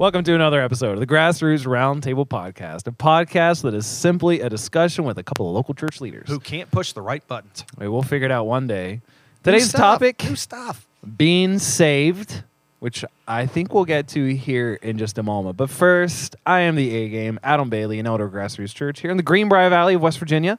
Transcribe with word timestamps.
Welcome 0.00 0.24
to 0.24 0.34
another 0.34 0.62
episode 0.62 0.92
of 0.92 1.00
the 1.00 1.06
Grassroots 1.06 1.66
Roundtable 1.66 2.26
Podcast, 2.26 2.86
a 2.86 2.90
podcast 2.90 3.60
that 3.64 3.74
is 3.74 3.84
simply 3.84 4.40
a 4.40 4.48
discussion 4.48 5.04
with 5.04 5.18
a 5.18 5.22
couple 5.22 5.46
of 5.46 5.54
local 5.54 5.74
church 5.74 6.00
leaders. 6.00 6.26
who 6.26 6.40
can't 6.40 6.70
push 6.70 6.94
the 6.94 7.02
right 7.02 7.22
buttons. 7.28 7.66
We 7.76 7.86
will 7.86 8.02
figure 8.02 8.24
it 8.24 8.30
out 8.30 8.46
one 8.46 8.66
day. 8.66 9.02
Today's 9.42 9.70
topic 9.70 10.24
New 10.24 10.36
stuff. 10.36 10.88
being 11.18 11.58
saved, 11.58 12.44
which 12.78 13.04
I 13.28 13.44
think 13.44 13.74
we'll 13.74 13.84
get 13.84 14.08
to 14.08 14.34
here 14.34 14.72
in 14.80 14.96
just 14.96 15.18
a 15.18 15.22
moment. 15.22 15.58
But 15.58 15.68
first, 15.68 16.34
I 16.46 16.60
am 16.60 16.76
the 16.76 16.96
A 16.96 17.10
game, 17.10 17.38
Adam 17.42 17.68
Bailey, 17.68 17.98
an 17.98 18.06
elder 18.06 18.24
of 18.24 18.32
Grassroots 18.32 18.74
Church 18.74 19.00
here 19.00 19.10
in 19.10 19.18
the 19.18 19.22
Greenbrier 19.22 19.68
Valley 19.68 19.96
of 19.96 20.00
West 20.00 20.18
Virginia. 20.18 20.58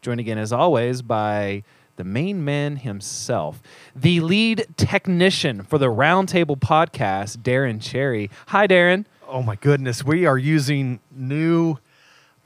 Joined 0.00 0.20
again, 0.20 0.38
as 0.38 0.54
always, 0.54 1.02
by 1.02 1.64
the 2.00 2.04
main 2.04 2.42
man 2.42 2.76
himself, 2.76 3.62
the 3.94 4.20
lead 4.20 4.66
technician 4.78 5.62
for 5.62 5.76
the 5.76 5.88
Roundtable 5.88 6.58
podcast, 6.58 7.42
Darren 7.42 7.78
Cherry. 7.78 8.30
Hi, 8.46 8.66
Darren. 8.66 9.04
Oh 9.28 9.42
my 9.42 9.54
goodness, 9.54 10.02
we 10.02 10.24
are 10.24 10.38
using 10.38 11.00
new 11.10 11.76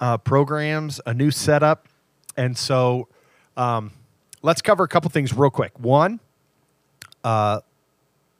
uh, 0.00 0.18
programs, 0.18 1.00
a 1.06 1.14
new 1.14 1.30
setup, 1.30 1.86
and 2.36 2.58
so 2.58 3.06
um, 3.56 3.92
let's 4.42 4.60
cover 4.60 4.82
a 4.82 4.88
couple 4.88 5.08
things 5.08 5.32
real 5.32 5.50
quick. 5.50 5.78
One, 5.78 6.18
uh, 7.22 7.60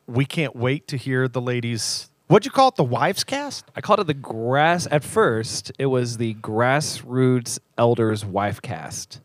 we 0.08 0.24
can't 0.24 0.56
wait 0.56 0.88
to 0.88 0.96
hear 0.96 1.28
the 1.28 1.41
ladies. 1.41 2.10
What'd 2.27 2.44
you 2.44 2.50
call 2.50 2.70
it? 2.70 2.75
The 2.75 2.83
wives 2.83 3.22
cast? 3.22 3.66
I 3.77 3.81
called 3.81 4.00
it 4.00 4.08
the 4.08 4.14
grass. 4.14 4.88
At 4.91 5.05
first, 5.05 5.70
it 5.78 5.86
was 5.86 6.16
the 6.16 6.34
Grassroots 6.34 7.60
Elders 7.78 8.25
Wife 8.25 8.60
Cast. 8.60 9.20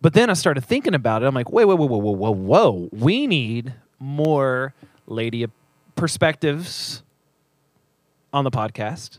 But 0.00 0.14
then 0.14 0.30
I 0.30 0.34
started 0.34 0.64
thinking 0.64 0.94
about 0.94 1.22
it. 1.22 1.26
I'm 1.26 1.34
like, 1.34 1.50
wait, 1.50 1.64
wait, 1.64 1.78
wait, 1.78 1.90
whoa, 1.90 1.98
whoa, 1.98 2.12
whoa, 2.12 2.30
whoa. 2.30 2.88
We 2.92 3.26
need 3.26 3.74
more 3.98 4.74
lady 5.06 5.46
perspectives 5.96 7.02
on 8.32 8.44
the 8.44 8.50
podcast. 8.50 9.18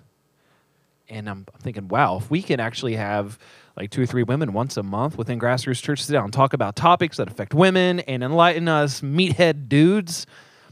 And 1.09 1.30
I'm 1.30 1.45
thinking, 1.61 1.88
wow, 1.88 2.17
if 2.17 2.30
we 2.30 2.41
can 2.41 2.59
actually 2.59 2.95
have 2.95 3.38
like 3.75 3.89
two 3.89 4.03
or 4.03 4.05
three 4.05 4.23
women 4.23 4.53
once 4.53 4.77
a 4.77 4.83
month 4.83 5.17
within 5.17 5.39
Grassroots 5.39 5.81
Church 5.81 6.03
sit 6.03 6.13
down 6.13 6.25
and 6.25 6.33
talk 6.33 6.53
about 6.53 6.75
topics 6.75 7.17
that 7.17 7.30
affect 7.30 7.53
women 7.53 8.02
and 8.02 8.23
enlighten 8.23 8.67
us 8.67 9.02
meathead 9.02 9.67
dudes, 9.67 10.27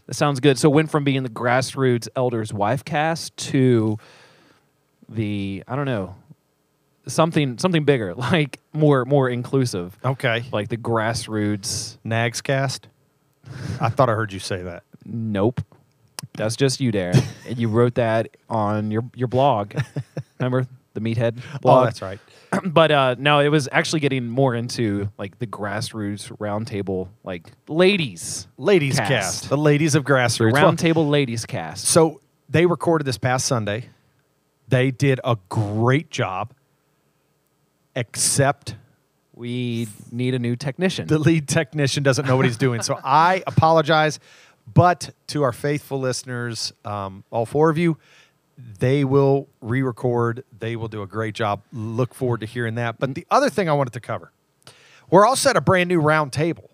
that 0.05 0.13
sounds 0.13 0.39
good. 0.39 0.57
So, 0.59 0.69
went 0.69 0.91
from 0.91 1.03
being 1.03 1.23
the 1.23 1.29
Grassroots 1.29 2.07
Elders 2.15 2.53
Wife 2.53 2.85
Cast 2.85 3.35
to 3.37 3.97
the, 5.09 5.63
I 5.67 5.75
don't 5.75 5.85
know, 5.85 6.15
something 7.07 7.57
something 7.57 7.83
bigger, 7.83 8.13
like 8.15 8.59
more 8.73 9.05
more 9.05 9.29
inclusive, 9.29 9.97
Okay. 10.03 10.43
like 10.51 10.69
the 10.69 10.77
Grassroots. 10.77 11.97
Nags 12.03 12.41
cast? 12.41 12.87
I 13.79 13.89
thought 13.89 14.09
I 14.09 14.13
heard 14.13 14.33
you 14.33 14.39
say 14.39 14.61
that. 14.63 14.83
Nope, 15.05 15.61
that's 16.33 16.55
just 16.55 16.81
you, 16.81 16.91
Darren. 16.91 17.23
and 17.47 17.57
you 17.57 17.69
wrote 17.69 17.95
that 17.95 18.35
on 18.49 18.91
your 18.91 19.03
your 19.15 19.27
blog. 19.27 19.73
Remember 20.39 20.67
the 20.93 20.99
Meathead 21.01 21.39
blog? 21.61 21.81
Oh, 21.81 21.83
that's 21.85 22.01
right. 22.01 22.19
but 22.65 22.91
uh, 22.91 23.15
no, 23.19 23.39
it 23.39 23.49
was 23.49 23.67
actually 23.71 23.99
getting 24.01 24.27
more 24.27 24.53
into 24.55 25.09
like 25.17 25.37
the 25.39 25.47
grassroots 25.47 26.35
roundtable, 26.37 27.09
like 27.23 27.51
ladies 27.67 28.47
Ladies 28.57 28.97
Cast. 28.97 29.09
cast. 29.09 29.49
The 29.49 29.57
ladies 29.57 29.95
of 29.95 30.03
grassroots. 30.03 30.53
Well, 30.53 30.71
roundtable 30.71 31.09
ladies 31.09 31.45
cast. 31.45 31.85
So 31.85 32.21
they 32.49 32.65
recorded 32.65 33.05
this 33.05 33.17
past 33.17 33.45
Sunday. 33.45 33.89
They 34.69 34.91
did 34.91 35.19
a 35.23 35.37
great 35.49 36.09
job, 36.09 36.53
except 37.97 38.75
We 39.33 39.87
need 40.11 40.33
a 40.35 40.39
new 40.39 40.55
technician. 40.55 41.07
the 41.07 41.19
lead 41.19 41.47
technician 41.47 42.03
doesn't 42.03 42.25
know 42.27 42.35
what 42.37 42.45
he's 42.45 42.57
doing. 42.57 42.81
So 42.81 42.99
I 43.03 43.43
apologize. 43.47 44.19
But 44.73 45.11
to 45.27 45.43
our 45.43 45.53
faithful 45.53 45.99
listeners, 45.99 46.73
um, 46.83 47.23
all 47.31 47.45
four 47.45 47.69
of 47.69 47.77
you, 47.77 47.97
they 48.79 49.03
will 49.05 49.47
re 49.61 49.81
record. 49.81 50.43
They 50.59 50.75
will 50.75 50.87
do 50.89 51.01
a 51.01 51.07
great 51.07 51.35
job. 51.35 51.61
Look 51.71 52.13
forward 52.13 52.41
to 52.41 52.45
hearing 52.45 52.75
that. 52.75 52.99
But 52.99 53.15
the 53.15 53.25
other 53.31 53.49
thing 53.49 53.69
I 53.69 53.73
wanted 53.73 53.93
to 53.93 53.99
cover 53.99 54.31
we're 55.09 55.25
also 55.25 55.51
at 55.51 55.55
a 55.57 55.61
brand 55.61 55.87
new 55.87 55.99
round 56.01 56.33
table. 56.33 56.69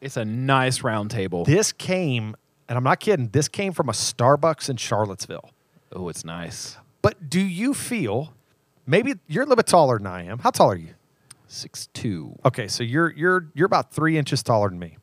it's 0.00 0.16
a 0.16 0.24
nice 0.24 0.82
round 0.82 1.10
table. 1.10 1.44
This 1.44 1.70
came, 1.70 2.34
and 2.66 2.78
I'm 2.78 2.84
not 2.84 2.98
kidding, 2.98 3.28
this 3.28 3.46
came 3.48 3.74
from 3.74 3.90
a 3.90 3.92
Starbucks 3.92 4.70
in 4.70 4.76
Charlottesville. 4.78 5.50
Oh, 5.92 6.08
it's 6.08 6.24
nice. 6.24 6.78
But 7.02 7.28
do 7.28 7.40
you 7.42 7.74
feel 7.74 8.32
maybe 8.86 9.14
you're 9.26 9.42
a 9.42 9.46
little 9.46 9.56
bit 9.56 9.66
taller 9.66 9.98
than 9.98 10.06
I 10.06 10.24
am? 10.24 10.38
How 10.38 10.50
tall 10.50 10.70
are 10.72 10.76
you? 10.76 10.94
Six 11.46 11.88
two. 11.92 12.36
Okay, 12.44 12.68
so 12.68 12.82
you're 12.82 13.10
you're 13.12 13.46
you're 13.54 13.66
about 13.66 13.92
three 13.92 14.16
inches 14.18 14.42
taller 14.42 14.68
than 14.68 14.78
me. 14.78 14.96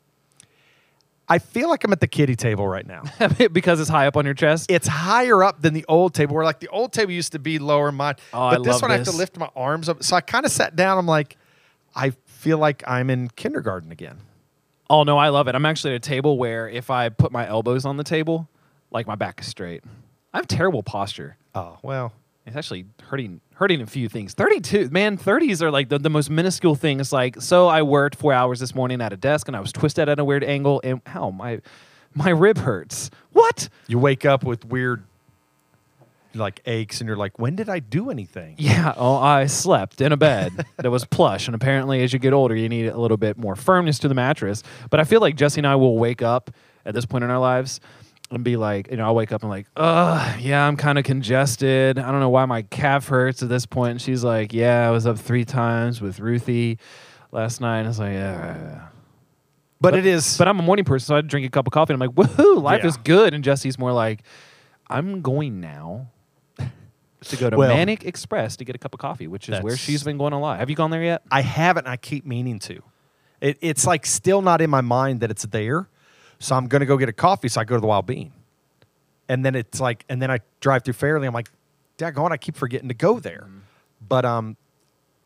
I 1.30 1.40
feel 1.40 1.70
like 1.70 1.84
I'm 1.86 1.94
at 1.94 2.02
the 2.02 2.08
kiddie 2.08 2.36
table 2.36 2.68
right 2.68 2.86
now. 2.86 3.04
because 3.54 3.80
it's 3.80 3.90
high 3.90 4.08
up 4.08 4.18
on 4.18 4.26
your 4.26 4.34
chest. 4.34 4.70
it's 4.70 4.88
higher 4.88 5.44
up 5.44 5.62
than 5.62 5.74
the 5.74 5.86
old 5.88 6.14
table, 6.14 6.36
where 6.36 6.44
like 6.44 6.60
the 6.60 6.68
old 6.68 6.92
table 6.92 7.12
used 7.14 7.32
to 7.34 7.40
be 7.40 7.58
lower 7.58 7.88
in 7.90 7.96
mine. 7.96 8.16
Oh, 8.34 8.42
I 8.48 8.56
but 8.56 8.64
this 8.64 8.74
love 8.74 8.82
one 8.82 8.92
I 8.92 8.98
have 8.98 9.06
to 9.06 9.12
this. 9.12 9.18
lift 9.18 9.38
my 9.38 9.50
arms 9.56 9.88
up. 9.88 10.04
So 10.04 10.16
I 10.16 10.22
kind 10.22 10.46
of 10.46 10.52
sat 10.52 10.76
down. 10.76 10.98
I'm 10.98 11.06
like, 11.06 11.38
I 11.96 12.10
feel 12.26 12.58
like 12.58 12.84
I'm 12.86 13.10
in 13.10 13.30
kindergarten 13.30 13.92
again. 13.92 14.18
oh 14.90 15.04
no, 15.04 15.18
I 15.18 15.30
love 15.30 15.48
it. 15.48 15.56
I'm 15.56 15.66
actually 15.66 15.94
at 15.94 15.98
a 15.98 16.10
table 16.10 16.38
where 16.38 16.68
if 16.68 16.90
I 16.90 17.08
put 17.10 17.32
my 17.32 17.48
elbows 17.48 17.86
on 17.86 17.96
the 17.96 18.04
table, 18.04 18.50
like 18.90 19.08
my 19.08 19.16
back 19.16 19.40
is 19.40 19.48
straight. 19.48 19.84
I 20.34 20.38
have 20.40 20.48
terrible 20.48 20.84
posture. 20.84 21.38
Oh 21.56 21.78
well, 21.82 22.12
It's 22.46 22.56
actually 22.56 22.86
hurting 23.04 23.42
hurting 23.54 23.82
a 23.82 23.86
few 23.86 24.10
things. 24.10 24.34
32, 24.34 24.90
man, 24.90 25.18
30s 25.18 25.62
are 25.62 25.70
like 25.70 25.90
the, 25.90 26.00
the 26.00 26.10
most 26.10 26.32
minuscule 26.32 26.74
thing. 26.74 27.00
It's 27.00 27.12
like, 27.12 27.40
so 27.40 27.68
I 27.68 27.84
worked 27.84 28.16
four 28.16 28.34
hours 28.34 28.60
this 28.60 28.74
morning 28.74 29.00
at 29.02 29.14
a 29.14 29.18
desk 29.18 29.48
and 29.48 29.56
I 29.56 29.60
was 29.60 29.72
twisted 29.72 30.10
at 30.10 30.18
a 30.18 30.26
weird 30.26 30.44
angle 30.44 30.82
and 30.84 31.02
how 31.06 31.30
my 31.30 31.62
my 32.14 32.30
rib 32.30 32.58
hurts. 32.58 33.10
What? 33.32 33.70
you 33.88 34.00
wake 34.00 34.26
up 34.26 34.44
with 34.44 34.66
weird 34.66 35.04
like 36.34 36.62
aches, 36.66 37.02
and 37.02 37.08
you're 37.08 37.18
like, 37.18 37.38
when 37.40 37.56
did 37.56 37.70
I 37.70 37.80
do 37.80 38.10
anything? 38.10 38.56
Yeah, 38.58 38.94
oh, 38.96 39.18
I 39.18 39.48
slept 39.48 40.02
in 40.02 40.12
a 40.12 40.18
bed 40.18 40.66
that 40.78 40.90
was 40.90 41.06
plush. 41.06 41.48
And 41.48 41.56
apparently, 41.56 42.04
as 42.04 42.14
you 42.14 42.20
get 42.20 42.34
older, 42.34 42.56
you 42.56 42.70
need 42.70 42.88
a 42.88 42.98
little 42.98 43.18
bit 43.18 43.38
more 43.38 43.56
firmness 43.56 44.00
to 44.00 44.08
the 44.08 44.14
mattress. 44.14 44.64
But 44.90 45.00
I 45.00 45.04
feel 45.04 45.20
like 45.20 45.36
Jesse 45.36 45.60
and 45.60 45.68
I 45.68 45.76
will 45.76 45.98
wake 45.98 46.22
up 46.22 46.52
at 46.86 46.94
this 46.94 47.06
point 47.06 47.24
in 47.24 47.30
our 47.30 47.40
lives 47.40 47.80
and 48.32 48.44
be 48.44 48.56
like, 48.58 48.90
you 48.90 48.98
know, 48.98 49.06
I'll 49.06 49.16
wake 49.16 49.32
up 49.32 49.42
and 49.42 49.50
like, 49.50 49.68
uh, 49.76 50.36
yeah, 50.40 50.66
I'm 50.66 50.78
kind 50.78 50.98
of 50.98 51.04
congested. 51.04 52.00
I 52.00 52.12
don't 52.12 52.20
know 52.22 52.30
why 52.30 52.46
my 52.46 52.62
calf 52.64 53.08
hurts 53.08 53.44
at 53.44 53.50
this 53.50 53.66
point. 53.66 53.92
And 53.92 54.02
she's 54.02 54.24
like, 54.24 54.54
yeah, 54.54 54.88
I 54.88 54.92
was 54.92 55.06
up 55.06 55.20
three 55.20 55.46
times 55.46 56.02
with 56.02 56.20
Ruthie 56.20 56.80
last 57.32 57.62
night. 57.62 57.80
And 57.80 57.88
I 57.88 57.90
was 57.90 58.00
like, 58.00 58.14
yeah, 58.14 58.38
yeah, 58.56 58.58
yeah. 58.64 58.88
But, 59.82 59.96
it 59.96 60.06
is. 60.06 60.38
But 60.38 60.48
I'm 60.48 60.60
a 60.60 60.64
morning 60.64 60.86
person, 60.86 61.08
so 61.08 61.16
I 61.16 61.22
drink 61.22 61.46
a 61.46 61.50
cup 61.50 61.68
of 61.68 61.74
coffee 61.74 61.94
and 61.94 62.02
I'm 62.02 62.08
like, 62.10 62.16
woohoo, 62.28 62.62
life 62.62 62.82
Yeah. 62.84 62.90
is 62.90 62.98
good. 62.98 63.34
And 63.34 63.44
Jesse's 63.44 63.78
more 63.80 63.92
like, 63.92 64.22
I'm 64.88 65.22
going 65.22 65.60
now 65.60 66.08
to 66.58 67.36
go 67.38 67.50
to 67.50 67.58
Well- 67.58 67.70
Manic 67.76 68.06
Express 68.06 68.56
to 68.58 68.64
get 68.66 68.76
a 68.76 68.80
cup 68.80 68.94
of 68.94 69.00
coffee, 69.00 69.28
which 69.28 69.50
is 69.50 69.62
where 69.62 69.76
she's 69.76 70.04
been 70.04 70.18
going 70.18 70.34
a 70.34 70.40
lot. 70.40 70.60
Have 70.60 70.70
you 70.70 70.76
gone 70.76 70.92
there 70.92 71.04
yet? 71.04 71.24
I 71.32 71.42
haven't. 71.42 71.88
I 71.88 71.98
keep 71.98 72.26
meaning 72.26 72.60
to. 72.60 72.82
It, 73.42 73.58
it's 73.62 73.88
like 73.88 74.06
still 74.06 74.42
not 74.44 74.62
in 74.62 74.70
my 74.70 74.82
mind 74.82 75.22
that 75.22 75.32
it's 75.32 75.44
there. 75.48 75.90
So 76.42 76.56
I'm 76.56 76.68
going 76.68 76.80
to 76.82 76.86
go 76.86 76.98
get 76.98 77.10
a 77.10 77.14
coffee. 77.14 77.48
So 77.48 77.62
I 77.62 77.64
go 77.64 77.76
to 77.76 77.82
the 77.82 77.88
Wild 77.88 78.06
Bean. 78.06 78.32
And 79.30 79.46
then 79.46 79.56
it's 79.56 79.80
like, 79.80 80.04
and 80.10 80.22
then 80.22 80.30
I 80.30 80.40
drive 80.60 80.84
through 80.84 80.96
Fairlea. 80.96 81.28
I'm 81.28 81.34
like, 81.34 81.50
daggone, 81.98 82.32
I 82.32 82.38
keep 82.38 82.56
forgetting 82.56 82.90
to 82.90 82.94
go 82.94 83.20
there. 83.20 83.48
But, 84.06 84.26
um, 84.26 84.58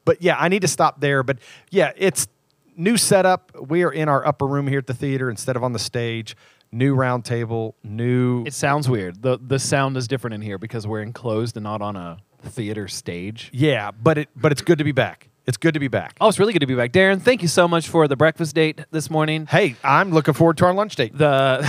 but 0.04 0.22
yeah, 0.22 0.36
I 0.38 0.50
need 0.50 0.62
to 0.62 0.68
stop 0.68 1.00
there. 1.02 1.24
But 1.24 1.40
yeah, 1.72 1.92
it's 1.96 2.28
new 2.76 2.98
setup. 2.98 3.52
We 3.70 3.84
are 3.84 3.92
in 3.92 4.10
our 4.10 4.26
upper 4.28 4.46
room 4.46 4.68
here 4.68 4.80
at 4.80 4.88
the 4.88 4.94
theater 4.94 5.30
instead 5.30 5.56
of 5.56 5.64
on 5.64 5.74
the 5.74 5.80
stage. 5.80 6.36
New 6.72 6.94
round 6.94 7.24
table, 7.24 7.76
new. 7.84 8.44
It 8.46 8.54
sounds 8.54 8.90
weird. 8.90 9.22
The 9.22 9.40
the 9.42 9.60
sound 9.60 9.96
is 9.96 10.10
different 10.10 10.34
in 10.34 10.42
here 10.42 10.58
because 10.58 10.86
we're 10.86 11.02
enclosed 11.02 11.56
and 11.56 11.64
not 11.64 11.82
on 11.82 11.96
a 11.96 12.18
theater 12.44 12.88
stage. 12.90 13.50
yeah, 13.54 13.92
but 13.92 14.18
it, 14.18 14.30
but 14.36 14.52
it's 14.52 14.62
good 14.62 14.80
to 14.80 14.84
be 14.84 14.92
back. 14.92 15.30
It's 15.48 15.58
good 15.58 15.76
to 15.76 15.80
be 15.80 15.88
back. 15.88 16.18
Oh, 16.20 16.28
it's 16.28 16.40
really 16.40 16.54
good 16.54 16.60
to 16.60 16.66
be 16.66 16.74
back. 16.74 16.92
Darren, 16.92 17.22
thank 17.22 17.44
you 17.44 17.48
so 17.48 17.68
much 17.68 17.88
for 17.88 18.08
the 18.08 18.16
breakfast 18.16 18.56
date 18.56 18.82
this 18.90 19.12
morning. 19.12 19.46
Hey, 19.46 19.76
I'm 19.84 20.10
looking 20.10 20.34
forward 20.34 20.58
to 20.58 20.66
our 20.66 20.74
lunch 20.74 20.96
date. 20.96 21.16
The 21.16 21.62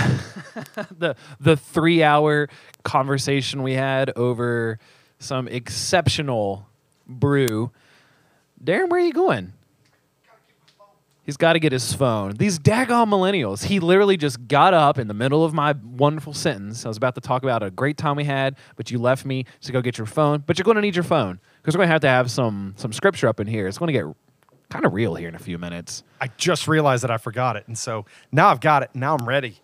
the 0.97 1.15
the 1.39 1.57
three 1.57 2.01
hour 2.01 2.49
conversation 2.83 3.61
we 3.61 3.73
had 3.73 4.11
over 4.15 4.79
some 5.19 5.47
exceptional 5.47 6.67
brew. 7.05 7.71
Darren, 8.63 8.89
where 8.89 8.99
are 8.99 9.05
you 9.05 9.13
going? 9.13 9.53
He's 11.23 11.37
got 11.37 11.53
to 11.53 11.59
get 11.59 11.73
his 11.73 11.93
phone. 11.93 12.31
These 12.31 12.57
daggone 12.57 13.09
millennials. 13.09 13.65
He 13.65 13.81
literally 13.81 14.15
just 14.15 14.47
got 14.47 14.73
up 14.73 14.97
in 14.97 15.09
the 15.09 15.13
middle 15.13 15.43
of 15.43 15.53
my 15.53 15.75
wonderful 15.83 16.33
sentence. 16.33 16.85
I 16.85 16.87
was 16.87 16.95
about 16.95 17.15
to 17.15 17.21
talk 17.21 17.43
about 17.43 17.61
a 17.61 17.69
great 17.69 17.97
time 17.97 18.15
we 18.15 18.23
had, 18.23 18.55
but 18.77 18.91
you 18.91 18.97
left 18.97 19.25
me 19.25 19.43
to 19.61 19.73
go 19.73 19.81
get 19.81 19.97
your 19.97 20.07
phone. 20.07 20.41
But 20.47 20.57
you're 20.57 20.63
going 20.63 20.75
to 20.75 20.81
need 20.81 20.95
your 20.95 21.03
phone 21.03 21.41
because 21.67 21.75
we're 21.75 21.79
going 21.79 21.89
to 21.89 21.93
have 21.95 22.01
to 22.01 22.07
have 22.07 22.31
some 22.31 22.73
some 22.77 22.93
scripture 22.93 23.27
up 23.27 23.41
in 23.41 23.47
here. 23.47 23.67
It's 23.67 23.77
going 23.77 23.93
to 23.93 23.99
get 23.99 24.05
kind 24.69 24.85
of 24.85 24.93
real 24.93 25.15
here 25.15 25.27
in 25.27 25.35
a 25.35 25.39
few 25.39 25.57
minutes. 25.57 26.01
I 26.21 26.29
just 26.37 26.65
realized 26.65 27.03
that 27.03 27.11
I 27.11 27.17
forgot 27.17 27.57
it. 27.57 27.67
And 27.67 27.77
so 27.77 28.05
now 28.31 28.47
I've 28.47 28.61
got 28.61 28.83
it. 28.83 28.91
Now 28.93 29.17
I'm 29.17 29.27
ready. 29.27 29.59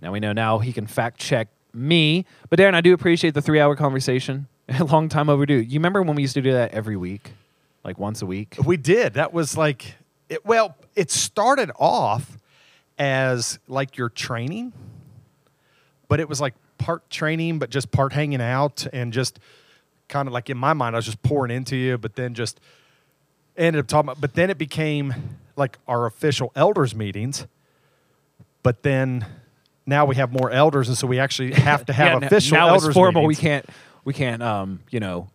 Now 0.00 0.12
we 0.12 0.20
know 0.20 0.32
now 0.32 0.60
he 0.60 0.72
can 0.72 0.86
fact 0.86 1.20
check 1.20 1.48
me. 1.74 2.24
But 2.48 2.58
Darren, 2.58 2.72
I 2.72 2.80
do 2.80 2.94
appreciate 2.94 3.34
the 3.34 3.42
three 3.42 3.60
hour 3.60 3.76
conversation. 3.76 4.48
A 4.70 4.84
long 4.84 5.10
time 5.10 5.28
overdue. 5.28 5.56
You 5.56 5.80
remember 5.80 6.00
when 6.00 6.16
we 6.16 6.22
used 6.22 6.32
to 6.32 6.40
do 6.40 6.52
that 6.52 6.72
every 6.72 6.96
week? 6.96 7.32
Like 7.84 7.98
once 7.98 8.22
a 8.22 8.26
week? 8.26 8.56
We 8.64 8.78
did. 8.78 9.12
That 9.12 9.34
was 9.34 9.54
like, 9.54 9.96
it, 10.30 10.46
well, 10.46 10.74
it 10.96 11.10
started 11.10 11.70
off 11.78 12.38
as 12.98 13.58
like 13.68 13.98
your 13.98 14.08
training, 14.08 14.72
but 16.08 16.20
it 16.20 16.28
was 16.30 16.40
like 16.40 16.54
part 16.78 17.10
training, 17.10 17.58
but 17.58 17.68
just 17.68 17.90
part 17.90 18.14
hanging 18.14 18.40
out 18.40 18.86
and 18.94 19.12
just 19.12 19.38
kind 20.08 20.28
of 20.28 20.34
like 20.34 20.50
in 20.50 20.56
my 20.56 20.72
mind, 20.72 20.94
I 20.94 20.98
was 20.98 21.04
just 21.06 21.22
pouring 21.22 21.50
into 21.50 21.76
you, 21.76 21.98
but 21.98 22.16
then 22.16 22.34
just 22.34 22.60
ended 23.56 23.80
up 23.80 23.86
talking 23.86 24.08
about, 24.10 24.20
but 24.20 24.34
then 24.34 24.50
it 24.50 24.58
became 24.58 25.14
like 25.56 25.78
our 25.86 26.06
official 26.06 26.52
elders 26.56 26.94
meetings. 26.94 27.46
But 28.62 28.82
then 28.82 29.26
now 29.86 30.04
we 30.06 30.16
have 30.16 30.32
more 30.32 30.50
elders, 30.50 30.88
and 30.88 30.96
so 30.96 31.06
we 31.06 31.18
actually 31.18 31.52
have 31.54 31.86
to 31.86 31.92
have 31.92 32.22
Yeah, 32.22 32.26
official 32.26 32.56
now 32.56 32.68
elders 32.68 32.88
it's 32.88 32.94
formal. 32.94 33.24
We 33.26 33.34
can't 33.36 33.66
we 34.04 34.12
can't 34.12 34.42
um 34.42 34.80
you 34.90 35.00
know 35.00 35.28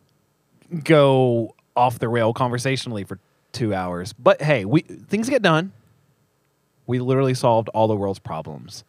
go 0.84 1.56
off 1.76 2.00
the 2.00 2.10
rail 2.10 2.34
conversationally 2.34 3.04
for 3.04 3.20
two 3.52 3.74
hours. 3.74 4.14
But 4.14 4.42
hey, 4.42 4.66
we 4.66 4.82
things 4.82 5.30
get 5.30 5.42
done. 5.42 5.72
We 6.88 7.00
literally 7.00 7.36
solved 7.36 7.70
all 7.70 7.88
the 7.88 7.96
world's 7.96 8.20
problems. 8.20 8.84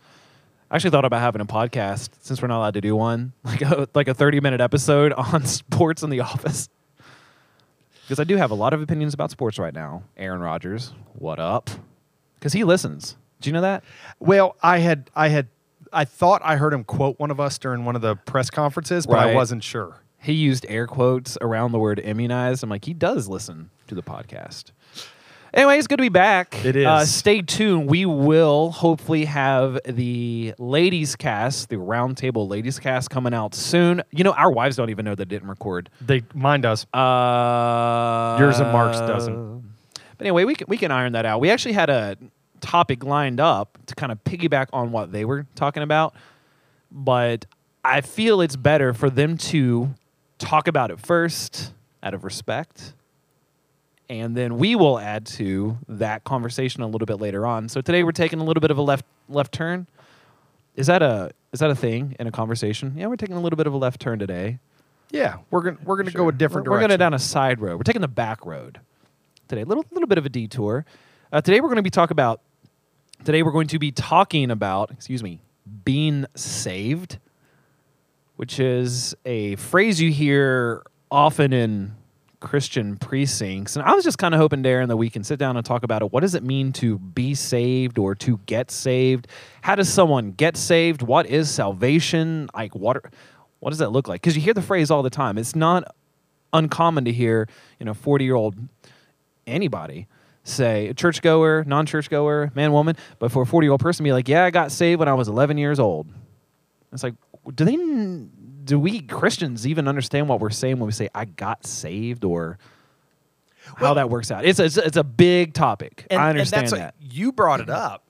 I 0.71 0.77
actually 0.77 0.91
thought 0.91 1.05
about 1.05 1.21
having 1.21 1.41
a 1.41 1.47
podcast 1.47 2.11
since 2.21 2.41
we're 2.41 2.49
not 2.49 2.59
allowed 2.59 2.75
to 2.75 2.81
do 2.81 2.95
one, 2.95 3.33
like 3.45 3.63
a 3.63 3.89
like 3.95 4.09
a 4.09 4.15
thirty 4.15 4.41
minute 4.41 4.61
episode 4.61 5.13
on 5.17 5.45
sports 5.45 6.03
in 6.03 6.11
the 6.11 6.21
office. 6.21 6.69
Because 8.03 8.21
I 8.21 8.25
do 8.25 8.37
have 8.37 8.51
a 8.51 8.55
lot 8.55 8.73
of 8.73 8.83
opinions 8.83 9.15
about 9.15 9.31
sports 9.31 9.59
right 9.59 9.73
now. 9.75 10.03
Aaron 10.17 10.41
Rodgers, 10.41 10.93
what 11.15 11.39
up? 11.39 11.71
Because 12.39 12.53
he 12.53 12.65
listens. 12.65 13.17
Do 13.41 13.49
you 13.49 13.53
know 13.55 13.61
that? 13.61 13.85
Well, 14.19 14.57
I 14.63 14.79
had 14.79 15.11
I 15.15 15.29
had 15.29 15.49
I 15.93 16.05
thought 16.05 16.41
I 16.45 16.57
heard 16.57 16.73
him 16.73 16.85
quote 16.85 17.19
one 17.19 17.31
of 17.31 17.41
us 17.41 17.59
during 17.59 17.85
one 17.85 17.97
of 17.97 18.03
the 18.03 18.17
press 18.17 18.51
conferences, 18.51 19.07
but 19.07 19.19
I 19.19 19.35
wasn't 19.35 19.63
sure. 19.65 19.97
he 20.19 20.33
used 20.33 20.67
air 20.69 20.87
quotes 20.87 21.37
around 21.41 21.73
the 21.73 21.79
word 21.79 21.99
immunized. 22.01 22.63
I'm 22.63 22.71
like, 22.71 22.85
he 22.85 22.95
does 22.95 23.29
listen 23.29 23.71
to 23.89 23.95
the 23.95 24.03
podcast. 24.03 24.71
Anyway, 25.53 25.79
it's 25.79 25.87
good 25.89 25.97
to 25.97 26.03
be 26.03 26.09
back. 26.09 26.65
It 26.65 26.77
is. 26.77 26.87
Uh, 26.87 27.05
stay 27.05 27.43
tuned. 27.43 27.89
We 27.89 28.07
will 28.07 28.71
hopefully 28.71 29.25
have 29.25 29.81
the 29.85 30.55
ladies 30.59 31.17
cast, 31.17 31.69
the 31.71 31.77
roundtable 31.77 32.49
ladies 32.49 32.79
cast 32.79 33.11
coming 33.11 33.35
out 33.35 33.55
soon. 33.55 34.03
You 34.13 34.23
know, 34.23 34.33
our 34.33 34.51
wives 34.53 34.77
don't 34.77 34.91
even 34.91 35.05
know 35.05 35.15
that 35.15 35.23
it 35.25 35.29
didn't 35.29 35.49
record. 35.49 35.91
They 36.01 36.23
mine 36.35 36.61
does. 36.61 36.87
Uh, 36.95 38.37
Yours 38.39 38.61
and 38.61 38.71
Mark's 38.71 39.01
doesn't. 39.01 39.63
But 40.19 40.27
anyway, 40.27 40.45
we 40.45 40.55
can, 40.55 40.67
we 40.69 40.77
can 40.77 40.91
iron 40.93 41.13
that 41.13 41.27
out. 41.27 41.41
We 41.41 41.51
actually 41.51 41.73
had 41.73 41.91
a 41.91 42.17
topic 42.61 43.03
lined 43.05 43.41
up 43.41 43.79
to 43.87 43.95
kind 43.95 44.13
of 44.13 44.23
piggyback 44.23 44.67
on 44.73 44.93
what 44.93 45.11
they 45.11 45.25
were 45.25 45.47
talking 45.57 45.83
about, 45.83 46.15
but 46.93 47.47
I 47.83 48.03
feel 48.03 48.41
it's 48.41 48.57
better 48.57 48.93
for 48.93 49.09
them 49.11 49.37
to 49.39 49.95
talk 50.39 50.69
about 50.69 50.91
it 50.91 51.01
first 51.01 51.73
out 52.03 52.15
of 52.15 52.23
respect. 52.23 52.93
And 54.11 54.37
then 54.37 54.59
we 54.59 54.75
will 54.75 54.99
add 54.99 55.25
to 55.27 55.79
that 55.89 56.25
conversation 56.25 56.83
a 56.83 56.87
little 56.89 57.07
bit 57.07 57.21
later 57.21 57.47
on. 57.47 57.69
So 57.69 57.81
today 57.81 58.03
we're 58.03 58.11
taking 58.11 58.41
a 58.41 58.45
little 58.45 58.61
bit 58.61 58.73
of 58.73 58.77
a 58.77 58.83
left 58.83 59.05
left 59.29 59.53
turn. 59.53 59.87
Is 60.75 60.89
that 60.89 61.01
a 61.01 61.31
is 61.53 61.61
that 61.61 61.71
a 61.71 61.77
thing 61.77 62.17
in 62.19 62.27
a 62.27 62.33
conversation? 62.33 62.95
Yeah, 62.97 63.07
we're 63.07 63.15
taking 63.15 63.37
a 63.37 63.41
little 63.41 63.57
bit 63.57 63.69
of 63.69 63.73
a 63.73 63.77
left 63.77 64.01
turn 64.01 64.19
today. 64.19 64.59
Yeah, 65.13 65.37
we're 65.53 65.63
gonna 65.63 65.77
we're 65.85 65.97
gonna 65.97 66.11
Sure. 66.11 66.23
go 66.23 66.29
a 66.29 66.33
different 66.33 66.67
We're, 66.67 66.73
we're 66.73 66.79
direction. 66.79 66.99
going 66.99 66.99
down 66.99 67.15
a 67.15 67.21
side 67.21 67.61
road. 67.61 67.77
We're 67.77 67.85
taking 67.85 68.03
the 68.03 68.09
back 68.09 68.45
road 68.45 68.81
today. 69.47 69.63
A 69.63 69.65
little 69.65 69.85
little 69.93 70.09
bit 70.09 70.19
of 70.19 70.27
a 70.27 70.29
detour. 70.29 70.85
Uh, 71.33 71.41
today 71.41 71.61
we're 71.61 71.69
going 71.69 71.77
to 71.77 71.83
be 71.83 71.91
talk 71.91 72.11
about. 72.11 72.41
Today 73.25 73.45
we're 73.45 73.53
going 73.53 73.69
to 73.69 73.79
be 73.79 73.93
talking 73.93 74.51
about. 74.51 74.91
Excuse 74.91 75.23
me, 75.23 75.39
being 75.85 76.27
saved, 76.35 77.19
which 78.35 78.59
is 78.59 79.15
a 79.25 79.55
phrase 79.55 80.01
you 80.01 80.11
hear 80.11 80.83
often 81.13 81.53
in 81.53 81.95
Christian 82.41 82.97
precincts. 82.97 83.77
And 83.77 83.85
I 83.85 83.95
was 83.95 84.03
just 84.03 84.19
kind 84.19 84.35
of 84.35 84.41
hoping, 84.41 84.63
Darren, 84.63 84.89
that 84.89 84.97
we 84.97 85.11
can 85.11 85.23
sit 85.23 85.39
down 85.39 85.57
and 85.57 85.65
talk 85.65 85.83
about 85.83 86.03
it. 86.03 86.11
What 86.13 86.21
does 86.21 86.35
it 86.35 86.43
mean 86.43 86.73
to 86.75 86.99
be 86.99 87.35
saved 87.35 87.99
or 87.99 88.15
to 88.17 88.39
get 88.47 88.71
saved? 88.71 89.29
How 89.63 89.75
does 89.75 89.93
someone 89.93 90.33
get 90.33 90.57
saved? 90.57 91.03
What 91.03 91.27
is 91.27 91.51
salvation? 91.51 92.49
Like 92.55 92.75
what? 92.75 92.97
Are, 92.97 93.11
what 93.61 93.71
does 93.71 93.79
that 93.79 93.93
look 93.93 94.09
like? 94.09 94.23
Because 94.23 94.37
you 94.37 94.43
hear 94.43 94.55
the 94.55 94.63
phrase 94.63 94.91
all 94.91 95.03
the 95.03 95.11
time. 95.11 95.37
It's 95.37 95.55
not 95.55 95.85
uncommon 96.53 97.05
to 97.05 97.13
hear, 97.13 97.47
you 97.79 97.87
know, 97.87 97.95
forty 97.95 98.25
year 98.25 98.35
old 98.35 98.57
anybody 99.47 100.09
say 100.45 100.93
churchgoer, 100.95 101.65
non 101.67 101.87
churchgoer, 101.87 102.51
man, 102.55 102.73
woman, 102.73 102.97
but 103.19 103.31
for 103.31 103.43
a 103.43 103.47
forty 103.47 103.67
year 103.67 103.73
old 103.73 103.81
person, 103.81 104.05
be 104.05 104.13
like, 104.13 104.29
yeah, 104.29 104.45
I 104.45 104.51
got 104.51 104.73
saved 104.73 104.99
when 104.99 105.09
I 105.09 105.15
was 105.15 105.29
eleven 105.29 105.59
years 105.59 105.79
old. 105.79 106.09
It's 106.93 107.03
like, 107.03 107.15
do 107.55 107.65
they? 107.65 107.77
Do 108.63 108.79
we 108.79 109.01
Christians 109.01 109.67
even 109.67 109.89
understand 109.89 110.29
what 110.29 110.41
we're 110.41 110.51
saying 110.51 110.79
when 110.79 110.87
we 110.87 110.93
say 110.93 111.09
I 111.15 111.25
got 111.25 111.67
saved 111.67 112.25
or 112.25 112.59
how 113.65 113.75
Well- 113.81 113.95
that 113.97 114.11
works 114.11 114.31
out? 114.31 114.45
It's 114.45 114.59
a, 114.59 114.65
it's 114.65 114.97
a, 114.97 115.05
big 115.05 115.55
topic. 115.55 116.07
And- 116.11 116.21
I 116.21 116.31
and 116.31 116.39
understand 116.39 116.69
that. 116.69 116.95
you 117.01 117.33
brought 117.33 117.61
it 117.61 117.67
mm-hmm. 117.67 117.93
up, 117.93 118.05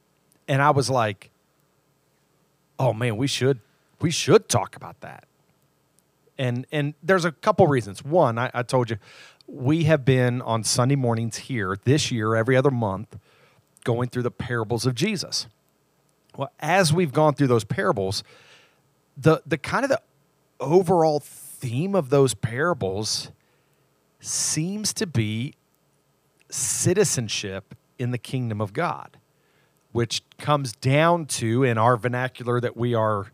and 0.48 0.60
I 0.60 0.70
was 0.70 0.90
like, 0.90 1.30
"Oh 2.78 2.92
man, 2.92 3.16
we 3.16 3.26
should 3.26 3.60
we 4.00 4.10
should 4.10 4.48
talk 4.48 4.76
about 4.76 5.00
that." 5.00 5.24
And 6.38 6.66
and 6.72 6.94
there's 7.02 7.24
a 7.24 7.32
couple 7.32 7.66
reasons. 7.66 8.04
One, 8.04 8.38
I, 8.38 8.50
I 8.54 8.62
told 8.62 8.90
you, 8.90 8.96
we 9.46 9.84
have 9.84 10.04
been 10.04 10.40
on 10.42 10.64
Sunday 10.64 10.96
mornings 10.96 11.36
here 11.36 11.76
this 11.84 12.10
year, 12.10 12.34
every 12.34 12.56
other 12.56 12.70
month, 12.70 13.18
going 13.84 14.08
through 14.08 14.22
the 14.22 14.30
parables 14.30 14.86
of 14.86 14.94
Jesus. 14.94 15.46
Well, 16.36 16.50
as 16.60 16.92
we've 16.92 17.12
gone 17.12 17.34
through 17.34 17.48
those 17.48 17.64
parables, 17.64 18.22
the 19.16 19.42
the 19.44 19.58
kind 19.58 19.84
of 19.84 19.90
the 19.90 20.00
overall 20.60 21.20
theme 21.20 21.94
of 21.94 22.10
those 22.10 22.34
parables 22.34 23.30
seems 24.20 24.92
to 24.94 25.06
be 25.06 25.54
citizenship 26.50 27.74
in 27.98 28.10
the 28.10 28.18
kingdom 28.18 28.60
of 28.60 28.72
God, 28.72 29.18
which 29.92 30.22
comes 30.38 30.72
down 30.72 31.26
to, 31.26 31.64
in 31.64 31.78
our 31.78 31.96
vernacular 31.96 32.60
that 32.60 32.76
we 32.76 32.94
are 32.94 33.32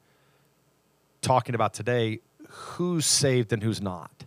talking 1.20 1.54
about 1.54 1.74
today, 1.74 2.20
who's 2.48 3.06
saved 3.06 3.52
and 3.52 3.62
who's 3.62 3.80
not. 3.80 4.24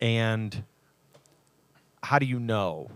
And 0.00 0.64
how 2.02 2.18
do 2.18 2.26
you 2.26 2.38
know 2.38 2.90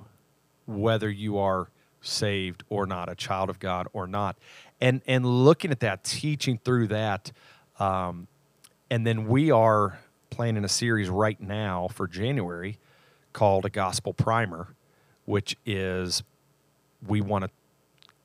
whether 0.66 1.10
you 1.10 1.38
are 1.38 1.68
saved 2.00 2.64
or 2.68 2.86
not, 2.86 3.10
a 3.10 3.14
child 3.14 3.50
of 3.50 3.58
God 3.58 3.88
or 3.92 4.06
not? 4.06 4.36
And, 4.80 5.02
and 5.06 5.26
looking 5.26 5.70
at 5.70 5.80
that, 5.80 6.04
teaching 6.04 6.58
through 6.64 6.88
that, 6.88 7.32
um, 7.78 8.28
and 8.90 9.06
then 9.06 9.26
we 9.26 9.50
are 9.50 9.98
planning 10.30 10.64
a 10.64 10.68
series 10.68 11.08
right 11.08 11.40
now 11.40 11.88
for 11.88 12.06
January 12.06 12.78
called 13.32 13.64
a 13.64 13.70
gospel 13.70 14.12
primer, 14.12 14.74
which 15.24 15.56
is 15.64 16.22
we 17.06 17.20
want 17.20 17.44
to 17.44 17.50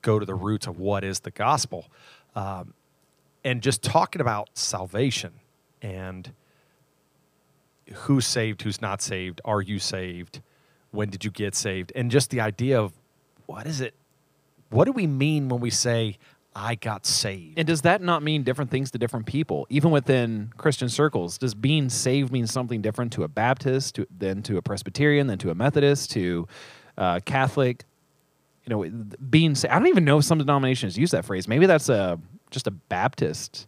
go 0.01 0.19
to 0.19 0.25
the 0.25 0.35
roots 0.35 0.67
of 0.67 0.79
what 0.79 1.03
is 1.03 1.21
the 1.21 1.31
gospel. 1.31 1.87
Um, 2.35 2.73
and 3.43 3.61
just 3.61 3.83
talking 3.83 4.21
about 4.21 4.49
salvation 4.53 5.33
and 5.81 6.31
who's 7.93 8.25
saved, 8.25 8.61
who's 8.61 8.81
not 8.81 9.01
saved, 9.01 9.41
are 9.45 9.61
you 9.61 9.79
saved, 9.79 10.41
when 10.91 11.09
did 11.09 11.23
you 11.23 11.31
get 11.31 11.55
saved, 11.55 11.91
and 11.95 12.11
just 12.11 12.29
the 12.29 12.41
idea 12.41 12.79
of 12.79 12.93
what 13.45 13.65
is 13.65 13.81
it, 13.81 13.95
what 14.69 14.85
do 14.85 14.91
we 14.91 15.07
mean 15.07 15.49
when 15.49 15.59
we 15.59 15.69
say, 15.69 16.17
I 16.59 16.75
got 16.75 17.05
saved? 17.05 17.57
And 17.57 17.65
does 17.65 17.83
that 17.83 18.01
not 18.01 18.21
mean 18.21 18.43
different 18.43 18.69
things 18.69 18.91
to 18.91 18.97
different 18.97 19.25
people, 19.25 19.65
even 19.69 19.91
within 19.91 20.51
Christian 20.57 20.89
circles? 20.89 21.37
Does 21.37 21.55
being 21.55 21.89
saved 21.89 22.33
mean 22.33 22.47
something 22.47 22.81
different 22.81 23.13
to 23.13 23.23
a 23.23 23.29
Baptist, 23.29 23.95
to, 23.95 24.05
than 24.15 24.43
to 24.43 24.57
a 24.57 24.61
Presbyterian, 24.61 25.27
than 25.27 25.39
to 25.39 25.51
a 25.51 25.55
Methodist, 25.55 26.11
to 26.11 26.47
uh, 26.97 27.21
Catholic? 27.23 27.85
You 28.65 28.69
know, 28.75 29.05
being 29.29 29.55
sa- 29.55 29.69
I 29.71 29.79
don't 29.79 29.87
even 29.87 30.03
know 30.03 30.17
if 30.17 30.25
some 30.25 30.37
denominations 30.37 30.97
use 30.97 31.11
that 31.11 31.23
phrase. 31.23 31.47
Maybe 31.47 31.65
that's 31.65 31.87
a 31.87 32.19
just 32.51 32.67
a 32.67 32.71
Baptist 32.71 33.65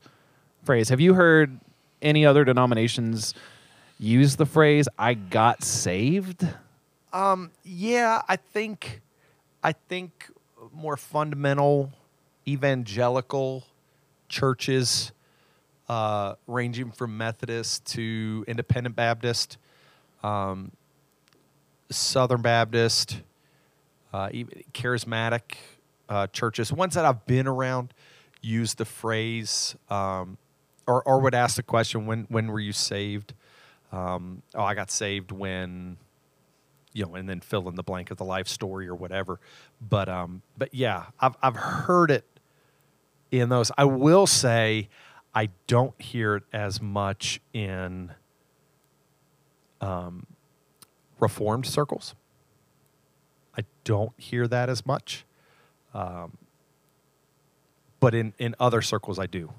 phrase. 0.64 0.90
Have 0.90 1.00
you 1.00 1.14
heard 1.14 1.60
any 2.02 2.26
other 2.26 2.44
denominations 2.44 3.34
use 4.00 4.36
the 4.36 4.46
phrase 4.46 4.90
"I 5.00 5.14
got 5.14 5.64
saved"? 5.64 6.46
Um, 7.14 7.52
yeah, 7.64 8.22
I 8.28 8.36
think, 8.36 9.02
I 9.64 9.72
think 9.72 10.30
more 10.74 10.98
fundamental 10.98 11.92
evangelical 12.48 13.66
churches, 14.30 15.12
uh, 15.90 16.36
ranging 16.48 16.92
from 16.92 17.18
Methodist 17.18 17.86
to 17.86 18.46
Independent 18.48 18.96
Baptist, 18.96 19.58
um, 20.24 20.72
Southern 21.90 22.42
Baptist, 22.42 23.22
uh, 24.14 24.30
charismatic 24.74 25.56
uh, 26.10 26.28
churches, 26.28 26.72
ones 26.72 26.96
that 26.96 27.06
I've 27.06 27.26
been 27.26 27.48
around, 27.48 27.94
use 28.42 28.74
the 28.74 28.86
phrase 28.86 29.76
um, 29.90 30.38
or 30.88 31.04
or 31.04 31.20
would 31.22 31.36
ask 31.36 31.56
the 31.56 31.64
question, 31.64 32.06
"When 32.06 32.26
when 32.30 32.48
were 32.48 32.60
you 32.60 32.74
saved?" 32.74 33.34
Um, 33.92 34.42
oh, 34.56 34.64
I 34.64 34.74
got 34.74 34.90
saved 34.90 35.32
when 35.32 35.98
you 36.94 37.06
know, 37.06 37.16
and 37.16 37.28
then 37.30 37.40
fill 37.40 37.70
in 37.70 37.76
the 37.76 37.84
blank 37.84 38.12
of 38.12 38.18
the 38.18 38.26
life 38.26 38.48
story 38.48 38.88
or 38.88 38.96
whatever. 38.96 39.40
But 39.82 40.10
um, 40.10 40.42
but 40.58 40.74
yeah, 40.74 41.06
I've 41.20 41.36
I've 41.42 41.56
heard 41.56 42.12
it 42.12 42.26
in 43.32 43.50
those. 43.50 43.72
I 43.78 43.86
will 43.86 44.28
say 44.28 44.90
I 45.34 45.50
don't 45.68 46.00
hear 46.00 46.36
it 46.36 46.44
as 46.52 46.82
much 46.82 47.40
in 47.54 48.12
um, 49.80 50.28
reformed 51.20 51.66
circles. 51.66 52.16
I 53.58 53.64
don't 53.84 54.14
hear 54.18 54.48
that 54.48 54.70
as 54.70 54.86
much. 54.86 55.26
Um, 55.94 56.38
but 58.00 58.14
in 58.16 58.34
in 58.38 58.56
other 58.60 58.82
circles 58.82 59.20
I 59.20 59.26
do. 59.28 59.54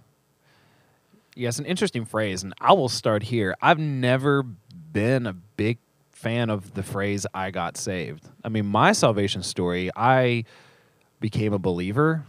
Yes, 1.34 1.58
an 1.58 1.64
interesting 1.64 2.04
phrase, 2.04 2.42
and 2.42 2.52
I 2.60 2.74
will 2.74 2.90
start 2.90 3.22
here. 3.22 3.54
I've 3.62 3.78
never 3.78 4.42
been 4.42 5.26
a 5.26 5.32
big 5.32 5.78
fan 6.10 6.50
of 6.50 6.74
the 6.74 6.82
phrase 6.82 7.26
"I 7.32 7.50
got 7.50 7.78
saved." 7.78 8.28
I 8.44 8.50
mean, 8.50 8.66
my 8.66 8.92
salvation 8.92 9.42
story, 9.42 9.90
I 9.96 10.44
became 11.20 11.54
a 11.54 11.58
believer. 11.58 12.26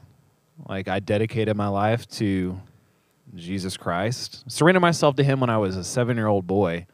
Like 0.68 0.88
I 0.88 1.00
dedicated 1.00 1.56
my 1.58 1.68
life 1.68 2.08
to 2.12 2.60
Jesus 3.36 3.78
Christ, 3.78 4.44
surrendered 4.52 4.82
myself 4.82 5.16
to 5.16 5.24
Him 5.24 5.40
when 5.40 5.50
I 5.50 5.58
was 5.58 5.76
a 5.76 5.84
seven-year-old 5.84 6.46
boy. 6.46 6.86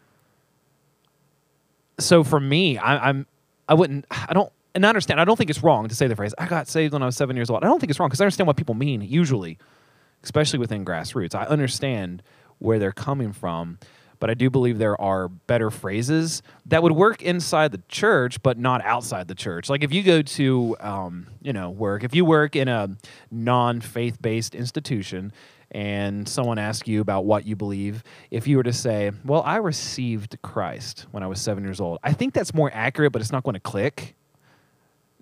So 2.00 2.24
for 2.24 2.40
me, 2.40 2.78
I, 2.78 3.10
I'm 3.10 3.28
I 3.68 3.74
wouldn't 3.74 4.06
I 4.10 4.34
don't 4.34 4.52
and 4.74 4.86
I 4.86 4.90
understand. 4.90 5.20
I 5.20 5.26
don't 5.26 5.36
think 5.36 5.50
it's 5.50 5.64
wrong 5.64 5.88
to 5.90 5.96
say 5.96 6.08
the 6.08 6.16
phrase 6.16 6.34
"I 6.38 6.46
got 6.46 6.68
saved 6.68 6.94
when 6.94 7.04
I 7.04 7.06
was 7.06 7.18
seven 7.18 7.36
years 7.36 7.50
old." 7.50 7.64
I 7.64 7.68
don't 7.68 7.80
think 7.80 7.90
it's 7.90 8.00
wrong 8.00 8.10
because 8.10 8.22
I 8.22 8.26
understand 8.26 8.48
what 8.48 8.56
people 8.56 8.76
mean 8.76 9.02
usually, 9.02 9.58
especially 10.24 10.60
within 10.60 10.86
grassroots. 10.86 11.36
I 11.36 11.46
understand 11.46 12.24
where 12.60 12.80
they're 12.80 12.92
coming 12.92 13.34
from, 13.34 13.80
but 14.20 14.30
I 14.30 14.34
do 14.34 14.50
believe 14.50 14.78
there 14.78 15.00
are 15.00 15.28
better 15.30 15.70
phrases 15.72 16.42
that 16.66 16.84
would 16.84 16.92
work 16.92 17.22
inside 17.22 17.72
the 17.72 17.82
church, 17.88 18.42
but 18.44 18.58
not 18.58 18.84
outside 18.84 19.28
the 19.28 19.36
church. 19.36 19.70
Like 19.70 19.84
if 19.84 19.94
you 19.94 20.04
go 20.04 20.22
to, 20.22 20.76
um, 20.80 21.28
you 21.42 21.54
know, 21.54 21.70
work, 21.70 22.04
if 22.04 22.14
you 22.14 22.26
work 22.26 22.56
in 22.56 22.68
a 22.68 22.90
non-faith 23.32 24.22
based 24.22 24.56
institution 24.56 25.32
and 25.72 26.28
someone 26.28 26.58
asks 26.58 26.88
you 26.88 27.00
about 27.00 27.26
what 27.26 27.46
you 27.46 27.56
believe, 27.56 28.04
if 28.32 28.48
you 28.48 28.58
were 28.58 28.64
to 28.64 28.74
say, 28.74 29.12
"Well, 29.24 29.44
I 29.44 29.58
received 29.58 30.42
Christ 30.42 31.06
when 31.12 31.24
I 31.24 31.28
was 31.28 31.40
seven 31.40 31.64
years 31.64 31.80
old," 31.80 32.00
I 32.04 32.12
think 32.12 32.34
that's 32.34 32.54
more 32.54 32.72
accurate, 32.74 33.14
but 33.14 33.22
it's 33.22 33.32
not 33.32 33.44
going 33.44 33.54
to 33.54 33.60
click. 33.60 34.16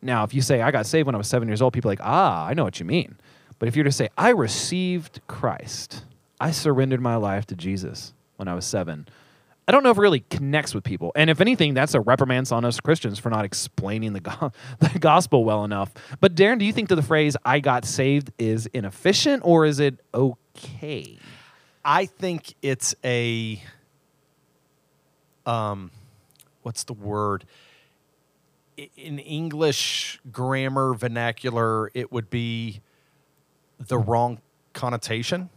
Now, 0.02 0.24
if 0.24 0.34
you 0.34 0.42
say 0.42 0.62
I 0.62 0.72
got 0.72 0.86
saved 0.86 1.06
when 1.06 1.16
I 1.16 1.18
was 1.18 1.28
seven 1.28 1.48
years 1.48 1.62
old, 1.62 1.74
people 1.74 1.90
are 1.90 1.94
like, 1.94 2.02
ah, 2.04 2.46
I 2.46 2.54
know 2.54 2.64
what 2.64 2.80
you 2.80 2.86
mean. 2.86 3.18
But 3.60 3.68
if 3.68 3.76
you 3.76 3.82
were 3.82 3.90
to 3.90 3.92
say 3.92 4.10
I 4.18 4.30
received 4.30 5.22
Christ, 5.28 6.04
I 6.40 6.52
surrendered 6.52 7.02
my 7.02 7.16
life 7.16 7.46
to 7.48 7.56
Jesus 7.56 8.14
when 8.38 8.48
I 8.48 8.56
was 8.56 8.66
seven, 8.66 9.08
I 9.68 9.74
don't 9.74 9.84
know 9.84 9.92
if 9.92 9.98
it 9.98 10.02
really 10.02 10.22
connects 10.30 10.74
with 10.74 10.86
people. 10.86 11.12
And 11.14 11.30
if 11.30 11.42
anything, 11.42 11.74
that's 11.74 11.94
a 11.94 12.00
reprimand 12.00 12.50
on 12.54 12.64
us 12.64 12.80
Christians 12.80 13.20
for 13.20 13.30
not 13.30 13.44
explaining 13.44 14.14
the, 14.14 14.22
go- 14.22 14.54
the 14.80 14.98
gospel 14.98 15.44
well 15.44 15.66
enough. 15.66 15.94
But 16.22 16.36
Darren, 16.36 16.58
do 16.58 16.66
you 16.66 16.72
think 16.72 16.88
that 16.90 16.96
the 16.96 17.04
phrase 17.04 17.36
I 17.44 17.60
got 17.60 17.84
saved 17.84 18.32
is 18.40 18.68
inefficient 18.68 19.44
or 19.46 19.66
is 19.66 19.82
it 19.82 20.00
okay? 20.14 21.18
I 21.84 22.06
think 22.06 22.54
it's 22.62 22.96
a 23.04 23.62
um 25.46 25.92
what's 26.62 26.84
the 26.84 26.94
word? 26.94 27.46
In 28.96 29.20
English 29.20 30.20
grammar 30.32 30.94
vernacular, 30.94 31.90
it 31.94 32.12
would 32.12 32.30
be 32.30 32.82
the 33.80 33.98
wrong 33.98 34.40
connotation 34.74 35.50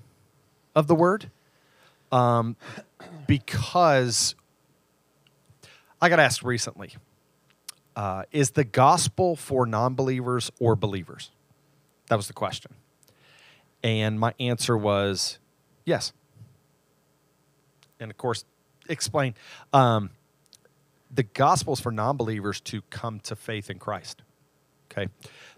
of 0.75 0.87
the 0.87 0.95
word. 0.95 1.31
Um, 2.13 2.57
because 3.27 4.35
I 6.01 6.09
got 6.09 6.19
asked 6.19 6.43
recently, 6.43 6.97
uh, 7.97 8.25
is 8.33 8.51
the 8.51 8.65
gospel 8.65 9.37
for 9.37 9.67
non-believers 9.67 10.51
or 10.59 10.77
believers? 10.77 11.31
That 12.09 12.17
was 12.17 12.27
the 12.27 12.33
question. 12.33 12.73
And 13.83 14.19
my 14.19 14.35
answer 14.41 14.77
was 14.77 15.39
yes. 15.85 16.13
And 17.99 18.11
of 18.11 18.17
course, 18.17 18.45
explain. 18.89 19.35
Um, 19.73 20.11
the 21.11 21.23
gospel 21.23 21.73
is 21.73 21.81
for 21.81 21.93
non 21.93 22.17
believers 22.17 22.61
to 22.63 22.83
come 22.91 23.21
to 23.21 23.37
faith 23.37 23.71
in 23.71 23.79
Christ. 23.79 24.23
Okay. 24.91 25.09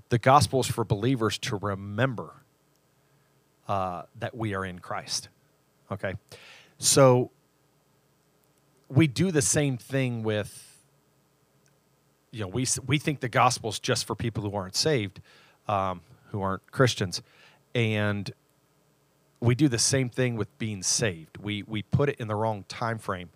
The 0.08 0.18
gospel 0.18 0.60
is 0.60 0.66
for 0.66 0.84
believers 0.84 1.38
to 1.38 1.56
remember 1.56 2.34
uh, 3.68 4.02
that 4.18 4.36
we 4.36 4.54
are 4.54 4.64
in 4.64 4.78
Christ. 4.78 5.28
Okay. 5.92 6.14
So 6.78 7.30
we 8.88 9.06
do 9.06 9.30
the 9.30 9.42
same 9.42 9.76
thing 9.78 10.22
with 10.22 10.68
you 12.32 12.40
know, 12.40 12.48
we 12.48 12.66
we 12.86 12.98
think 12.98 13.20
the 13.20 13.28
gospel's 13.28 13.78
just 13.78 14.06
for 14.06 14.16
people 14.16 14.42
who 14.42 14.56
aren't 14.56 14.74
saved, 14.74 15.20
um, 15.68 16.00
who 16.30 16.40
aren't 16.40 16.68
Christians, 16.72 17.20
and 17.74 18.32
we 19.40 19.54
do 19.54 19.68
the 19.68 19.78
same 19.78 20.08
thing 20.08 20.36
with 20.36 20.56
being 20.58 20.82
saved. 20.82 21.36
We 21.36 21.62
we 21.64 21.82
put 21.82 22.08
it 22.08 22.16
in 22.18 22.28
the 22.28 22.34
wrong 22.34 22.64
time 22.68 22.98
frame 22.98 23.28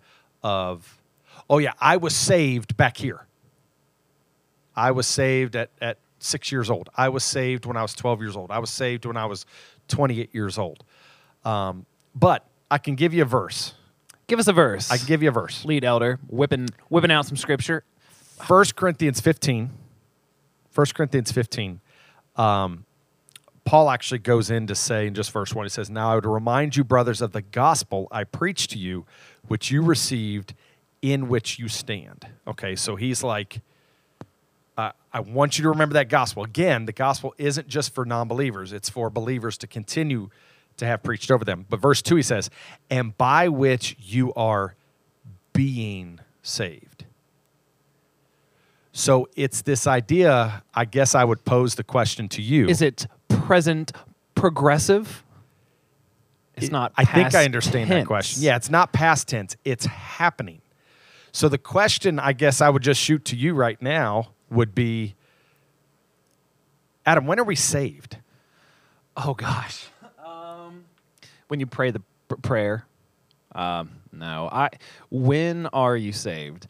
of, 0.43 0.99
oh 1.47 1.59
yeah, 1.59 1.73
I 1.79 1.97
was 1.97 2.15
saved 2.15 2.75
back 2.75 2.97
here. 2.97 3.27
I 4.75 4.91
was 4.91 5.05
saved 5.05 5.55
at 5.55 5.69
at 5.79 5.99
six 6.17 6.51
years 6.51 6.69
old. 6.71 6.89
I 6.95 7.09
was 7.09 7.23
saved 7.23 7.67
when 7.67 7.77
I 7.77 7.83
was 7.83 7.93
twelve 7.93 8.19
years 8.19 8.35
old. 8.35 8.49
I 8.49 8.57
was 8.57 8.71
saved 8.71 9.05
when 9.05 9.17
I 9.17 9.27
was 9.27 9.45
twenty 9.87 10.21
eight 10.21 10.33
years 10.33 10.57
old. 10.57 10.83
Um, 11.45 11.85
but 12.15 12.46
I 12.69 12.77
can 12.77 12.95
give 12.95 13.13
you 13.13 13.21
a 13.21 13.25
verse. 13.25 13.73
Give 14.27 14.39
us 14.39 14.47
a 14.47 14.53
verse. 14.53 14.91
I 14.91 14.97
can 14.97 15.07
give 15.07 15.23
you 15.23 15.29
a 15.29 15.31
verse. 15.31 15.63
Lead 15.63 15.85
elder, 15.85 16.19
whipping 16.27 16.69
whipping 16.89 17.11
out 17.11 17.25
some 17.25 17.37
scripture. 17.37 17.83
1 18.45 18.65
Corinthians 18.75 19.21
15. 19.21 19.71
1 20.73 20.85
Corinthians 20.93 21.31
15. 21.31 21.79
Um, 22.35 22.85
Paul 23.65 23.89
actually 23.89 24.19
goes 24.19 24.49
in 24.49 24.67
to 24.67 24.75
say 24.75 25.07
in 25.07 25.13
just 25.13 25.31
verse 25.31 25.53
1, 25.53 25.65
he 25.65 25.69
says, 25.69 25.89
Now 25.89 26.11
I 26.11 26.15
would 26.15 26.25
remind 26.25 26.75
you, 26.75 26.83
brothers, 26.83 27.21
of 27.21 27.31
the 27.31 27.41
gospel 27.41 28.07
I 28.11 28.23
preached 28.23 28.71
to 28.71 28.77
you, 28.77 29.05
which 29.47 29.71
you 29.71 29.81
received, 29.81 30.53
in 31.01 31.27
which 31.27 31.59
you 31.59 31.67
stand. 31.67 32.27
Okay, 32.47 32.75
so 32.75 32.95
he's 32.95 33.23
like, 33.23 33.59
uh, 34.77 34.91
I 35.11 35.19
want 35.19 35.57
you 35.57 35.63
to 35.63 35.69
remember 35.69 35.93
that 35.93 36.07
gospel. 36.07 36.43
Again, 36.43 36.85
the 36.85 36.93
gospel 36.93 37.33
isn't 37.37 37.67
just 37.67 37.93
for 37.93 38.05
non 38.05 38.27
believers, 38.27 38.71
it's 38.71 38.89
for 38.89 39.09
believers 39.09 39.57
to 39.57 39.67
continue 39.67 40.29
to 40.77 40.85
have 40.85 41.03
preached 41.03 41.31
over 41.31 41.43
them. 41.43 41.65
But 41.69 41.79
verse 41.79 42.01
2, 42.01 42.15
he 42.15 42.21
says, 42.21 42.49
And 42.89 43.17
by 43.17 43.47
which 43.49 43.95
you 43.99 44.33
are 44.35 44.75
being 45.53 46.19
saved. 46.41 47.05
So 48.91 49.27
it's 49.35 49.61
this 49.61 49.85
idea. 49.85 50.63
I 50.73 50.85
guess 50.85 51.13
I 51.13 51.23
would 51.23 51.45
pose 51.45 51.75
the 51.75 51.83
question 51.83 52.27
to 52.29 52.41
you. 52.41 52.67
Is 52.67 52.81
it 52.81 53.05
present 53.27 53.91
progressive? 54.33 55.23
It's 56.55 56.67
It- 56.67 56.71
not. 56.71 56.93
I 56.97 57.05
think 57.05 57.35
I 57.35 57.45
understand 57.45 57.91
that 57.91 58.07
question. 58.07 58.41
Yeah, 58.43 58.55
it's 58.55 58.69
not 58.69 58.91
past 58.93 59.27
tense. 59.27 59.55
It's 59.63 59.85
happening. 59.85 60.61
So 61.31 61.47
the 61.49 61.59
question 61.59 62.17
I 62.17 62.33
guess 62.33 62.61
I 62.61 62.69
would 62.69 62.81
just 62.81 62.99
shoot 62.99 63.23
to 63.25 63.35
you 63.35 63.53
right 63.53 63.79
now 63.79 64.29
would 64.49 64.73
be, 64.73 65.13
Adam, 67.05 67.27
when 67.27 67.39
are 67.39 67.43
we 67.43 67.55
saved? 67.55 68.17
Oh 69.15 69.35
gosh. 69.35 69.85
When 71.47 71.59
you 71.59 71.65
pray 71.65 71.91
the 71.91 72.01
pr- 72.27 72.35
prayer. 72.35 72.85
Um, 73.53 73.91
no. 74.11 74.49
I. 74.51 74.69
When 75.09 75.67
are 75.67 75.95
you 75.95 76.11
saved? 76.11 76.67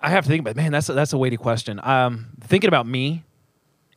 I 0.00 0.10
have 0.10 0.24
to 0.24 0.28
think 0.28 0.40
about. 0.40 0.56
Man, 0.56 0.72
that's 0.72 0.88
a, 0.88 0.94
that's 0.94 1.12
a 1.12 1.18
weighty 1.18 1.36
question. 1.36 1.80
Um, 1.82 2.30
thinking 2.40 2.68
about 2.68 2.86
me 2.86 3.22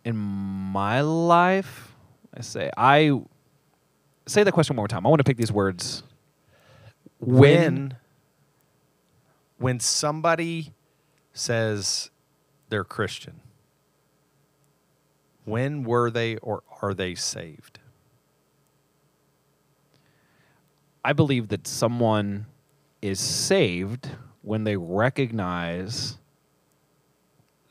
in 0.03 0.15
my 0.15 1.01
life, 1.01 1.95
I 2.35 2.41
say 2.41 2.69
I 2.77 3.19
say 4.27 4.43
that 4.43 4.51
question 4.51 4.75
one 4.75 4.81
more 4.81 4.87
time. 4.87 5.05
I 5.05 5.09
want 5.09 5.19
to 5.19 5.23
pick 5.23 5.37
these 5.37 5.51
words. 5.51 6.03
When 7.19 7.97
when 9.57 9.79
somebody 9.79 10.73
says 11.33 12.11
they're 12.69 12.83
Christian, 12.83 13.41
when 15.45 15.83
were 15.83 16.11
they 16.11 16.37
or 16.37 16.63
are 16.81 16.93
they 16.93 17.15
saved? 17.15 17.79
I 21.03 21.13
believe 21.13 21.49
that 21.49 21.67
someone 21.67 22.47
is 23.01 23.19
saved 23.19 24.09
when 24.41 24.63
they 24.63 24.75
recognize 24.75 26.17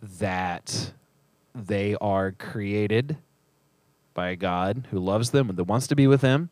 that 0.01 0.93
they 1.55 1.97
are 2.01 2.33
created 2.33 3.17
by 4.13 4.29
a 4.29 4.37
God 4.37 4.87
who 4.91 5.01
loves 5.01 5.31
them 5.31 5.51
and 5.51 5.59
that 5.59 5.65
wants 5.65 5.89
to 5.89 5.97
be 5.97 6.07
with 6.07 6.21
them, 6.21 6.51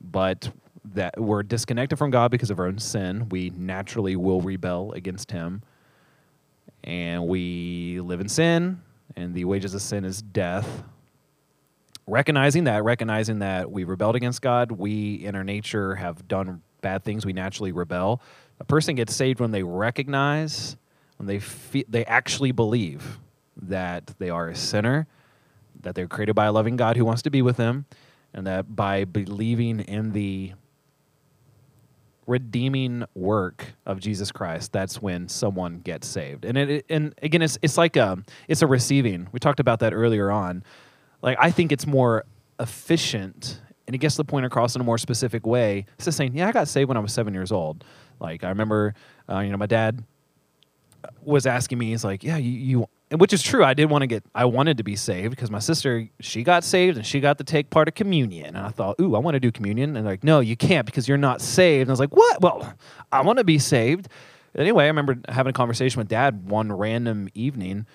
but 0.00 0.50
that 0.94 1.18
we're 1.18 1.42
disconnected 1.42 1.98
from 1.98 2.10
God 2.10 2.30
because 2.30 2.50
of 2.50 2.58
our 2.58 2.66
own 2.66 2.78
sin. 2.78 3.28
We 3.30 3.50
naturally 3.50 4.16
will 4.16 4.40
rebel 4.40 4.92
against 4.92 5.30
Him, 5.30 5.62
and 6.84 7.26
we 7.26 8.00
live 8.00 8.20
in 8.20 8.28
sin, 8.28 8.82
and 9.16 9.34
the 9.34 9.44
wages 9.44 9.74
of 9.74 9.82
sin 9.82 10.04
is 10.04 10.22
death 10.22 10.84
recognizing 12.08 12.64
that, 12.64 12.82
recognizing 12.82 13.40
that 13.40 13.70
we 13.70 13.84
rebelled 13.84 14.16
against 14.16 14.42
God, 14.42 14.72
we 14.72 15.14
in 15.14 15.34
our 15.34 15.44
nature 15.44 15.94
have 15.96 16.26
done 16.26 16.62
bad 16.80 17.04
things, 17.04 17.24
we 17.24 17.32
naturally 17.32 17.70
rebel. 17.70 18.20
A 18.60 18.64
person 18.64 18.94
gets 18.94 19.14
saved 19.14 19.40
when 19.40 19.50
they 19.50 19.62
recognize, 19.62 20.76
when 21.18 21.26
they 21.26 21.38
fe- 21.38 21.84
they 21.88 22.04
actually 22.06 22.52
believe 22.52 23.18
that 23.60 24.14
they 24.18 24.30
are 24.30 24.48
a 24.48 24.56
sinner, 24.56 25.06
that 25.80 25.94
they're 25.94 26.08
created 26.08 26.34
by 26.34 26.46
a 26.46 26.52
loving 26.52 26.76
God 26.76 26.96
who 26.96 27.04
wants 27.04 27.22
to 27.22 27.30
be 27.30 27.42
with 27.42 27.56
them, 27.56 27.84
and 28.32 28.46
that 28.46 28.74
by 28.74 29.04
believing 29.04 29.80
in 29.80 30.12
the 30.12 30.52
redeeming 32.28 33.04
work 33.14 33.64
of 33.86 33.98
Jesus 33.98 34.30
Christ, 34.30 34.70
that's 34.70 35.00
when 35.02 35.28
someone 35.28 35.80
gets 35.80 36.06
saved. 36.06 36.44
And 36.44 36.56
it, 36.56 36.86
and 36.88 37.14
again, 37.22 37.42
it's 37.42 37.58
it's 37.62 37.76
like 37.76 37.96
a 37.96 38.18
it's 38.46 38.62
a 38.62 38.66
receiving. 38.66 39.28
We 39.32 39.40
talked 39.40 39.58
about 39.58 39.80
that 39.80 39.92
earlier 39.92 40.30
on. 40.30 40.62
Like 41.22 41.38
I 41.40 41.50
think 41.50 41.72
it's 41.72 41.86
more 41.86 42.24
efficient, 42.60 43.60
and 43.86 43.94
it 43.94 43.98
gets 43.98 44.16
the 44.16 44.24
point 44.24 44.46
across 44.46 44.74
in 44.74 44.80
a 44.80 44.84
more 44.84 44.98
specific 44.98 45.46
way. 45.46 45.86
It's 45.94 46.04
just 46.04 46.18
saying, 46.18 46.36
yeah, 46.36 46.48
I 46.48 46.52
got 46.52 46.68
saved 46.68 46.88
when 46.88 46.96
I 46.96 47.00
was 47.00 47.12
seven 47.12 47.34
years 47.34 47.50
old. 47.50 47.82
Like 48.20 48.44
I 48.44 48.50
remember, 48.50 48.94
uh, 49.28 49.40
you 49.40 49.50
know, 49.50 49.56
my 49.56 49.66
dad 49.66 50.04
was 51.22 51.46
asking 51.46 51.78
me, 51.78 51.90
he's 51.90 52.04
like, 52.04 52.22
yeah, 52.22 52.36
you, 52.36 52.50
you 52.52 52.88
which 53.10 53.32
is 53.32 53.42
true. 53.42 53.64
I 53.64 53.74
did 53.74 53.86
want 53.86 54.02
to 54.02 54.06
get, 54.06 54.22
I 54.34 54.44
wanted 54.44 54.76
to 54.78 54.82
be 54.82 54.94
saved 54.94 55.30
because 55.30 55.50
my 55.50 55.60
sister, 55.60 56.08
she 56.20 56.42
got 56.42 56.62
saved 56.62 56.98
and 56.98 57.06
she 57.06 57.20
got 57.20 57.38
to 57.38 57.44
take 57.44 57.70
part 57.70 57.88
of 57.88 57.94
communion. 57.94 58.48
And 58.48 58.58
I 58.58 58.68
thought, 58.68 59.00
ooh, 59.00 59.16
I 59.16 59.18
want 59.18 59.34
to 59.34 59.40
do 59.40 59.50
communion. 59.50 59.96
And 59.96 60.04
they're 60.04 60.12
like, 60.12 60.24
no, 60.24 60.40
you 60.40 60.56
can't 60.56 60.84
because 60.84 61.08
you're 61.08 61.16
not 61.16 61.40
saved. 61.40 61.82
And 61.82 61.90
I 61.90 61.92
was 61.92 62.00
like, 62.00 62.14
what? 62.14 62.40
Well, 62.42 62.74
I 63.10 63.22
want 63.22 63.38
to 63.38 63.44
be 63.44 63.58
saved. 63.58 64.08
Anyway, 64.54 64.84
I 64.84 64.88
remember 64.88 65.18
having 65.28 65.50
a 65.50 65.54
conversation 65.54 65.98
with 66.00 66.08
dad 66.08 66.50
one 66.50 66.70
random 66.70 67.28
evening. 67.34 67.86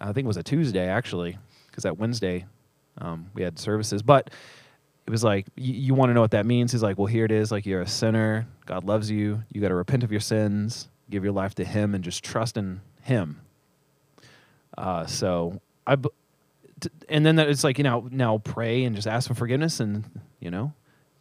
I 0.00 0.12
think 0.12 0.26
it 0.26 0.28
was 0.28 0.36
a 0.36 0.42
Tuesday 0.42 0.86
actually, 0.86 1.38
because 1.68 1.82
that 1.82 1.98
Wednesday 1.98 2.44
um, 2.98 3.30
we 3.34 3.42
had 3.42 3.58
services. 3.58 4.02
But 4.02 4.30
it 5.06 5.10
was 5.10 5.24
like, 5.24 5.46
you 5.56 5.94
want 5.94 6.10
to 6.10 6.14
know 6.14 6.20
what 6.20 6.32
that 6.32 6.46
means? 6.46 6.70
He's 6.70 6.82
like, 6.82 6.98
well, 6.98 7.06
here 7.06 7.24
it 7.24 7.32
is. 7.32 7.50
Like, 7.50 7.66
you're 7.66 7.80
a 7.80 7.86
sinner. 7.86 8.46
God 8.64 8.84
loves 8.84 9.10
you. 9.10 9.42
You 9.52 9.60
got 9.60 9.68
to 9.68 9.74
repent 9.74 10.02
of 10.02 10.10
your 10.10 10.20
sins, 10.20 10.88
give 11.10 11.22
your 11.22 11.32
life 11.32 11.54
to 11.56 11.64
Him, 11.64 11.94
and 11.94 12.02
just 12.02 12.24
trust 12.24 12.56
in 12.56 12.80
Him 13.02 13.40
uh, 14.76 15.06
so 15.06 15.60
I, 15.86 15.96
and 17.08 17.24
then 17.24 17.36
that 17.36 17.48
it's 17.48 17.64
like 17.64 17.78
you 17.78 17.84
know 17.84 18.08
now 18.10 18.38
pray 18.38 18.84
and 18.84 18.94
just 18.94 19.08
ask 19.08 19.28
for 19.28 19.34
forgiveness 19.34 19.80
and 19.80 20.04
you 20.40 20.50
know 20.50 20.72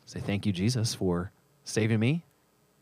say 0.06 0.20
thank 0.20 0.46
you 0.46 0.52
Jesus 0.52 0.94
for 0.94 1.32
saving 1.64 2.00
me 2.00 2.24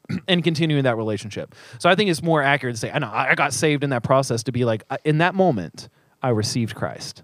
and 0.27 0.43
continuing 0.43 0.83
that 0.83 0.97
relationship. 0.97 1.55
So 1.79 1.89
I 1.89 1.95
think 1.95 2.09
it's 2.09 2.23
more 2.23 2.41
accurate 2.41 2.75
to 2.75 2.79
say 2.79 2.91
I 2.91 2.99
know 2.99 3.11
I 3.11 3.35
got 3.35 3.53
saved 3.53 3.83
in 3.83 3.91
that 3.91 4.03
process 4.03 4.43
to 4.43 4.51
be 4.51 4.65
like 4.65 4.83
in 5.03 5.19
that 5.19 5.35
moment 5.35 5.89
I 6.21 6.29
received 6.29 6.75
Christ. 6.75 7.23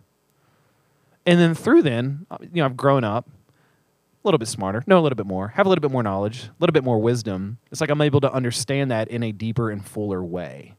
And 1.26 1.40
then 1.40 1.54
through 1.54 1.84
then, 1.84 2.26
uh, 2.32 2.38
you 2.42 2.56
know, 2.56 2.66
I've 2.66 2.78
grown 2.78 3.04
up 3.04 3.28
a 3.28 4.28
little 4.28 4.38
bit 4.38 4.48
smarter, 4.48 4.84
know 4.88 5.00
a 5.00 5.02
little 5.02 5.16
bit 5.16 5.26
more, 5.26 5.50
have 5.50 5.66
a 5.66 5.70
little 5.70 5.82
bit 5.82 5.92
more 5.92 6.04
knowledge, 6.04 6.46
a 6.46 6.52
little 6.60 6.74
bit 6.74 6.84
more 6.84 7.00
wisdom. 7.00 7.58
It's 7.72 7.82
like 7.82 7.90
I'm 7.90 8.02
able 8.02 8.22
to 8.22 8.34
understand 8.34 8.92
that 8.92 9.08
in 9.10 9.24
a 9.24 9.32
deeper 9.32 9.70
and 9.70 9.86
fuller 9.86 10.24
way. 10.24 10.76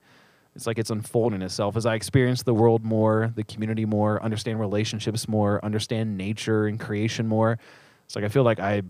It's 0.56 0.66
like 0.66 0.78
it's 0.78 0.90
unfolding 0.90 1.42
itself 1.42 1.76
as 1.76 1.86
I 1.86 1.94
experience 1.94 2.42
the 2.42 2.54
world 2.54 2.84
more, 2.84 3.32
the 3.34 3.44
community 3.44 3.84
more, 3.84 4.22
understand 4.22 4.58
relationships 4.58 5.28
more, 5.28 5.64
understand 5.64 6.18
nature 6.18 6.66
and 6.66 6.78
creation 6.78 7.26
more. 7.26 7.58
It's 8.04 8.16
like 8.16 8.24
I 8.24 8.28
feel 8.28 8.42
like 8.42 8.58
I 8.58 8.82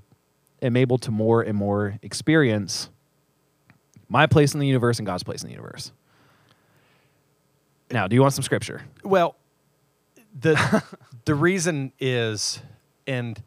am 0.63 0.77
able 0.77 0.99
to 0.99 1.11
more 1.11 1.43
and 1.43 1.57
more 1.57 1.99
experience 2.03 2.89
my 4.09 4.27
place 4.27 4.55
in 4.55 4.61
the 4.61 4.67
universe 4.67 4.99
and 4.99 5.07
God's 5.07 5.23
place 5.23 5.43
in 5.43 5.49
the 5.49 5.55
universe. 5.55 5.93
Now, 7.91 8.09
do 8.09 8.15
you 8.15 8.23
want 8.23 8.35
some 8.35 8.43
scripture? 8.43 8.83
Well, 9.05 9.37
the 10.39 10.83
the 11.25 11.35
reason 11.35 11.93
is 11.99 12.61
and 13.07 13.41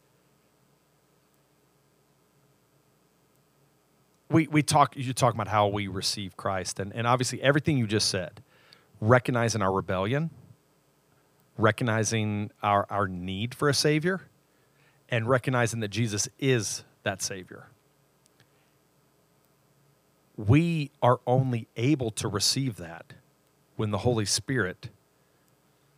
we 4.33 4.47
we 4.47 4.63
talk 4.63 4.97
you 4.97 5.13
talk 5.13 5.33
about 5.33 5.47
how 5.47 5.67
we 5.67 5.87
receive 5.87 6.35
Christ 6.35 6.79
and, 6.79 6.91
and 6.93 7.05
obviously 7.07 7.41
everything 7.41 7.77
you 7.77 7.87
just 7.87 8.09
said, 8.09 8.41
recognizing 8.99 9.61
our 9.61 9.71
rebellion, 9.71 10.31
recognizing 11.57 12.51
our, 12.61 12.85
our 12.89 13.07
need 13.07 13.53
for 13.53 13.69
a 13.69 13.73
savior, 13.73 14.21
and 15.07 15.29
recognizing 15.29 15.79
that 15.81 15.89
Jesus 15.89 16.27
is 16.39 16.83
that 17.03 17.21
savior. 17.21 17.67
We 20.35 20.89
are 21.01 21.19
only 21.27 21.67
able 21.77 22.09
to 22.11 22.27
receive 22.27 22.77
that 22.77 23.13
when 23.75 23.91
the 23.91 23.99
Holy 23.99 24.25
Spirit 24.25 24.89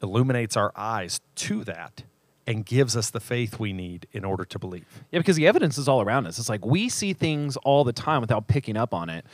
illuminates 0.03 0.57
our 0.57 0.73
eyes 0.75 1.21
to 1.35 1.63
that 1.63 2.03
and 2.47 2.65
gives 2.65 2.95
us 2.95 3.09
the 3.09 3.19
faith 3.19 3.59
we 3.59 3.73
need 3.73 4.07
in 4.11 4.23
order 4.23 4.45
to 4.45 4.59
believe. 4.59 4.85
Yeah, 5.11 5.19
because 5.19 5.35
the 5.35 5.47
evidence 5.47 5.77
is 5.77 5.87
all 5.87 6.01
around 6.01 6.27
us. 6.27 6.37
It's 6.37 6.49
like 6.49 6.65
we 6.65 6.89
see 6.89 7.13
things 7.13 7.57
all 7.57 7.83
the 7.83 7.93
time 7.93 8.21
without 8.21 8.47
picking 8.47 8.77
up 8.77 8.93
on 8.93 9.09
it. 9.09 9.25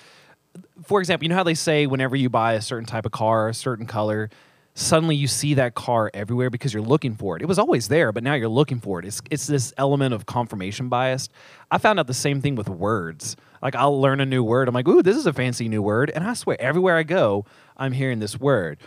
For 0.83 0.99
example, 0.99 1.25
you 1.25 1.29
know 1.29 1.35
how 1.35 1.43
they 1.43 1.53
say 1.53 1.87
whenever 1.87 2.15
you 2.15 2.29
buy 2.29 2.53
a 2.53 2.61
certain 2.61 2.85
type 2.85 3.05
of 3.05 3.11
car, 3.11 3.49
a 3.49 3.53
certain 3.53 3.85
color, 3.85 4.29
suddenly 4.73 5.15
you 5.15 5.27
see 5.27 5.53
that 5.55 5.75
car 5.75 6.09
everywhere 6.13 6.49
because 6.49 6.73
you're 6.73 6.83
looking 6.83 7.15
for 7.15 7.35
it. 7.35 7.41
It 7.41 7.45
was 7.45 7.59
always 7.59 7.87
there, 7.87 8.11
but 8.11 8.23
now 8.23 8.33
you're 8.33 8.49
looking 8.49 8.79
for 8.79 8.99
it. 8.99 9.05
It's, 9.05 9.21
it's 9.29 9.47
this 9.47 9.73
element 9.77 10.13
of 10.13 10.25
confirmation 10.25 10.89
bias. 10.89 11.29
I 11.69 11.77
found 11.77 11.99
out 11.99 12.07
the 12.07 12.13
same 12.13 12.41
thing 12.41 12.55
with 12.55 12.69
words. 12.69 13.35
Like 13.61 13.75
I'll 13.75 13.99
learn 13.99 14.21
a 14.21 14.25
new 14.25 14.43
word. 14.43 14.67
I'm 14.67 14.73
like, 14.73 14.87
ooh, 14.87 15.03
this 15.03 15.17
is 15.17 15.25
a 15.25 15.33
fancy 15.33 15.67
new 15.67 15.81
word. 15.81 16.09
And 16.09 16.23
I 16.23 16.33
swear, 16.33 16.59
everywhere 16.59 16.97
I 16.97 17.03
go, 17.03 17.45
I'm 17.77 17.91
hearing 17.91 18.19
this 18.19 18.39
word. 18.39 18.79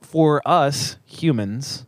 For 0.00 0.42
us 0.46 0.96
humans, 1.04 1.86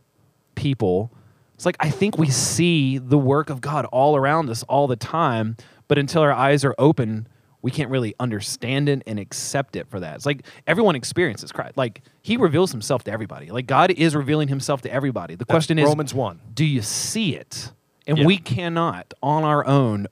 people, 0.63 1.11
it's 1.55 1.65
like 1.65 1.75
I 1.79 1.89
think 1.89 2.17
we 2.17 2.29
see 2.29 2.97
the 2.97 3.17
work 3.17 3.49
of 3.49 3.59
God 3.61 3.85
all 3.85 4.15
around 4.15 4.49
us 4.49 4.63
all 4.63 4.87
the 4.87 4.95
time, 4.95 5.57
but 5.87 5.97
until 5.97 6.21
our 6.21 6.31
eyes 6.31 6.63
are 6.63 6.73
open, 6.79 7.27
we 7.61 7.69
can't 7.69 7.89
really 7.89 8.15
understand 8.19 8.87
it 8.89 9.03
and 9.05 9.19
accept 9.19 9.75
it 9.75 9.87
for 9.87 9.99
that. 9.99 10.15
It's 10.15 10.25
like 10.25 10.45
everyone 10.65 10.95
experiences 10.95 11.51
Christ. 11.51 11.77
Like 11.77 12.01
he 12.21 12.37
reveals 12.37 12.71
himself 12.71 13.03
to 13.05 13.11
everybody. 13.11 13.51
Like 13.51 13.67
God 13.67 13.91
is 13.91 14.15
revealing 14.15 14.47
himself 14.47 14.81
to 14.81 14.91
everybody. 14.91 15.35
The 15.35 15.45
That's 15.45 15.53
question 15.53 15.79
is 15.79 15.87
Romans 15.87 16.13
1. 16.13 16.39
Do 16.53 16.65
you 16.65 16.81
see 16.81 17.35
it? 17.35 17.71
And 18.07 18.17
Yeah. 18.17 18.25
we 18.25 18.37
cannot 18.37 19.13
on 19.21 19.43
our 19.43 19.65
own 19.65 20.07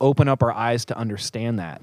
open 0.00 0.28
up 0.28 0.42
our 0.42 0.52
eyes 0.52 0.84
to 0.86 0.96
understand 0.98 1.58
that. 1.58 1.80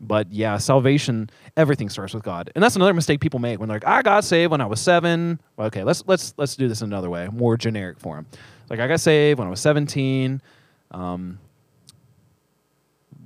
But 0.00 0.30
yeah, 0.32 0.58
salvation, 0.58 1.30
everything 1.56 1.88
starts 1.88 2.12
with 2.14 2.22
God, 2.24 2.50
and 2.54 2.62
that's 2.62 2.76
another 2.76 2.92
mistake 2.92 3.20
people 3.20 3.38
make 3.40 3.58
when 3.60 3.68
they're 3.68 3.76
like, 3.76 3.86
"I 3.86 4.02
got 4.02 4.24
saved 4.24 4.50
when 4.50 4.60
I 4.60 4.66
was 4.66 4.80
seven. 4.80 5.40
Well, 5.56 5.68
okay, 5.68 5.84
let's 5.84 6.02
let's 6.06 6.34
let's 6.36 6.56
do 6.56 6.68
this 6.68 6.82
another 6.82 7.08
way, 7.08 7.28
more 7.32 7.56
generic 7.56 7.98
form. 8.00 8.26
Like 8.68 8.80
I 8.80 8.88
got 8.88 9.00
saved 9.00 9.38
when 9.38 9.46
I 9.46 9.50
was 9.50 9.60
seventeen. 9.60 10.42
Um, 10.90 11.38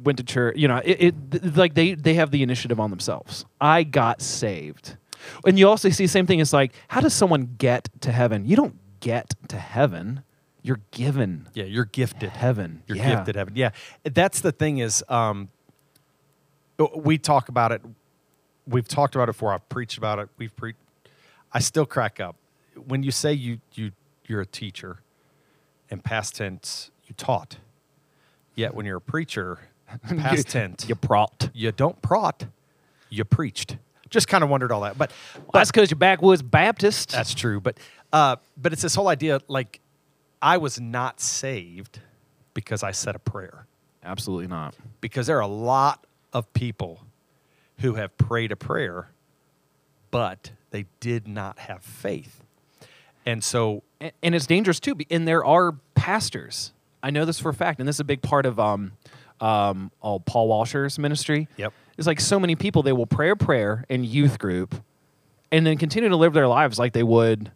went 0.04 0.18
to 0.18 0.24
church. 0.24 0.56
You 0.56 0.68
know, 0.68 0.76
it, 0.84 0.96
it 1.00 1.30
th- 1.32 1.56
like 1.56 1.74
they 1.74 1.94
they 1.94 2.14
have 2.14 2.30
the 2.30 2.42
initiative 2.42 2.78
on 2.78 2.90
themselves. 2.90 3.44
I 3.60 3.82
got 3.82 4.20
saved, 4.22 4.96
and 5.46 5.58
you 5.58 5.68
also 5.68 5.88
see 5.90 6.04
the 6.04 6.08
same 6.08 6.26
thing. 6.26 6.40
It's 6.40 6.52
like, 6.52 6.72
how 6.88 7.00
does 7.00 7.14
someone 7.14 7.54
get 7.58 7.88
to 8.02 8.12
heaven? 8.12 8.46
You 8.46 8.56
don't 8.56 8.76
get 9.00 9.34
to 9.48 9.56
heaven. 9.56 10.22
You're 10.62 10.80
given 10.90 11.48
Yeah, 11.54 11.64
you're 11.64 11.86
gifted. 11.86 12.30
heaven. 12.30 12.82
You're 12.86 12.98
Yeah. 12.98 13.16
gifted 13.16 13.36
heaven. 13.36 13.54
Yeah, 13.56 13.70
that's 14.04 14.40
the 14.40 14.52
thing 14.52 14.78
is, 14.78 15.02
um, 15.08 15.48
we 16.96 17.18
talk 17.18 17.48
about 17.48 17.72
it. 17.72 17.82
We've 18.66 18.86
talked 18.86 19.14
about 19.14 19.24
it 19.24 19.32
before. 19.32 19.52
I've 19.52 19.68
preached 19.68 19.98
about 19.98 20.18
it. 20.18 20.28
We've 20.36 20.54
preached. 20.54 20.78
I 21.52 21.60
still 21.60 21.86
crack 21.86 22.20
up 22.20 22.36
when 22.86 23.02
you 23.02 23.10
say 23.10 23.32
you 23.32 23.60
you 23.74 23.92
you're 24.26 24.40
a 24.42 24.46
teacher, 24.46 25.00
and 25.90 26.02
past 26.04 26.36
tense 26.36 26.90
you 27.06 27.14
taught. 27.16 27.56
Yet 28.54 28.74
when 28.74 28.84
you're 28.86 28.98
a 28.98 29.00
preacher, 29.00 29.60
past 30.08 30.48
tense 30.48 30.86
You 30.88 30.94
prot. 30.94 31.50
you 31.54 31.72
don't 31.72 32.00
prot, 32.02 32.46
you 33.08 33.24
preached. 33.24 33.76
Just 34.10 34.26
kind 34.28 34.42
of 34.42 34.48
wondered 34.50 34.72
all 34.72 34.80
that, 34.82 34.96
but 34.98 35.12
Well, 35.36 35.44
that's 35.52 35.70
because 35.70 35.90
you're 35.90 35.98
backwoods 35.98 36.42
Baptist. 36.42 37.10
that's 37.12 37.34
true. 37.34 37.60
But 37.60 37.78
uh, 38.12 38.36
but 38.56 38.72
it's 38.72 38.82
this 38.82 38.94
whole 38.94 39.08
idea 39.08 39.40
like 39.48 39.80
I 40.42 40.56
was 40.58 40.80
not 40.80 41.20
saved 41.20 42.00
because 42.54 42.82
I 42.82 42.90
said 42.90 43.14
a 43.16 43.18
prayer. 43.18 43.66
absolutely 44.04 44.46
not. 44.48 44.74
because 45.00 45.26
there 45.26 45.36
are 45.38 45.42
a 45.42 45.46
lot 45.46 46.04
of 46.32 46.52
people 46.52 47.00
who 47.80 47.94
have 47.94 48.16
prayed 48.18 48.52
a 48.52 48.56
prayer, 48.56 49.10
but 50.10 50.52
they 50.70 50.86
did 51.00 51.26
not 51.28 51.58
have 51.60 51.82
faith. 51.82 52.42
And 53.24 53.42
so, 53.44 53.82
and, 54.00 54.34
it's 54.34 54.46
dangerous 54.46 54.80
too. 54.80 54.96
And 55.10 55.28
there 55.28 55.44
are 55.44 55.76
pastors. 55.94 56.72
I 57.02 57.10
know 57.10 57.24
this 57.24 57.38
for 57.38 57.50
a 57.50 57.54
fact, 57.54 57.78
and 57.78 57.88
this 57.88 57.96
is 57.96 58.00
a 58.00 58.04
big 58.04 58.22
part 58.22 58.46
of 58.46 58.58
um, 58.58 58.92
um, 59.40 59.90
all 60.00 60.20
Paul 60.20 60.48
Washer's 60.48 60.98
ministry. 60.98 61.48
Yep. 61.56 61.72
It's 61.96 62.06
like 62.06 62.20
so 62.20 62.40
many 62.40 62.54
people 62.54 62.82
they 62.82 62.92
will 62.92 63.06
pray 63.06 63.30
a 63.30 63.36
prayer 63.36 63.84
in 63.88 64.04
youth 64.04 64.38
group, 64.38 64.74
and 65.52 65.66
then 65.66 65.78
continue 65.78 66.08
to 66.08 66.16
live 66.16 66.32
their 66.32 66.48
lives 66.48 66.78
like 66.78 66.92
they 66.92 67.02
would 67.02 67.50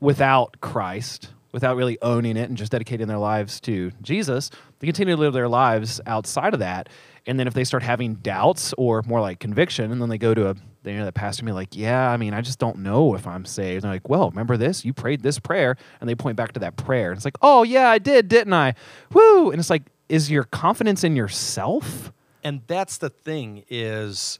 without 0.00 0.60
Christ, 0.60 1.30
without 1.52 1.76
really 1.76 1.98
owning 2.02 2.36
it 2.36 2.48
and 2.48 2.56
just 2.56 2.72
dedicating 2.72 3.08
their 3.08 3.18
lives 3.18 3.60
to 3.60 3.90
Jesus. 4.02 4.50
They 4.78 4.86
continue 4.86 5.16
to 5.16 5.20
live 5.20 5.32
their 5.32 5.48
lives 5.48 6.00
outside 6.06 6.54
of 6.54 6.60
that, 6.60 6.88
and 7.28 7.38
then 7.38 7.46
if 7.46 7.54
they 7.54 7.64
start 7.64 7.82
having 7.82 8.14
doubts 8.16 8.74
or 8.76 9.02
more 9.02 9.20
like 9.20 9.38
conviction, 9.38 9.92
and 9.92 10.02
then 10.02 10.08
they 10.08 10.18
go 10.18 10.34
to 10.34 10.50
a 10.50 10.56
they 10.82 10.94
know 10.94 11.04
that 11.04 11.14
pastor 11.14 11.42
and 11.42 11.46
be 11.46 11.52
like, 11.52 11.76
yeah, 11.76 12.10
I 12.10 12.16
mean, 12.16 12.34
I 12.34 12.40
just 12.40 12.58
don't 12.58 12.78
know 12.78 13.14
if 13.14 13.26
I'm 13.26 13.44
saved. 13.44 13.76
And 13.76 13.82
they're 13.84 13.92
like, 13.92 14.08
well, 14.08 14.30
remember 14.30 14.56
this? 14.56 14.84
You 14.84 14.92
prayed 14.92 15.22
this 15.22 15.38
prayer, 15.38 15.76
and 16.00 16.08
they 16.08 16.14
point 16.14 16.36
back 16.36 16.52
to 16.52 16.60
that 16.60 16.76
prayer. 16.76 17.10
And 17.10 17.18
it's 17.18 17.24
like, 17.24 17.38
oh 17.42 17.62
yeah, 17.62 17.88
I 17.88 17.98
did, 17.98 18.28
didn't 18.28 18.54
I? 18.54 18.74
Woo! 19.12 19.50
And 19.50 19.60
it's 19.60 19.70
like, 19.70 19.82
is 20.08 20.30
your 20.30 20.44
confidence 20.44 21.04
in 21.04 21.14
yourself? 21.14 22.12
and 22.44 22.62
that's 22.66 22.98
the 22.98 23.10
thing 23.10 23.64
is 23.68 24.38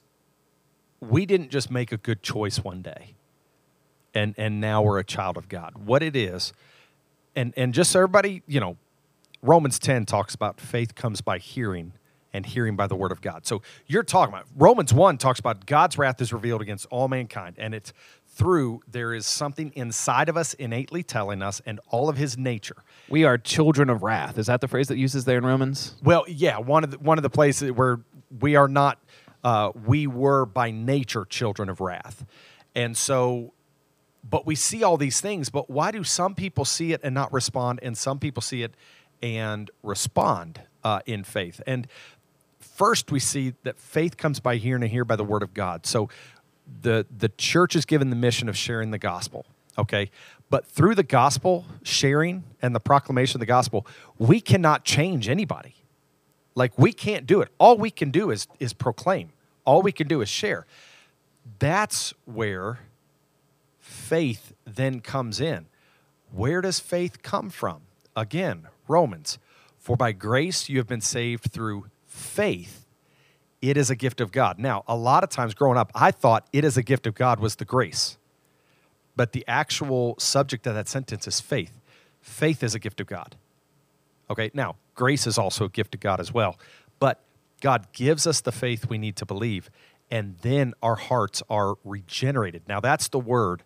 we 0.99 1.25
didn't 1.25 1.49
just 1.49 1.69
make 1.69 1.91
a 1.91 1.97
good 1.97 2.23
choice 2.23 2.63
one 2.63 2.81
day. 2.81 3.13
And 4.13 4.33
and 4.37 4.59
now 4.59 4.81
we're 4.81 4.97
a 4.97 5.03
child 5.03 5.37
of 5.37 5.47
God. 5.47 5.85
What 5.85 6.01
it 6.01 6.15
is, 6.15 6.51
and 7.35 7.53
and 7.55 7.73
just 7.73 7.91
so 7.91 7.99
everybody, 7.99 8.41
you 8.47 8.59
know, 8.59 8.75
Romans 9.43 9.77
10 9.77 10.07
talks 10.07 10.33
about 10.33 10.59
faith 10.59 10.95
comes 10.95 11.21
by 11.21 11.37
hearing 11.37 11.93
and 12.33 12.45
hearing 12.45 12.75
by 12.75 12.87
the 12.87 12.95
word 12.95 13.11
of 13.11 13.21
God. 13.21 13.45
So 13.45 13.61
you're 13.87 14.03
talking 14.03 14.33
about 14.33 14.47
Romans 14.55 14.93
1 14.93 15.17
talks 15.17 15.39
about 15.39 15.65
God's 15.65 15.97
wrath 15.97 16.21
is 16.21 16.31
revealed 16.31 16.61
against 16.61 16.85
all 16.87 17.07
mankind 17.07 17.55
and 17.57 17.73
it's 17.73 17.93
through 18.27 18.79
there 18.87 19.13
is 19.13 19.25
something 19.25 19.73
inside 19.75 20.29
of 20.29 20.37
us 20.37 20.53
innately 20.53 21.03
telling 21.03 21.41
us 21.41 21.61
and 21.65 21.79
all 21.89 22.07
of 22.07 22.17
his 22.17 22.37
nature. 22.37 22.83
We 23.09 23.25
are 23.25 23.37
children 23.37 23.89
of 23.89 24.01
wrath. 24.01 24.37
Is 24.37 24.47
that 24.47 24.61
the 24.61 24.67
phrase 24.67 24.87
that 24.87 24.97
uses 24.97 25.25
there 25.25 25.37
in 25.37 25.45
Romans? 25.45 25.95
Well, 26.01 26.23
yeah, 26.27 26.57
one 26.57 26.83
of 26.83 26.91
the, 26.91 26.99
one 26.99 27.17
of 27.17 27.23
the 27.23 27.29
places 27.29 27.71
where 27.71 27.99
we 28.39 28.55
are 28.55 28.67
not 28.67 28.99
uh, 29.43 29.71
we 29.85 30.05
were 30.07 30.45
by 30.45 30.71
nature 30.71 31.25
children 31.25 31.69
of 31.69 31.81
wrath. 31.81 32.25
And 32.75 32.95
so 32.95 33.53
but 34.29 34.45
we 34.45 34.55
see 34.55 34.83
all 34.83 34.97
these 34.97 35.21
things, 35.21 35.49
but 35.49 35.69
why 35.69 35.91
do 35.91 36.03
some 36.03 36.35
people 36.35 36.65
see 36.65 36.93
it 36.93 37.01
and 37.03 37.15
not 37.15 37.31
respond 37.33 37.79
and 37.81 37.97
some 37.97 38.19
people 38.19 38.41
see 38.41 38.63
it 38.63 38.73
and 39.21 39.71
respond 39.83 40.61
uh, 40.83 40.99
in 41.05 41.23
faith? 41.23 41.61
And 41.65 41.87
first 42.79 43.11
we 43.11 43.19
see 43.19 43.53
that 43.63 43.77
faith 43.77 44.15
comes 44.15 44.39
by 44.39 44.55
hearing 44.55 44.81
and 44.81 44.89
hear 44.89 45.03
by 45.03 45.17
the 45.17 45.23
word 45.23 45.43
of 45.43 45.53
God. 45.53 45.85
So 45.85 46.07
the 46.81 47.05
the 47.15 47.27
church 47.27 47.75
is 47.75 47.83
given 47.83 48.09
the 48.09 48.15
mission 48.15 48.47
of 48.47 48.55
sharing 48.55 48.91
the 48.91 48.97
gospel, 48.97 49.45
okay? 49.77 50.09
But 50.49 50.65
through 50.65 50.95
the 50.95 51.03
gospel 51.03 51.65
sharing 51.83 52.45
and 52.61 52.73
the 52.73 52.79
proclamation 52.79 53.35
of 53.35 53.41
the 53.41 53.45
gospel, 53.45 53.85
we 54.17 54.39
cannot 54.39 54.85
change 54.85 55.27
anybody. 55.27 55.75
Like 56.55 56.71
we 56.79 56.93
can't 56.93 57.27
do 57.27 57.41
it. 57.41 57.49
All 57.57 57.77
we 57.77 57.91
can 57.91 58.11
do 58.11 58.31
is 58.31 58.47
is 58.59 58.71
proclaim. 58.71 59.31
All 59.65 59.81
we 59.81 59.91
can 59.91 60.07
do 60.07 60.21
is 60.21 60.29
share. 60.29 60.65
That's 61.59 62.13
where 62.23 62.79
faith 63.79 64.53
then 64.65 65.01
comes 65.01 65.41
in. 65.41 65.65
Where 66.31 66.61
does 66.61 66.79
faith 66.79 67.23
come 67.23 67.49
from? 67.49 67.81
Again, 68.15 68.67
Romans. 68.87 69.37
For 69.77 69.97
by 69.97 70.13
grace 70.13 70.69
you 70.69 70.77
have 70.77 70.87
been 70.87 71.01
saved 71.01 71.51
through 71.51 71.85
faith. 72.09 72.85
It 73.61 73.77
is 73.77 73.89
a 73.89 73.95
gift 73.95 74.19
of 74.19 74.31
God. 74.31 74.59
Now, 74.59 74.83
a 74.87 74.95
lot 74.95 75.23
of 75.23 75.29
times 75.29 75.53
growing 75.53 75.77
up, 75.77 75.91
I 75.95 76.11
thought 76.11 76.47
it 76.51 76.65
is 76.65 76.75
a 76.75 76.83
gift 76.83 77.07
of 77.07 77.15
God 77.15 77.39
was 77.39 77.55
the 77.55 77.65
grace. 77.65 78.17
But 79.15 79.31
the 79.33 79.45
actual 79.47 80.15
subject 80.17 80.65
of 80.67 80.75
that 80.75 80.87
sentence 80.87 81.27
is 81.27 81.39
faith. 81.39 81.73
Faith 82.21 82.63
is 82.63 82.75
a 82.75 82.79
gift 82.79 82.99
of 82.99 83.07
God. 83.07 83.35
Okay, 84.29 84.51
now, 84.53 84.75
grace 84.95 85.25
is 85.25 85.37
also 85.37 85.65
a 85.65 85.69
gift 85.69 85.95
of 85.95 86.01
God 86.01 86.19
as 86.19 86.33
well. 86.33 86.57
But 86.99 87.21
God 87.61 87.91
gives 87.91 88.27
us 88.27 88.41
the 88.41 88.51
faith 88.51 88.89
we 88.89 88.97
need 88.97 89.15
to 89.17 89.25
believe, 89.25 89.69
and 90.09 90.37
then 90.41 90.73
our 90.81 90.95
hearts 90.95 91.43
are 91.49 91.75
regenerated. 91.83 92.63
Now, 92.67 92.79
that's 92.79 93.07
the 93.09 93.19
word 93.19 93.63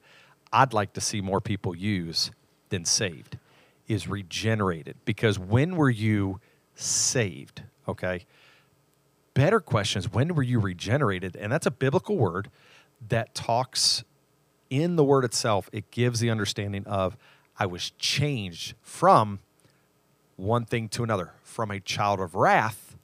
I'd 0.51 0.73
like 0.73 0.93
to 0.93 1.01
see 1.01 1.21
more 1.21 1.41
people 1.41 1.75
use 1.75 2.31
than 2.69 2.85
saved 2.85 3.37
is 3.87 4.07
regenerated. 4.07 4.95
Because 5.05 5.37
when 5.37 5.75
were 5.75 5.89
you 5.89 6.39
saved? 6.75 7.63
Okay. 7.87 8.25
Better 9.33 9.59
question 9.59 9.99
is 9.99 10.11
when 10.11 10.35
were 10.35 10.43
you 10.43 10.59
regenerated? 10.59 11.35
And 11.35 11.51
that's 11.51 11.65
a 11.65 11.71
biblical 11.71 12.17
word 12.17 12.49
that 13.09 13.33
talks 13.33 14.03
in 14.69 14.95
the 14.95 15.03
word 15.03 15.23
itself, 15.23 15.69
it 15.71 15.91
gives 15.91 16.19
the 16.19 16.31
understanding 16.31 16.83
of 16.87 17.15
I 17.59 17.67
was 17.67 17.91
changed 17.99 18.73
from 18.81 19.39
one 20.35 20.65
thing 20.65 20.89
to 20.89 21.03
another, 21.03 21.33
from 21.43 21.69
a 21.69 21.79
child 21.79 22.19
of 22.19 22.33
wrath 22.33 22.97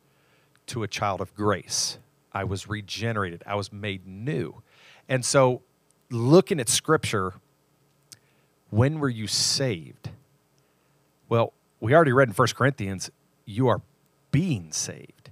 to 0.67 0.81
a 0.81 0.87
child 0.87 1.21
of 1.21 1.35
grace. 1.35 1.99
I 2.33 2.43
was 2.43 2.67
regenerated, 2.67 3.43
I 3.45 3.53
was 3.53 3.71
made 3.71 4.07
new. 4.07 4.63
And 5.07 5.23
so, 5.23 5.61
looking 6.09 6.59
at 6.59 6.69
scripture, 6.69 7.33
when 8.71 8.99
were 8.99 9.09
you 9.09 9.27
saved? 9.27 10.09
Well, 11.27 11.53
we 11.79 11.93
already 11.93 12.13
read 12.13 12.29
in 12.29 12.33
1 12.33 12.47
Corinthians, 12.55 13.11
you 13.45 13.67
are 13.67 13.81
being 14.31 14.71
saved. 14.71 15.31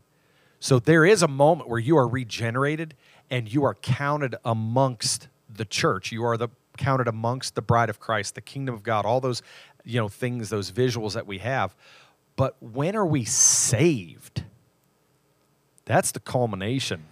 So, 0.59 0.79
there 0.79 1.05
is 1.05 1.21
a 1.21 1.27
moment 1.27 1.69
where 1.69 1.79
you 1.79 1.97
are 1.97 2.07
regenerated 2.07 2.95
and 3.29 3.51
you 3.51 3.63
are 3.63 3.75
counted 3.75 4.35
amongst 4.43 5.27
the 5.53 5.65
church. 5.65 6.11
You 6.11 6.25
are 6.25 6.37
the 6.37 6.49
counted 6.77 7.07
amongst 7.07 7.55
the 7.55 7.61
bride 7.61 7.89
of 7.89 7.99
Christ, 7.99 8.35
the 8.35 8.41
kingdom 8.41 8.73
of 8.73 8.83
God, 8.83 9.05
all 9.05 9.19
those 9.19 9.41
you 9.83 9.99
know 9.99 10.07
things, 10.07 10.49
those 10.49 10.71
visuals 10.71 11.13
that 11.13 11.27
we 11.27 11.39
have. 11.39 11.75
But 12.35 12.55
when 12.61 12.95
are 12.95 13.05
we 13.05 13.25
saved? 13.25 14.43
That's 15.85 16.11
the 16.11 16.19
culmination. 16.19 17.03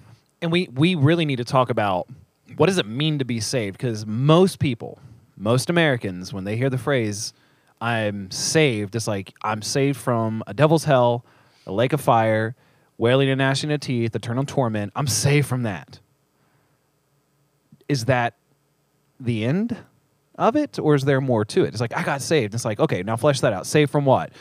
And 0.41 0.52
we 0.52 0.69
we 0.74 0.95
really 0.95 1.26
need 1.26 1.38
to 1.38 1.45
talk 1.45 1.69
about 1.69 2.08
what 2.58 2.67
does 2.67 2.78
it 2.78 2.86
mean 2.86 3.19
to 3.19 3.26
be 3.26 3.39
saved 3.39 3.78
because 3.78 4.06
most 4.06 4.60
people, 4.60 5.00
most 5.36 5.69
Americans 5.69 6.32
when 6.32 6.43
they 6.43 6.58
hear 6.58 6.69
the 6.69 6.78
phrase 6.78 7.34
I'm 7.82 8.32
saved, 8.32 8.95
it's 8.95 9.08
like 9.08 9.34
I'm 9.43 9.62
saved 9.62 9.98
from 9.98 10.43
a 10.48 10.54
devil's 10.54 10.86
hell, 10.86 11.26
a 11.65 11.71
lake 11.71 11.93
of 11.93 12.01
fire, 12.01 12.56
wailing 12.97 13.30
and 13.30 13.39
gnashing 13.39 13.71
of 13.71 13.80
teeth, 13.80 14.15
eternal 14.15 14.45
torment. 14.45 14.91
I'm 14.95 15.08
saved 15.08 15.47
from 15.47 15.63
that. 15.63 15.99
Is 17.88 18.06
that 18.06 18.34
the 19.19 19.45
end 19.45 19.78
of 20.38 20.56
it, 20.56 20.80
or 20.80 20.95
is 20.95 21.04
there 21.04 21.21
more 21.21 21.45
to 21.45 21.63
it? 21.63 21.69
It's 21.69 21.80
like 21.82 21.95
I 21.95 22.04
got 22.04 22.21
saved. 22.21 22.54
It's 22.54 22.65
like 22.65 22.80
okay, 22.80 23.04
now 23.04 23.15
flesh 23.15 23.41
that 23.41 23.54
out. 23.54 23.65
Saved 23.67 23.91
from 23.91 24.06
what? 24.06 24.32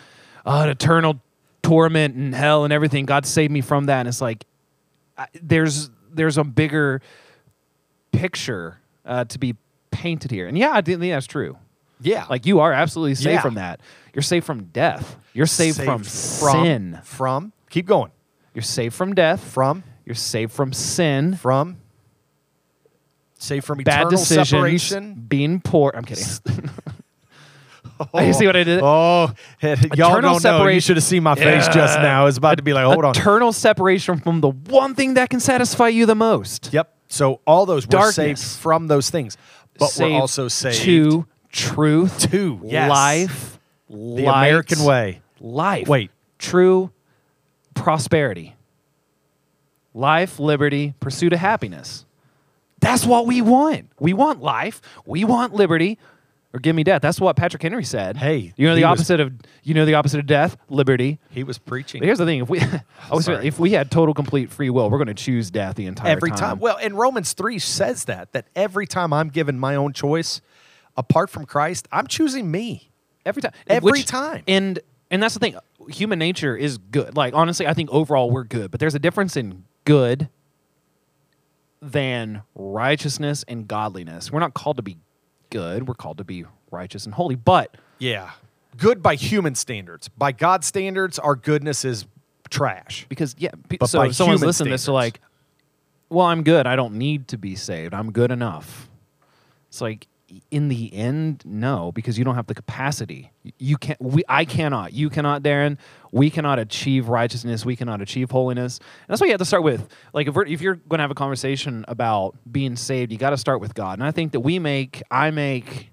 Uh, 0.46 0.62
an 0.64 0.70
eternal 0.70 1.20
torment 1.62 2.14
and 2.14 2.34
hell 2.34 2.64
and 2.64 2.72
everything. 2.72 3.06
God 3.06 3.24
saved 3.26 3.52
me 3.52 3.60
from 3.60 3.86
that. 3.86 4.00
And 4.00 4.08
it's 4.08 4.20
like 4.20 4.44
I, 5.18 5.26
there's 5.42 5.90
there's 6.12 6.38
a 6.38 6.44
bigger 6.44 7.00
picture 8.12 8.78
uh, 9.04 9.24
to 9.24 9.38
be 9.38 9.56
painted 9.90 10.30
here. 10.30 10.46
And 10.46 10.56
yeah, 10.56 10.72
I 10.72 10.80
think 10.80 11.00
that's 11.00 11.26
true. 11.26 11.56
Yeah. 12.00 12.26
Like 12.28 12.46
you 12.46 12.60
are 12.60 12.72
absolutely 12.72 13.14
safe 13.14 13.32
Yeah. 13.34 13.40
from 13.42 13.54
that. 13.54 13.80
You're 14.14 14.22
safe 14.22 14.44
from 14.44 14.64
death. 14.66 15.16
You're 15.32 15.46
saved, 15.46 15.82
from, 15.82 16.04
sin. 16.04 17.00
From, 17.02 17.52
keep 17.70 17.86
going. 17.86 18.12
You're 18.54 18.62
saved 18.62 18.94
from 18.94 19.14
death. 19.14 19.42
From, 19.42 19.82
You're 20.04 20.14
saved 20.14 20.52
from 20.52 20.72
sin. 20.72 21.34
from, 21.36 21.78
safe 23.38 23.64
from 23.64 23.78
Bad 23.78 23.92
eternal 24.02 24.10
decisions. 24.10 24.48
separation. 24.50 25.14
Being 25.28 25.60
poor. 25.60 25.92
I'm 25.94 26.04
kidding. 26.04 26.24
Oh. 28.12 28.20
You 28.20 28.32
see 28.32 28.44
what 28.46 28.56
I 28.56 28.64
did? 28.64 28.80
Oh, 28.82 29.32
y'all 29.62 29.72
Eternal 30.18 30.38
don't 30.40 30.42
know. 30.42 30.66
You 30.66 30.80
should 30.80 30.96
have 30.96 31.04
seen 31.04 31.22
my 31.22 31.36
face 31.36 31.66
Yeah. 31.66 31.72
just 31.72 32.00
now. 32.00 32.26
It's 32.26 32.36
about 32.38 32.56
to 32.56 32.62
be 32.64 32.72
like, 32.72 32.84
hold 32.86 33.04
on. 33.04 33.12
Eternal 33.12 33.52
separation 33.52 34.18
from 34.18 34.40
the 34.40 34.50
one 34.50 34.96
thing 34.96 35.14
that 35.14 35.30
can 35.30 35.38
satisfy 35.38 35.88
you 35.88 36.04
the 36.04 36.16
most. 36.16 36.72
Yep. 36.72 36.92
So 37.06 37.40
all 37.46 37.66
those 37.66 37.86
were 37.86 38.10
saved 38.10 38.40
from 38.42 38.88
those 38.88 39.10
things, 39.10 39.36
but 39.78 39.88
Saved 39.88 40.12
we're 40.12 40.20
also 40.20 40.48
saved 40.48 40.78
to 40.82 41.26
truth, 41.52 42.30
to 42.32 42.60
yes, 42.64 42.90
life, 42.90 43.53
the 43.94 44.26
American 44.26 44.84
way. 44.84 45.20
life. 45.40 45.88
Wait. 45.88 46.10
true 46.38 46.90
prosperity, 47.74 48.54
life, 49.92 50.38
liberty, 50.38 50.94
pursuit 51.00 51.32
of 51.32 51.38
happiness. 51.38 52.04
That's 52.80 53.06
what 53.06 53.26
we 53.26 53.40
want. 53.40 53.88
We 53.98 54.12
want 54.12 54.42
life. 54.42 54.80
We 55.06 55.24
want 55.24 55.54
liberty. 55.54 55.98
Or 56.52 56.60
give 56.60 56.76
me 56.76 56.84
death. 56.84 57.02
That's 57.02 57.20
what 57.20 57.34
Patrick 57.34 57.62
Henry 57.62 57.82
said. 57.82 58.16
Hey, 58.16 58.52
you 58.56 58.68
know 58.68 58.76
he 58.76 58.82
the 58.82 58.88
was- 58.88 59.00
opposite 59.00 59.18
of 59.18 59.32
you 59.64 59.74
know 59.74 59.84
the 59.84 59.94
opposite 59.94 60.20
of 60.20 60.26
death, 60.26 60.56
liberty. 60.68 61.18
He 61.30 61.42
was 61.42 61.58
preaching 61.58 61.98
But 62.00 62.06
here's 62.06 62.18
the 62.18 62.26
thing: 62.26 62.42
if 62.42 62.48
we, 62.48 62.60
was 63.10 63.24
Sorry. 63.24 63.44
if 63.48 63.58
we 63.58 63.72
had 63.72 63.90
total 63.90 64.14
complete 64.14 64.50
free 64.52 64.70
will, 64.70 64.88
we're 64.88 64.98
going 64.98 65.08
to 65.08 65.14
choose 65.14 65.50
death 65.50 65.74
the 65.74 65.86
entire 65.86 66.10
every 66.12 66.30
time. 66.30 66.60
Well, 66.60 66.76
and 66.80 66.96
Romans 66.96 67.32
three 67.32 67.58
says 67.58 68.04
that 68.04 68.32
that 68.34 68.46
every 68.54 68.86
time 68.86 69.12
I'm 69.12 69.30
given 69.30 69.58
my 69.58 69.74
own 69.74 69.92
choice, 69.92 70.40
apart 70.96 71.28
from 71.28 71.44
Christ, 71.44 71.88
I'm 71.90 72.06
choosing 72.06 72.48
me. 72.52 72.92
Every 73.26 73.42
time 73.42 73.52
Every 73.66 74.02
time. 74.02 74.42
and 74.48 74.78
and 75.10 75.22
that's 75.22 75.34
the 75.34 75.40
thing. 75.40 75.56
Human 75.88 76.18
nature 76.18 76.56
is 76.56 76.78
good. 76.78 77.16
Like 77.16 77.34
honestly 77.34 77.66
i 77.66 77.74
think 77.74 77.90
overall 77.92 78.30
we're 78.30 78.44
good 78.44 78.70
but 78.70 78.80
there's 78.80 78.94
a 78.94 78.98
difference 78.98 79.36
in 79.36 79.64
good 79.84 80.28
than 81.82 82.42
righteousness 82.54 83.44
and 83.46 83.68
godliness. 83.68 84.32
We're 84.32 84.40
not 84.40 84.54
called 84.54 84.76
to 84.78 84.82
be 84.82 84.96
good. 85.50 85.86
We're 85.86 85.94
called 85.94 86.18
to 86.18 86.24
be 86.24 86.44
righteous 86.70 87.04
and 87.04 87.14
holy 87.14 87.34
but 87.36 87.76
Yeah, 87.98 88.30
good 88.76 89.02
by 89.02 89.14
human 89.16 89.54
standards. 89.54 90.08
By 90.08 90.32
God's 90.32 90.66
standards, 90.66 91.18
our 91.18 91.36
goodness 91.36 91.84
is 91.84 92.06
trash. 92.50 93.06
because 93.08 93.34
yeah 93.38 93.50
pe- 93.68 93.76
But 93.78 93.88
so 93.88 94.02
if 94.02 94.14
someone's 94.14 94.42
listening 94.42 94.68
to 94.68 94.74
this 94.74 94.84
they're 94.86 94.94
like 94.94 95.20
well 96.08 96.26
i'm 96.26 96.42
good. 96.42 96.66
I 96.66 96.76
don't 96.76 96.94
need 96.94 97.28
to 97.28 97.38
be 97.38 97.54
saved. 97.56 97.92
I'm 97.94 98.12
good 98.12 98.30
enough. 98.30 98.88
It's 99.68 99.80
like 99.80 100.06
in 100.50 100.68
the 100.68 100.92
end 100.94 101.42
no 101.44 101.92
because 101.92 102.18
you 102.18 102.24
don't 102.24 102.34
have 102.34 102.46
the 102.46 102.54
capacity. 102.54 103.30
You 103.58 103.76
can't 103.76 104.00
we 104.00 104.22
i 104.28 104.44
cannot 104.44 104.92
you 104.92 105.10
cannot 105.10 105.42
darren. 105.42 105.76
We 106.12 106.30
cannot 106.30 106.58
achieve 106.58 107.08
righteousness. 107.08 107.64
We 107.64 107.76
cannot 107.76 108.00
achieve 108.00 108.30
holiness. 108.30 108.78
And 108.78 108.86
that's 109.08 109.20
what 109.20 109.26
you 109.26 109.32
have 109.32 109.40
to 109.40 109.44
start 109.44 109.62
with. 109.64 109.86
Like 110.12 110.26
if, 110.28 110.34
we're, 110.34 110.46
if 110.46 110.60
you're 110.60 110.76
going 110.76 110.98
to 110.98 111.02
have 111.02 111.10
a 111.10 111.14
conversation 111.14 111.84
about 111.88 112.36
being 112.50 112.76
saved 112.76 113.12
you 113.12 113.18
got 113.18 113.30
to 113.30 113.36
start 113.36 113.60
with 113.60 113.74
god. 113.74 113.98
And 113.98 114.06
i 114.06 114.10
think 114.10 114.32
that 114.32 114.40
we 114.40 114.58
make 114.58 115.02
i 115.10 115.30
make 115.30 115.90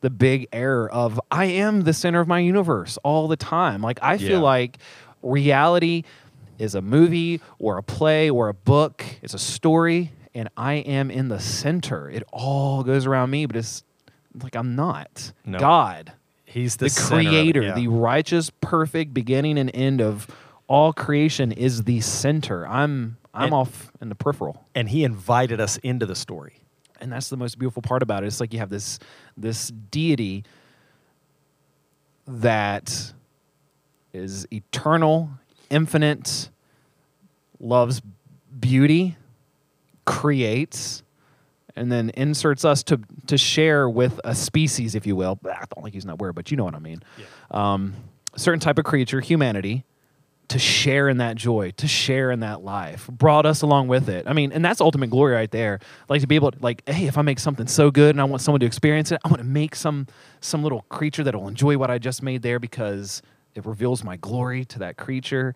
the 0.00 0.10
big 0.10 0.48
error 0.52 0.90
of 0.90 1.20
i 1.30 1.44
am 1.44 1.82
the 1.82 1.92
center 1.92 2.20
of 2.20 2.26
my 2.28 2.38
universe 2.40 2.98
all 3.04 3.28
the 3.28 3.36
time. 3.36 3.82
Like 3.82 3.98
i 4.02 4.18
feel 4.18 4.30
Yeah. 4.38 4.38
like 4.38 4.78
reality 5.22 6.04
is 6.58 6.74
a 6.74 6.82
movie 6.82 7.40
or 7.58 7.78
a 7.78 7.82
play 7.82 8.30
or 8.30 8.48
a 8.48 8.54
book. 8.54 9.04
It's 9.22 9.34
a 9.34 9.38
story 9.38 10.12
and 10.34 10.48
i 10.56 10.74
am 10.74 11.10
in 11.10 11.28
the 11.28 11.38
center 11.40 12.10
it 12.10 12.22
all 12.32 12.82
goes 12.82 13.06
around 13.06 13.30
me 13.30 13.46
but 13.46 13.56
it's 13.56 13.82
like 14.42 14.54
i'm 14.56 14.74
not 14.76 15.32
No. 15.44 15.58
god 15.58 16.12
He's 16.46 16.76
the, 16.76 16.86
the, 16.86 17.00
creator 17.08 17.62
yeah. 17.62 17.74
the 17.74 17.88
righteous 17.88 18.50
perfect 18.60 19.12
beginning 19.12 19.58
and 19.58 19.70
end 19.74 20.00
of 20.00 20.28
all 20.68 20.92
creation 20.92 21.50
is 21.50 21.82
the 21.82 22.00
center. 22.00 22.64
I'm 22.68 23.16
I'm 23.34 23.46
And- 23.46 23.54
off 23.54 23.90
in 24.00 24.08
the 24.08 24.14
peripheral. 24.14 24.64
And 24.72 24.88
he 24.88 25.02
invited 25.02 25.60
us 25.60 25.78
into 25.78 26.06
the 26.06 26.14
story. 26.14 26.60
and 27.00 27.10
that's 27.10 27.28
the 27.28 27.36
most 27.36 27.58
beautiful 27.58 27.82
part 27.82 28.04
about 28.04 28.22
it. 28.22 28.28
It's 28.28 28.38
like 28.38 28.52
you 28.52 28.60
have 28.60 28.70
this 28.70 29.00
this 29.36 29.72
deity 29.90 30.44
that 32.26 33.12
is 34.12 34.46
eternal, 34.52 35.30
infinite, 35.70 36.50
loves 37.58 38.00
beauty, 38.60 39.16
creates, 40.04 41.02
and 41.76 41.90
then 41.90 42.10
inserts 42.14 42.64
us 42.64 42.82
to 42.84 43.00
to 43.26 43.36
share 43.36 43.88
with 43.88 44.20
a 44.24 44.34
species, 44.34 44.94
if 44.94 45.06
you 45.06 45.16
will. 45.16 45.38
I 45.44 45.64
don't 45.74 45.82
like 45.82 45.94
using 45.94 46.08
that 46.08 46.18
word, 46.18 46.34
but 46.34 46.50
you 46.50 46.56
know 46.56 46.64
what 46.64 46.74
I 46.74 46.78
mean. 46.80 47.02
Um, 47.50 47.94
a 48.32 48.38
certain 48.38 48.60
type 48.60 48.78
of 48.78 48.84
creature, 48.84 49.20
humanity, 49.20 49.84
to 50.48 50.58
share 50.58 51.08
in 51.08 51.18
that 51.18 51.36
joy, 51.36 51.70
to 51.76 51.88
share 51.88 52.30
in 52.30 52.40
that 52.40 52.62
life, 52.62 53.06
brought 53.08 53.46
us 53.46 53.62
along 53.62 53.88
with 53.88 54.08
it. 54.08 54.26
I 54.26 54.32
mean, 54.32 54.52
and 54.52 54.64
that's 54.64 54.80
ultimate 54.80 55.10
glory 55.10 55.34
right 55.34 55.50
there. 55.50 55.80
Like 56.08 56.20
to 56.20 56.26
be 56.26 56.34
able 56.34 56.50
to, 56.50 56.58
like, 56.60 56.82
hey, 56.86 57.06
if 57.06 57.16
I 57.16 57.22
make 57.22 57.38
something 57.38 57.66
so 57.66 57.90
good 57.90 58.10
and 58.10 58.20
I 58.20 58.24
want 58.24 58.42
someone 58.42 58.60
to 58.60 58.66
experience 58.66 59.10
it, 59.10 59.20
I 59.24 59.28
want 59.28 59.38
to 59.38 59.46
make 59.46 59.74
some 59.74 60.06
some 60.40 60.62
little 60.62 60.82
creature 60.90 61.24
that'll 61.24 61.48
enjoy 61.48 61.78
what 61.78 61.90
I 61.90 61.98
just 61.98 62.22
made 62.22 62.42
there 62.42 62.58
because 62.58 63.22
it 63.54 63.64
reveals 63.64 64.04
my 64.04 64.16
glory 64.16 64.64
to 64.66 64.78
that 64.80 64.96
creature. 64.96 65.54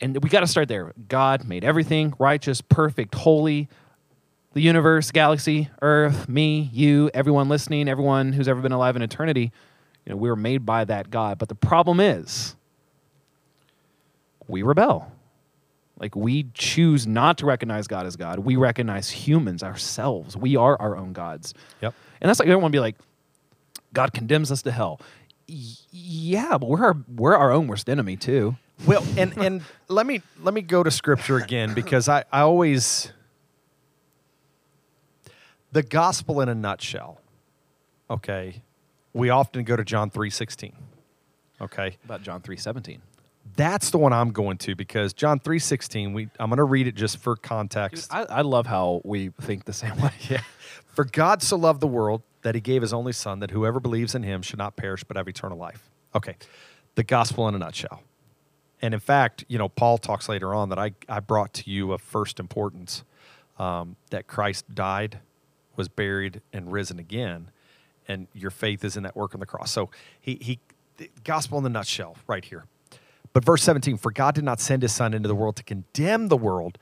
And 0.00 0.22
we 0.22 0.28
got 0.28 0.40
to 0.40 0.46
start 0.46 0.68
there. 0.68 0.92
God 1.08 1.46
made 1.46 1.64
everything 1.64 2.14
righteous, 2.18 2.60
perfect, 2.60 3.14
holy. 3.14 3.68
The 4.54 4.60
universe, 4.60 5.10
galaxy, 5.10 5.70
Earth, 5.80 6.28
me, 6.28 6.68
you, 6.72 7.10
everyone 7.14 7.48
listening, 7.48 7.88
everyone 7.88 8.32
who's 8.32 8.48
ever 8.48 8.60
been 8.60 8.72
alive 8.72 8.96
in 8.96 9.02
eternity, 9.02 9.50
you 10.04 10.10
know, 10.10 10.16
we 10.16 10.28
were 10.28 10.36
made 10.36 10.66
by 10.66 10.84
that 10.84 11.10
God. 11.10 11.38
But 11.38 11.48
the 11.48 11.54
problem 11.54 12.00
is, 12.00 12.54
we 14.48 14.62
rebel. 14.62 15.10
Like 15.98 16.16
we 16.16 16.46
choose 16.54 17.06
not 17.06 17.38
to 17.38 17.46
recognize 17.46 17.86
God 17.86 18.06
as 18.06 18.16
God. 18.16 18.40
We 18.40 18.56
recognize 18.56 19.08
humans 19.08 19.62
ourselves. 19.62 20.36
We 20.36 20.56
are 20.56 20.76
our 20.80 20.96
own 20.96 21.12
gods. 21.12 21.54
Yep. 21.80 21.94
And 22.20 22.28
that's 22.28 22.40
like 22.40 22.48
I 22.48 22.52
don't 22.52 22.60
want 22.60 22.72
to 22.72 22.76
be 22.76 22.80
like, 22.80 22.96
God 23.92 24.12
condemns 24.12 24.50
us 24.50 24.62
to 24.62 24.72
hell. 24.72 25.00
Y- 25.48 25.56
yeah, 25.90 26.58
but 26.58 26.68
we're 26.68 26.84
our, 26.84 26.96
we're 27.14 27.36
our 27.36 27.52
own 27.52 27.68
worst 27.68 27.88
enemy 27.88 28.16
too. 28.16 28.56
Well, 28.86 29.04
and 29.16 29.36
and 29.38 29.62
let 29.88 30.06
me 30.06 30.22
let 30.40 30.54
me 30.54 30.62
go 30.62 30.82
to 30.82 30.90
scripture 30.90 31.36
again 31.36 31.74
because 31.74 32.08
I 32.08 32.24
I 32.32 32.40
always 32.40 33.12
the 35.72 35.82
gospel 35.82 36.40
in 36.40 36.48
a 36.48 36.54
nutshell. 36.54 37.20
Okay. 38.10 38.62
We 39.14 39.30
often 39.30 39.64
go 39.64 39.76
to 39.76 39.84
John 39.84 40.10
3:16. 40.10 40.72
Okay. 41.60 41.96
About 42.04 42.22
John 42.22 42.40
three 42.40 42.56
seventeen. 42.56 43.02
That's 43.56 43.90
the 43.90 43.98
one 43.98 44.12
I'm 44.12 44.30
going 44.30 44.56
to 44.58 44.74
because 44.74 45.12
John 45.12 45.38
3:16 45.40 46.14
we 46.14 46.28
I'm 46.38 46.48
going 46.48 46.56
to 46.58 46.64
read 46.64 46.86
it 46.86 46.94
just 46.94 47.18
for 47.18 47.36
context. 47.36 48.12
I, 48.12 48.22
I 48.24 48.40
love 48.42 48.66
how 48.66 49.00
we 49.04 49.28
think 49.40 49.64
the 49.64 49.72
same 49.72 49.96
way. 50.00 50.12
Yeah. 50.28 50.42
For 50.86 51.04
God 51.04 51.42
so 51.42 51.56
loved 51.56 51.80
the 51.80 51.86
world 51.86 52.22
that 52.42 52.54
he 52.54 52.60
gave 52.60 52.82
his 52.82 52.92
only 52.92 53.12
son 53.12 53.40
that 53.40 53.50
whoever 53.50 53.80
believes 53.80 54.14
in 54.14 54.22
him 54.22 54.42
should 54.42 54.58
not 54.58 54.76
perish 54.76 55.04
but 55.04 55.16
have 55.16 55.28
eternal 55.28 55.58
life. 55.58 55.90
Okay. 56.14 56.36
The 56.94 57.04
gospel 57.04 57.48
in 57.48 57.54
a 57.54 57.58
nutshell. 57.58 58.02
And 58.82 58.92
in 58.92 59.00
fact, 59.00 59.44
you 59.46 59.56
know, 59.56 59.68
Paul 59.68 59.96
talks 59.96 60.28
later 60.28 60.54
on 60.54 60.68
that 60.70 60.78
I, 60.78 60.92
I 61.08 61.20
brought 61.20 61.54
to 61.54 61.70
you 61.70 61.92
of 61.92 62.02
first 62.02 62.40
importance 62.40 63.04
um, 63.58 63.94
that 64.10 64.26
Christ 64.26 64.74
died, 64.74 65.20
was 65.76 65.88
buried, 65.88 66.40
and 66.52 66.72
risen 66.72 66.98
again. 66.98 67.52
And 68.08 68.26
your 68.34 68.50
faith 68.50 68.84
is 68.84 68.96
in 68.96 69.04
that 69.04 69.14
work 69.14 69.34
on 69.34 69.40
the 69.40 69.46
cross. 69.46 69.70
So 69.70 69.90
he, 70.20 70.36
he 70.40 70.58
gospel 71.22 71.58
in 71.58 71.64
the 71.64 71.70
nutshell 71.70 72.16
right 72.26 72.44
here. 72.44 72.64
But 73.32 73.44
verse 73.44 73.62
17, 73.62 73.96
for 73.96 74.10
God 74.10 74.34
did 74.34 74.44
not 74.44 74.60
send 74.60 74.82
his 74.82 74.92
son 74.92 75.14
into 75.14 75.28
the 75.28 75.34
world 75.34 75.56
to 75.56 75.62
condemn 75.62 76.28
the 76.28 76.36
world, 76.36 76.76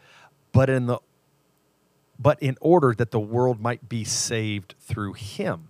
but 0.53 0.71
in 0.71 0.87
the 0.87 0.99
but 2.19 2.43
in 2.43 2.59
order 2.61 2.93
that 2.95 3.13
the 3.13 3.21
world 3.21 3.63
might 3.63 3.89
be 3.89 4.05
saved 4.05 4.75
through 4.79 5.15
him. 5.15 5.69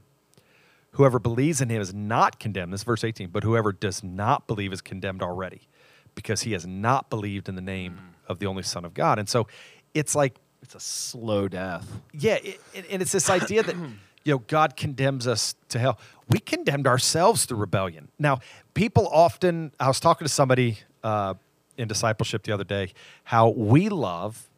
Whoever 0.92 1.20
believes 1.20 1.60
in 1.60 1.68
him 1.68 1.80
is 1.80 1.94
not 1.94 2.40
condemned. 2.40 2.72
This 2.72 2.80
is 2.80 2.84
verse 2.84 3.04
18. 3.04 3.28
But 3.28 3.44
whoever 3.44 3.70
does 3.72 4.02
not 4.02 4.48
believe 4.48 4.72
is 4.72 4.80
condemned 4.80 5.22
already 5.22 5.68
because 6.14 6.42
he 6.42 6.52
has 6.52 6.66
not 6.66 7.10
believed 7.10 7.48
in 7.48 7.54
the 7.54 7.60
name 7.62 7.98
of 8.28 8.38
the 8.38 8.46
only 8.46 8.62
Son 8.62 8.84
of 8.84 8.94
God. 8.94 9.18
And 9.18 9.28
so 9.28 9.46
it's 9.94 10.14
like, 10.14 10.36
It's 10.62 10.74
a 10.74 10.80
slow 10.80 11.48
death. 11.48 11.86
yeah, 12.12 12.34
it, 12.36 12.60
it- 12.74 12.84
and 12.90 13.02
it's 13.02 13.12
this 13.12 13.28
idea 13.30 13.62
that, 13.62 13.74
you 14.24 14.32
know, 14.34 14.38
God 14.38 14.76
condemns 14.76 15.26
us 15.26 15.54
to 15.70 15.78
hell. 15.78 15.98
We 16.28 16.38
condemned 16.38 16.86
ourselves 16.86 17.44
through 17.46 17.58
rebellion. 17.58 18.08
Now, 18.18 18.40
people 18.74 19.08
often, 19.08 19.72
I 19.80 19.88
was 19.88 19.98
talking 19.98 20.24
to 20.26 20.32
somebody 20.32 20.78
uh, 21.02 21.34
in 21.76 21.88
discipleship 21.88 22.42
the 22.44 22.52
other 22.52 22.64
day, 22.64 22.92
how 23.24 23.48
we 23.48 23.88
love 23.88 24.48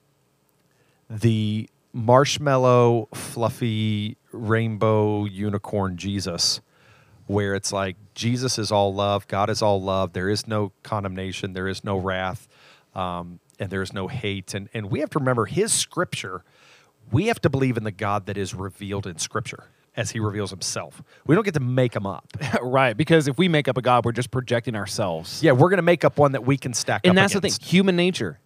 the 1.09 1.69
marshmallow, 1.93 3.09
fluffy, 3.15 4.17
rainbow 4.33 5.25
unicorn 5.27 5.97
Jesus, 5.97 6.61
where 7.27 7.55
it's 7.55 7.73
like 7.73 7.97
Jesus 8.15 8.59
is 8.59 8.71
all 8.71 8.93
love, 8.95 9.27
God 9.29 9.51
is 9.51 9.63
all 9.63 9.81
love. 9.83 10.13
There 10.13 10.29
is 10.29 10.47
no 10.47 10.73
condemnation, 10.83 11.53
there 11.53 11.69
is 11.69 11.83
no 11.85 11.97
wrath, 11.97 12.49
um, 12.95 13.41
and 13.59 13.71
there 13.71 13.83
is 13.83 13.93
no 13.93 14.09
hate. 14.09 14.55
And, 14.55 14.69
and 14.75 14.91
we 14.91 15.01
have 15.01 15.11
to 15.11 15.19
remember 15.19 15.47
his 15.47 15.73
scripture, 15.73 16.45
we 17.11 17.27
have 17.27 17.41
to 17.43 17.51
believe 17.51 17.77
in 17.77 17.85
the 17.85 17.91
God 17.93 18.27
that 18.27 18.37
is 18.37 18.55
revealed 18.55 19.07
in 19.07 19.19
scripture 19.19 19.65
as 19.97 20.11
he 20.13 20.21
reveals 20.21 20.51
himself. 20.51 21.03
We 21.27 21.35
don't 21.35 21.45
get 21.45 21.55
to 21.55 21.61
make 21.61 21.95
him 21.95 22.07
up. 22.07 22.27
right, 22.63 22.97
because 22.97 23.29
if 23.29 23.37
we 23.37 23.49
make 23.49 23.69
up 23.69 23.77
a 23.77 23.83
God, 23.83 24.05
we're 24.05 24.13
just 24.13 24.31
projecting 24.31 24.75
ourselves. 24.75 25.43
Yeah, 25.43 25.53
we're 25.53 25.69
going 25.69 25.79
to 25.79 25.83
make 25.83 26.05
up 26.05 26.19
one 26.19 26.33
that 26.33 26.45
we 26.47 26.57
can 26.57 26.73
stack 26.73 27.01
up 27.01 27.09
and 27.09 27.17
that's 27.19 27.35
against. 27.35 27.61
the 27.61 27.65
thing 27.65 27.71
human 27.71 27.97
nature 27.97 28.39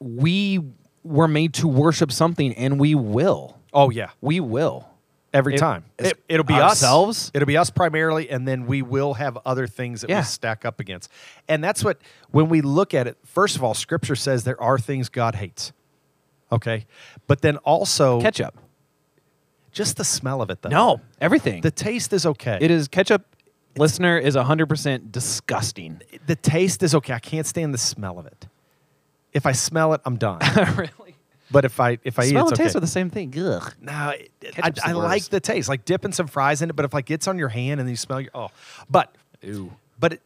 we 0.00 0.60
were 1.02 1.28
made 1.28 1.54
to 1.54 1.68
worship 1.68 2.12
something 2.12 2.52
and 2.54 2.78
we 2.78 2.94
will 2.94 3.58
Oh, 3.72 3.90
yeah. 3.90 4.10
we 4.20 4.40
will 4.40 4.86
every 5.34 5.56
It- 5.56 5.58
time. 5.58 5.84
It, 5.98 6.18
it'll 6.28 6.44
be 6.44 6.54
ourselves. 6.54 7.26
us. 7.26 7.30
It'll 7.34 7.44
be 7.46 7.58
us 7.58 7.68
primarily, 7.68 8.30
and 8.30 8.48
then 8.48 8.64
we 8.66 8.80
will 8.80 9.14
have 9.14 9.36
other 9.44 9.66
things 9.66 10.00
that 10.00 10.08
Yeah. 10.08 10.20
we 10.20 10.24
stack 10.24 10.64
up 10.64 10.80
against. 10.80 11.10
And 11.48 11.62
that's 11.62 11.84
what 11.84 11.98
when 12.30 12.48
we 12.48 12.62
look 12.62 12.94
at 12.94 13.06
it. 13.06 13.18
First 13.24 13.56
of 13.56 13.62
all, 13.62 13.74
Scripture 13.74 14.16
says 14.16 14.44
there 14.44 14.60
are 14.62 14.78
things 14.78 15.08
God 15.10 15.34
hates. 15.34 15.72
Okay, 16.52 16.86
but 17.26 17.42
then 17.42 17.56
also 17.58 18.20
ketchup 18.20 18.56
just 19.72 19.96
the 19.96 20.04
smell 20.04 20.40
of 20.40 20.50
it. 20.50 20.62
Though 20.62 20.68
no 20.68 21.00
everything 21.20 21.62
the 21.62 21.70
taste 21.72 22.12
is 22.12 22.24
okay. 22.24 22.58
it 22.60 22.70
is 22.70 22.86
ketchup 22.86 23.26
listener 23.76 24.16
is 24.16 24.36
100% 24.36 25.10
disgusting 25.10 26.00
the 26.26 26.36
taste 26.36 26.84
is 26.84 26.94
okay. 26.94 27.12
I 27.12 27.18
can't 27.18 27.46
stand 27.46 27.74
the 27.74 27.78
smell 27.78 28.20
of 28.20 28.26
it. 28.26 28.46
If 29.32 29.46
I 29.46 29.52
smell 29.52 29.94
it, 29.94 30.00
I'm 30.04 30.16
done. 30.16 30.38
really 30.76 31.03
but 31.54 31.64
if 31.64 31.80
I 31.80 31.98
if 32.04 32.18
I 32.18 32.24
eat 32.24 32.30
smell 32.30 32.44
it, 32.44 32.48
and 32.48 32.52
it's 32.52 32.58
taste 32.58 32.70
okay. 32.70 32.78
are 32.78 32.80
the 32.80 32.86
same 32.86 33.10
thing 33.10 33.32
Ugh. 33.36 33.74
No, 33.80 33.92
I, 33.92 34.28
Ketchup's 34.40 34.82
the 34.82 34.88
I 34.88 34.92
like 34.92 35.20
worst. 35.20 35.30
the 35.30 35.40
taste, 35.40 35.68
like 35.68 35.84
dipping 35.84 36.12
some 36.12 36.26
fries 36.26 36.60
in 36.60 36.68
it. 36.68 36.76
But 36.76 36.84
if 36.84 36.92
like 36.92 37.10
it's 37.10 37.26
on 37.26 37.38
your 37.38 37.48
hand 37.48 37.80
and 37.80 37.88
you 37.88 37.96
smell 37.96 38.20
your 38.20 38.30
oh, 38.34 38.48
but 38.90 39.14
Ew. 39.40 39.72
but 39.98 40.14
it, 40.14 40.22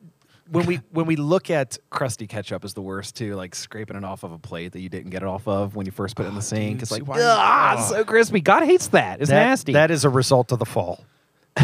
when 0.51 0.67
we 0.67 0.81
when 0.91 1.07
we 1.07 1.17
look 1.17 1.51
at 1.51 1.79
crusty 1.91 2.27
ketchup 2.27 2.65
is 2.65 2.75
the 2.75 2.81
worst 2.81 3.15
too 3.15 3.35
like 3.37 3.55
scraping 3.55 3.97
it 3.97 4.05
off 4.05 4.23
of 4.23 4.33
a 4.33 4.39
plate 4.39 4.73
that 4.73 4.81
you 4.81 4.89
didn't 4.89 5.11
get 5.11 5.23
it 5.23 5.29
off 5.29 5.47
of 5.47 5.77
when 5.77 5.85
you 5.85 5.93
first 5.93 6.17
put 6.17 6.25
it 6.25 6.31
in 6.31 6.35
the 6.35 6.43
sink 6.43 6.77
dude, 6.77 6.83
it's 6.83 6.91
like 6.91 7.07
why 7.07 7.21
ah, 7.21 7.87
so 7.89 8.03
crispy 8.03 8.41
god 8.41 8.63
hates 8.65 8.89
that 8.89 9.21
it's 9.21 9.29
that, 9.29 9.45
nasty 9.45 9.75
that 9.75 9.91
is 9.91 10.05
a 10.05 10.09
result 10.09 10.51
of 10.51 10.59
the 10.59 10.65
fall. 10.65 11.05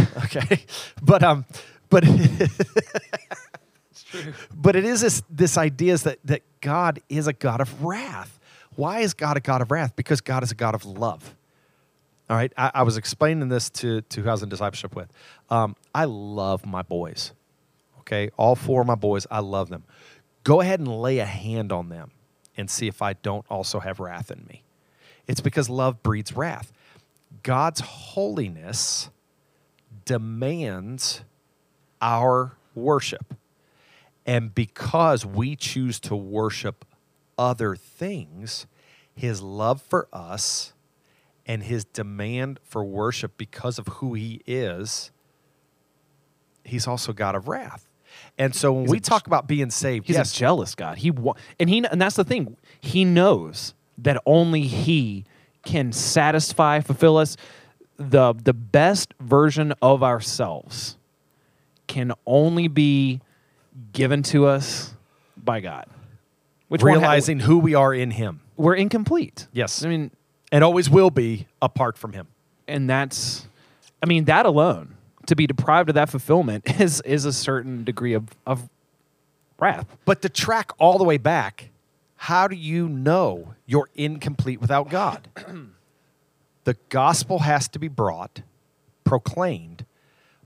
okay, 0.25 0.65
but 1.03 1.23
um, 1.23 1.45
but 1.91 2.05
it's 2.07 2.53
true. 4.05 4.33
but 4.55 4.77
it 4.77 4.85
is 4.85 5.01
this 5.01 5.23
this 5.31 5.57
idea 5.59 5.93
is 5.93 6.03
that 6.05 6.19
that 6.25 6.43
God 6.61 7.01
is 7.09 7.27
a 7.27 7.33
God 7.33 7.61
of 7.61 7.85
wrath. 7.85 8.41
Why 8.77 9.01
is 9.01 9.15
God 9.15 9.37
a 9.37 9.41
God 9.41 9.63
of 9.63 9.71
wrath? 9.71 9.95
Because 9.97 10.21
God 10.21 10.43
is 10.43 10.51
a 10.51 10.55
God 10.55 10.75
of 10.75 10.85
love. 10.85 11.35
All 12.29 12.37
right, 12.37 12.53
I, 12.57 12.71
I 12.75 12.83
was 12.83 12.97
explaining 12.97 13.49
this 13.49 13.69
to 13.71 14.01
to 14.01 14.23
who 14.23 14.29
I 14.29 14.33
was 14.33 14.43
in 14.43 14.49
discipleship 14.49 14.97
with. 14.97 15.13
Um, 15.51 15.77
I 15.95 16.07
love 16.07 16.65
my 16.65 16.83
boys. 16.83 17.33
Okay, 18.01 18.31
all 18.37 18.55
four 18.55 18.81
of 18.81 18.87
my 18.87 18.95
boys, 18.95 19.27
I 19.31 19.41
love 19.41 19.69
them. 19.69 19.85
Go 20.43 20.61
ahead 20.61 20.79
and 20.79 20.89
lay 20.89 21.19
a 21.19 21.25
hand 21.25 21.73
on 21.73 21.89
them 21.89 22.11
and 22.57 22.71
see 22.71 22.87
if 22.87 23.03
I 23.03 23.15
don't 23.15 23.45
also 23.51 23.81
have 23.81 23.99
wrath 24.01 24.31
in 24.31 24.45
me. 24.49 24.63
It's 25.27 25.41
because 25.41 25.71
love 25.71 26.03
breeds 26.03 26.35
wrath. 26.35 26.73
God's 27.43 27.81
holiness 27.81 29.11
demands 30.05 31.23
our 32.01 32.57
worship. 32.75 33.35
And 34.27 34.55
because 34.55 35.25
we 35.27 35.57
choose 35.57 36.01
to 36.01 36.17
worship 36.17 36.85
other 37.39 37.77
things, 37.77 38.67
his 39.15 39.43
love 39.43 39.81
for 39.83 40.09
us 40.13 40.73
and 41.47 41.63
his 41.65 41.85
demand 41.85 42.59
for 42.63 42.85
worship 42.85 43.37
because 43.37 43.79
of 43.79 43.87
who 43.89 44.15
he 44.15 44.41
is, 44.47 45.11
he's 46.65 46.87
also 46.87 47.13
God 47.13 47.35
of 47.35 47.49
wrath. 47.49 47.89
And 48.39 48.55
so 48.55 48.73
when 48.73 48.83
He's 48.85 48.91
we 48.93 48.99
a- 48.99 49.01
talk 49.01 49.27
about 49.27 49.47
being 49.47 49.71
saved, 49.71 50.07
He's 50.07 50.17
yes, 50.17 50.35
a 50.35 50.39
jealous 50.39 50.75
God. 50.75 50.99
He 50.99 51.11
wa- 51.11 51.35
and 51.59 51.69
he 51.69 51.85
and 51.85 52.01
that's 52.01 52.17
the 52.17 52.25
thing. 52.25 52.57
He 52.81 53.05
knows 53.05 53.75
that 53.99 54.21
only 54.25 54.63
he 54.63 55.25
can 55.65 55.93
satisfy, 55.93 56.81
fulfill 56.81 57.17
us. 57.17 57.37
The 57.97 58.33
the 58.35 58.53
best 58.55 59.15
version 59.21 59.73
of 59.83 60.03
ourselves 60.03 60.97
can 61.87 62.13
only 62.27 62.69
be 62.69 63.21
given 63.93 64.23
to 64.25 64.47
us 64.47 64.95
by 65.37 65.61
God. 65.61 65.87
Which 66.75 66.83
one 66.83 66.95
ha- 66.95 67.01
realizing 67.01 67.41
who 67.41 67.59
we 67.59 67.75
are 67.75 67.95
in 67.95 68.11
Him. 68.11 68.41
we're 68.57 68.75
incomplete. 68.75 69.47
Yes. 69.53 69.85
I 69.85 69.89
mean, 69.89 70.11
And 70.53 70.63
always 70.63 70.89
will 70.91 71.11
be 71.11 71.47
apart 71.63 71.97
from 71.99 72.13
Him. 72.13 72.27
and 72.69 72.89
that's, 72.89 73.47
I 74.03 74.07
mean, 74.07 74.25
that 74.27 74.47
alone 74.47 74.97
to 75.27 75.35
be 75.37 75.47
deprived 75.47 75.89
of 75.89 75.95
that 75.95 76.11
fulfillment 76.11 76.65
is 76.81 77.01
is 77.03 77.25
a 77.25 77.33
certain 77.33 77.85
degree 77.85 78.13
of 78.13 78.25
of 78.47 78.69
wrath. 79.59 79.87
But 80.05 80.21
to 80.23 80.29
track 80.29 80.73
all 80.79 80.99
the 80.99 81.05
way 81.05 81.17
back, 81.19 81.71
how 82.17 82.47
do 82.49 82.57
you 82.57 82.89
know 82.89 83.55
you're 83.67 83.89
incomplete 83.95 84.61
without 84.61 84.91
God? 84.91 85.29
the 86.65 86.77
gospel 86.89 87.41
has 87.41 87.69
to 87.69 87.79
be 87.79 87.89
brought, 87.89 88.43
proclaimed, 89.05 89.85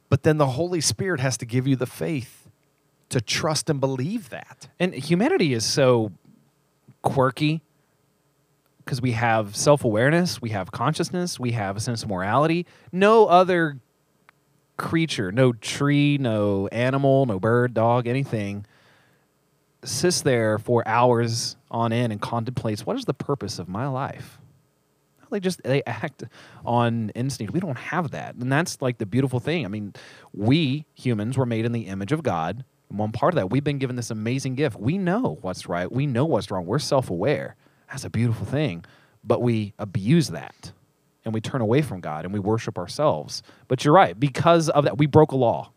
but 0.09 0.23
then 0.23 0.37
the 0.39 0.47
Holy 0.51 0.81
Spirit 0.81 1.21
has 1.21 1.37
to 1.39 1.47
give 1.47 1.67
you 1.67 1.77
the 1.77 1.87
faith 1.87 2.38
to 3.11 3.21
trust 3.21 3.71
and 3.71 3.81
believe 3.81 4.31
that. 4.31 4.69
And 4.79 4.95
humanity 4.95 5.55
is 5.55 5.65
so 5.65 6.13
quirky 7.03 7.63
because 8.85 9.03
we 9.03 9.13
have 9.13 9.55
self 9.55 9.85
awareness, 9.85 10.41
we 10.41 10.51
have 10.51 10.73
consciousness, 10.73 11.39
we 11.39 11.53
have 11.53 11.77
a 11.77 11.81
sense 11.81 12.03
of 12.03 12.09
morality. 12.09 12.67
No 12.93 13.27
other 13.27 13.79
creature, 14.77 15.31
no 15.33 15.53
tree, 15.53 16.19
no 16.19 16.69
animal, 16.69 17.27
no 17.27 17.39
bird, 17.39 17.75
dog, 17.75 18.07
anything 18.07 18.65
sits 19.85 20.23
there 20.23 20.59
for 20.59 20.87
hours 20.89 21.57
on 21.71 21.93
end 21.93 22.13
and 22.13 22.21
contemplates 22.21 22.85
what 22.85 22.97
is 22.97 23.05
the 23.05 23.15
purpose 23.15 23.59
of 23.59 23.69
my 23.69 23.87
life. 23.87 24.39
They 25.31 25.41
just 25.41 25.63
they 25.63 25.83
act 25.85 26.25
on 26.65 27.11
instinct. 27.11 27.53
We 27.53 27.61
don't 27.61 27.77
have 27.77 28.13
that, 28.13 28.37
and 28.37 28.51
that's 28.51 28.81
like 28.81 28.97
the 28.97 29.05
beautiful 29.05 29.41
thing. 29.41 29.67
I 29.67 29.69
mean, 29.69 29.93
we 30.33 30.87
humans 30.95 31.37
were 31.37 31.45
made 31.45 31.67
in 31.67 31.73
the 31.73 31.83
image 31.83 32.13
of 32.13 32.23
God. 32.23 32.65
And 32.89 32.99
one 32.99 33.13
part 33.13 33.35
of 33.35 33.37
that, 33.37 33.51
we've 33.51 33.65
been 33.65 33.79
given 33.79 33.97
this 33.97 34.11
amazing 34.11 34.55
gift. 34.55 34.79
We 34.79 34.99
know 34.99 35.39
what's 35.43 35.69
right. 35.69 35.91
We 35.91 36.07
know 36.07 36.25
what's 36.25 36.51
wrong. 36.51 36.67
We're 36.67 36.79
self-aware. 36.79 37.57
That's 37.91 38.05
a 38.05 38.11
beautiful 38.11 38.47
thing. 38.47 38.85
But 39.25 39.43
we 39.43 39.75
abuse 39.79 40.29
that, 40.29 40.73
and 41.25 41.35
we 41.35 41.41
turn 41.41 41.61
away 41.61 41.83
from 41.83 42.01
God, 42.01 42.25
and 42.25 42.33
we 42.33 42.41
worship 42.41 42.79
ourselves. 42.79 43.43
But 43.67 43.85
you're 43.85 43.95
right. 43.95 44.19
Because 44.19 44.69
of 44.71 44.85
that, 44.85 44.97
we 44.97 45.07
broke 45.07 45.33
a 45.33 45.37
law. 45.37 45.71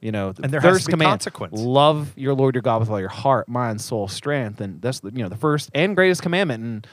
You 0.00 0.12
know, 0.12 0.32
the 0.32 0.44
And 0.44 0.52
there 0.52 0.60
has 0.60 0.74
first 0.74 0.84
to 0.84 0.88
be 0.88 0.92
command, 0.92 1.10
consequence. 1.10 1.58
Love 1.58 2.12
your 2.16 2.34
Lord 2.34 2.54
your 2.54 2.62
God 2.62 2.80
with 2.80 2.90
all 2.90 3.00
your 3.00 3.08
heart, 3.08 3.48
mind, 3.48 3.80
soul, 3.80 4.06
strength, 4.06 4.60
and 4.60 4.80
that's 4.80 5.00
the, 5.00 5.10
you 5.10 5.22
know 5.24 5.28
the 5.28 5.36
first 5.36 5.70
and 5.74 5.96
greatest 5.96 6.22
commandment. 6.22 6.62
And 6.62 6.86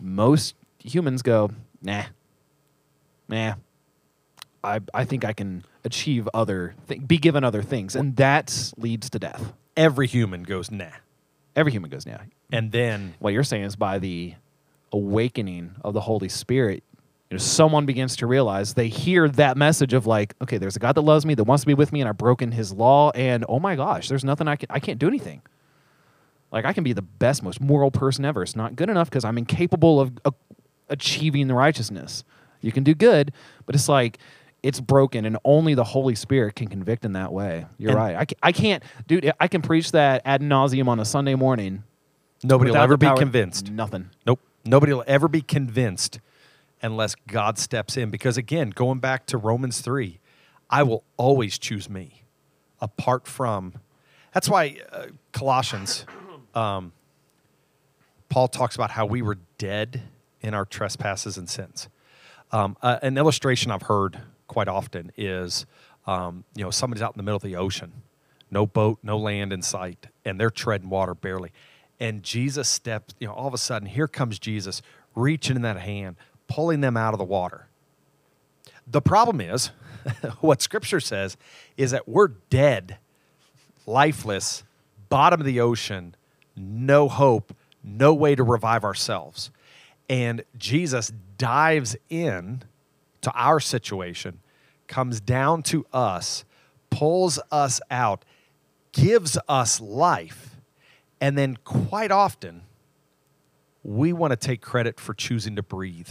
most 0.00 0.54
humans 0.78 1.22
go, 1.22 1.50
nah, 1.82 2.04
nah. 3.28 3.54
I 4.62 4.80
I 4.92 5.04
think 5.04 5.24
I 5.24 5.32
can 5.32 5.64
achieve 5.84 6.28
other 6.34 6.74
th- 6.88 7.06
be 7.06 7.18
given 7.18 7.44
other 7.44 7.62
things, 7.62 7.96
and 7.96 8.16
that 8.16 8.72
leads 8.76 9.10
to 9.10 9.18
death. 9.18 9.52
Every 9.76 10.06
human 10.06 10.42
goes, 10.42 10.70
nah. 10.70 10.90
Every 11.56 11.72
human 11.72 11.90
goes, 11.90 12.06
nah. 12.06 12.18
And 12.52 12.72
then 12.72 13.14
What 13.18 13.32
you're 13.32 13.44
saying 13.44 13.64
is 13.64 13.76
by 13.76 13.98
the 13.98 14.34
awakening 14.92 15.76
of 15.82 15.94
the 15.94 16.00
Holy 16.00 16.28
Spirit, 16.28 16.82
you 17.30 17.36
know, 17.36 17.38
someone 17.38 17.86
begins 17.86 18.16
to 18.16 18.26
realize 18.26 18.74
they 18.74 18.88
hear 18.88 19.28
that 19.28 19.56
message 19.56 19.92
of 19.92 20.06
like, 20.06 20.34
okay, 20.42 20.58
there's 20.58 20.76
a 20.76 20.80
God 20.80 20.96
that 20.96 21.02
loves 21.02 21.24
me, 21.24 21.34
that 21.34 21.44
wants 21.44 21.62
to 21.62 21.66
be 21.66 21.74
with 21.74 21.92
me, 21.92 22.00
and 22.00 22.08
I've 22.08 22.18
broken 22.18 22.52
His 22.52 22.72
law, 22.72 23.10
and 23.12 23.44
oh 23.48 23.60
my 23.60 23.76
gosh, 23.76 24.08
there's 24.08 24.24
nothing 24.24 24.48
I 24.48 24.56
can 24.56 24.66
I 24.70 24.80
can't 24.80 24.98
do 24.98 25.08
anything. 25.08 25.42
Like 26.52 26.64
I 26.64 26.72
can 26.72 26.82
be 26.82 26.92
the 26.92 27.02
best, 27.02 27.42
most 27.42 27.60
moral 27.60 27.90
person 27.90 28.24
ever. 28.24 28.42
It's 28.42 28.56
not 28.56 28.74
good 28.74 28.90
enough 28.90 29.08
because 29.08 29.24
I'm 29.24 29.38
incapable 29.38 30.00
of 30.00 30.12
uh, 30.24 30.32
achieving 30.88 31.46
the 31.46 31.54
righteousness. 31.54 32.24
You 32.60 32.72
can 32.72 32.82
do 32.84 32.94
good, 32.94 33.32
but 33.64 33.74
it's 33.74 33.88
like 33.88 34.18
it's 34.62 34.80
broken, 34.80 35.24
and 35.24 35.38
only 35.44 35.74
the 35.74 35.84
Holy 35.84 36.14
Spirit 36.14 36.54
can 36.56 36.68
convict 36.68 37.04
in 37.04 37.12
that 37.14 37.32
way. 37.32 37.66
You're 37.78 37.90
And- 37.92 37.98
right. 37.98 38.16
I, 38.42 38.48
I 38.48 38.52
can't, 38.52 38.82
dude. 39.06 39.32
I 39.40 39.48
can 39.48 39.62
preach 39.62 39.92
that 39.92 40.22
ad 40.24 40.42
nauseum 40.42 40.88
on 40.88 41.00
a 41.00 41.04
Sunday 41.04 41.34
morning. 41.34 41.84
nobody 42.42 42.70
will 42.70 42.78
ever 42.78 42.94
the 42.96 43.10
be 43.10 43.16
convinced. 43.16 43.70
Nothing. 43.70 44.10
Nope. 44.26 44.40
Nobody 44.64 44.92
will 44.92 45.04
ever 45.06 45.28
be 45.28 45.40
convinced 45.42 46.20
unless 46.82 47.14
God 47.26 47.58
steps 47.58 47.96
in. 47.96 48.10
Because 48.10 48.36
again, 48.36 48.70
going 48.70 48.98
back 48.98 49.26
to 49.26 49.38
Romans 49.38 49.80
3, 49.80 50.18
I 50.68 50.82
will 50.82 51.04
always 51.16 51.58
choose 51.58 51.88
me 51.88 52.24
apart 52.80 53.26
from. 53.26 53.74
That's 54.34 54.48
why 54.48 54.76
uh, 54.92 55.06
Colossians, 55.32 56.04
um, 56.54 56.92
Paul 58.28 58.48
talks 58.48 58.74
about 58.74 58.90
how 58.92 59.06
we 59.06 59.22
were 59.22 59.38
dead 59.58 60.02
in 60.40 60.54
our 60.54 60.64
trespasses 60.64 61.36
and 61.36 61.48
sins. 61.48 61.88
Um, 62.52 62.76
uh, 62.82 62.98
an 63.02 63.16
illustration 63.18 63.70
I've 63.70 63.82
heard 63.82 64.20
quite 64.50 64.66
often 64.66 65.12
is, 65.16 65.64
um, 66.08 66.42
you 66.56 66.64
know, 66.64 66.72
somebody's 66.72 67.02
out 67.02 67.14
in 67.14 67.18
the 67.18 67.22
middle 67.22 67.36
of 67.36 67.42
the 67.42 67.54
ocean, 67.54 67.92
no 68.50 68.66
boat, 68.66 68.98
no 69.00 69.16
land 69.16 69.52
in 69.52 69.62
sight, 69.62 70.08
and 70.24 70.40
they're 70.40 70.50
treading 70.50 70.90
water 70.90 71.14
barely. 71.14 71.52
And 72.00 72.24
Jesus 72.24 72.68
steps, 72.68 73.14
you 73.20 73.28
know, 73.28 73.32
all 73.32 73.46
of 73.46 73.54
a 73.54 73.58
sudden, 73.58 73.86
here 73.86 74.08
comes 74.08 74.40
Jesus 74.40 74.82
reaching 75.14 75.54
in 75.54 75.62
that 75.62 75.78
hand, 75.78 76.16
pulling 76.48 76.80
them 76.80 76.96
out 76.96 77.14
of 77.14 77.18
the 77.18 77.24
water. 77.24 77.68
The 78.88 79.00
problem 79.00 79.40
is, 79.40 79.70
what 80.40 80.60
Scripture 80.60 80.98
says 80.98 81.36
is 81.76 81.92
that 81.92 82.08
we're 82.08 82.28
dead, 82.50 82.98
lifeless, 83.86 84.64
bottom 85.08 85.38
of 85.38 85.46
the 85.46 85.60
ocean, 85.60 86.16
no 86.56 87.08
hope, 87.08 87.54
no 87.84 88.12
way 88.12 88.34
to 88.34 88.42
revive 88.42 88.82
ourselves. 88.82 89.52
And 90.08 90.42
Jesus 90.58 91.12
dives 91.38 91.96
in 92.08 92.64
to 93.22 93.32
our 93.34 93.60
situation, 93.60 94.40
comes 94.86 95.20
down 95.20 95.62
to 95.64 95.86
us, 95.92 96.44
pulls 96.90 97.38
us 97.50 97.80
out, 97.90 98.24
gives 98.92 99.38
us 99.48 99.80
life, 99.80 100.56
and 101.20 101.36
then 101.36 101.56
quite 101.64 102.10
often 102.10 102.62
we 103.82 104.12
want 104.12 104.32
to 104.32 104.36
take 104.36 104.60
credit 104.60 105.00
for 105.00 105.14
choosing 105.14 105.56
to 105.56 105.62
breathe. 105.62 106.10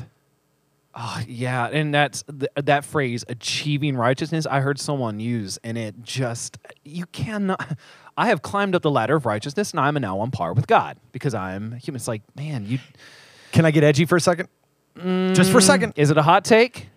Oh, 0.95 1.21
yeah, 1.27 1.67
and 1.67 1.93
that's 1.93 2.23
th- 2.23 2.51
that 2.55 2.83
phrase 2.83 3.23
achieving 3.29 3.95
righteousness 3.95 4.47
I 4.47 4.59
heard 4.59 4.79
someone 4.79 5.19
use 5.19 5.59
and 5.63 5.77
it 5.77 6.01
just 6.01 6.57
you 6.83 7.05
cannot 7.07 7.77
I 8.17 8.27
have 8.27 8.41
climbed 8.41 8.75
up 8.75 8.81
the 8.81 8.89
ladder 8.89 9.15
of 9.15 9.25
righteousness 9.25 9.71
and 9.71 9.79
I'm 9.79 9.93
now 9.95 10.19
on 10.19 10.31
par 10.31 10.53
with 10.53 10.67
God 10.67 10.97
because 11.11 11.33
I'm 11.33 11.73
human. 11.73 11.97
It's 11.97 12.07
like, 12.07 12.23
man, 12.35 12.65
you 12.65 12.79
Can 13.51 13.65
I 13.65 13.71
get 13.71 13.83
edgy 13.83 14.05
for 14.05 14.15
a 14.15 14.21
second? 14.21 14.49
Just 15.33 15.51
for 15.51 15.59
a 15.59 15.61
second. 15.61 15.93
Mm, 15.93 15.99
is 15.99 16.11
it 16.11 16.17
a 16.17 16.23
hot 16.23 16.43
take? 16.43 16.89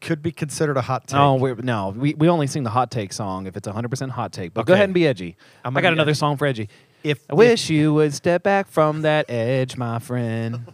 Could 0.00 0.22
be 0.22 0.32
considered 0.32 0.76
a 0.76 0.80
hot 0.82 1.06
take. 1.06 1.18
Oh, 1.18 1.34
we're, 1.34 1.54
no, 1.56 1.90
we, 1.96 2.14
we 2.14 2.28
only 2.28 2.46
sing 2.46 2.62
the 2.62 2.70
hot 2.70 2.90
take 2.90 3.12
song 3.12 3.46
if 3.46 3.56
it's 3.56 3.68
100% 3.68 4.10
hot 4.10 4.32
take. 4.32 4.54
But 4.54 4.64
go 4.66 4.72
Okay. 4.72 4.78
ahead 4.78 4.84
and 4.88 4.94
be 4.94 5.06
edgy. 5.06 5.36
I'm 5.64 5.76
I 5.76 5.80
gonna 5.80 5.82
got 5.82 5.90
be 5.90 5.92
another 5.94 6.10
edgy. 6.12 6.18
song 6.18 6.36
for 6.38 6.46
edgy. 6.46 6.68
If 7.04 7.24
I 7.30 7.34
wish 7.34 7.68
you 7.70 7.92
would 7.94 8.14
step 8.14 8.42
back 8.42 8.66
from 8.68 9.02
that 9.02 9.26
edge, 9.30 9.76
my 9.76 9.98
friend. 9.98 10.72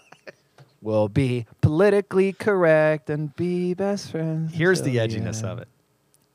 we'll 0.82 1.08
be 1.08 1.46
politically 1.60 2.32
correct 2.32 3.08
and 3.10 3.34
be 3.36 3.72
best 3.74 4.10
friends. 4.10 4.54
here's 4.54 4.82
the 4.82 4.96
edginess 4.96 5.42
of 5.44 5.58
it. 5.58 5.68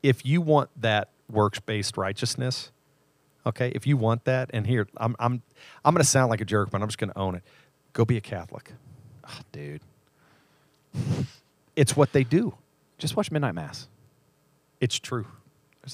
If 0.02 0.24
you 0.24 0.40
want 0.40 0.70
that 0.80 1.08
works-based 1.30 1.96
righteousness, 1.96 2.70
okay, 3.46 3.70
if 3.74 3.86
you 3.86 3.96
want 3.96 4.24
that, 4.24 4.50
and 4.54 4.66
here 4.66 4.86
I'm 4.96 5.14
I'm 5.18 5.42
I'm 5.84 5.94
going 5.94 6.02
to 6.02 6.08
sound 6.08 6.30
like 6.30 6.40
a 6.40 6.44
jerk, 6.44 6.70
but 6.70 6.80
I'm 6.80 6.88
just 6.88 6.98
going 6.98 7.10
to 7.10 7.18
own 7.18 7.34
it. 7.34 7.42
Go 7.92 8.04
be 8.04 8.16
a 8.16 8.20
Catholic. 8.20 8.72
Ah, 9.24 9.40
dude. 9.52 9.80
It's 11.78 11.96
what 11.96 12.12
they 12.12 12.24
do. 12.24 12.54
Just 12.98 13.16
watch 13.16 13.30
Midnight 13.30 13.54
Mass. 13.54 13.86
It's 14.80 14.98
true. 14.98 15.26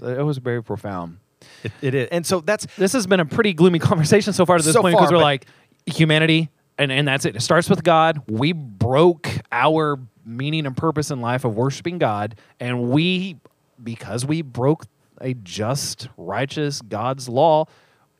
Uh, 0.03 0.19
it 0.19 0.23
was 0.23 0.39
very 0.39 0.63
profound. 0.63 1.19
It, 1.63 1.73
it 1.83 1.95
is, 1.95 2.09
and 2.11 2.25
so 2.27 2.41
that's 2.41 2.67
This 2.79 2.95
has 2.95 3.07
been 3.07 3.21
a 3.21 3.27
pretty 3.27 3.53
gloomy 3.53 3.79
conversation 3.91 4.33
so 4.33 4.47
far 4.47 4.57
to 4.57 4.65
this 4.65 4.73
So 4.73 4.81
point 4.81 4.97
because 4.97 5.13
we're 5.13 5.19
like 5.19 5.45
humanity, 5.85 6.49
and, 6.79 6.91
and 6.91 7.07
that's 7.07 7.27
it. 7.27 7.37
It 7.37 7.43
starts 7.43 7.69
with 7.69 7.85
God. 7.85 8.23
We 8.31 8.53
broke 8.53 9.29
our 9.53 9.99
meaning 10.25 10.65
and 10.65 10.75
purpose 10.75 11.11
in 11.11 11.21
life 11.21 11.45
of 11.45 11.55
worshiping 11.55 11.99
God, 11.99 12.37
and 12.59 12.89
we, 12.89 13.37
because 13.83 14.25
we 14.25 14.41
broke 14.41 14.87
a 15.21 15.35
just, 15.35 16.09
righteous 16.17 16.81
God's 16.81 17.29
law, 17.29 17.67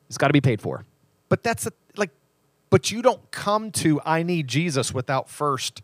it's 0.09 0.19
got 0.19 0.27
to 0.27 0.35
be 0.35 0.43
paid 0.43 0.61
for. 0.61 0.85
but 1.31 1.43
that's 1.43 1.67
a, 1.67 1.73
like, 1.97 2.11
but 2.69 2.91
you 2.91 3.01
don't 3.01 3.31
come 3.31 3.71
to 3.73 4.03
I 4.05 4.23
need 4.23 4.49
Jesus 4.49 4.93
without 4.93 5.31
first. 5.31 5.81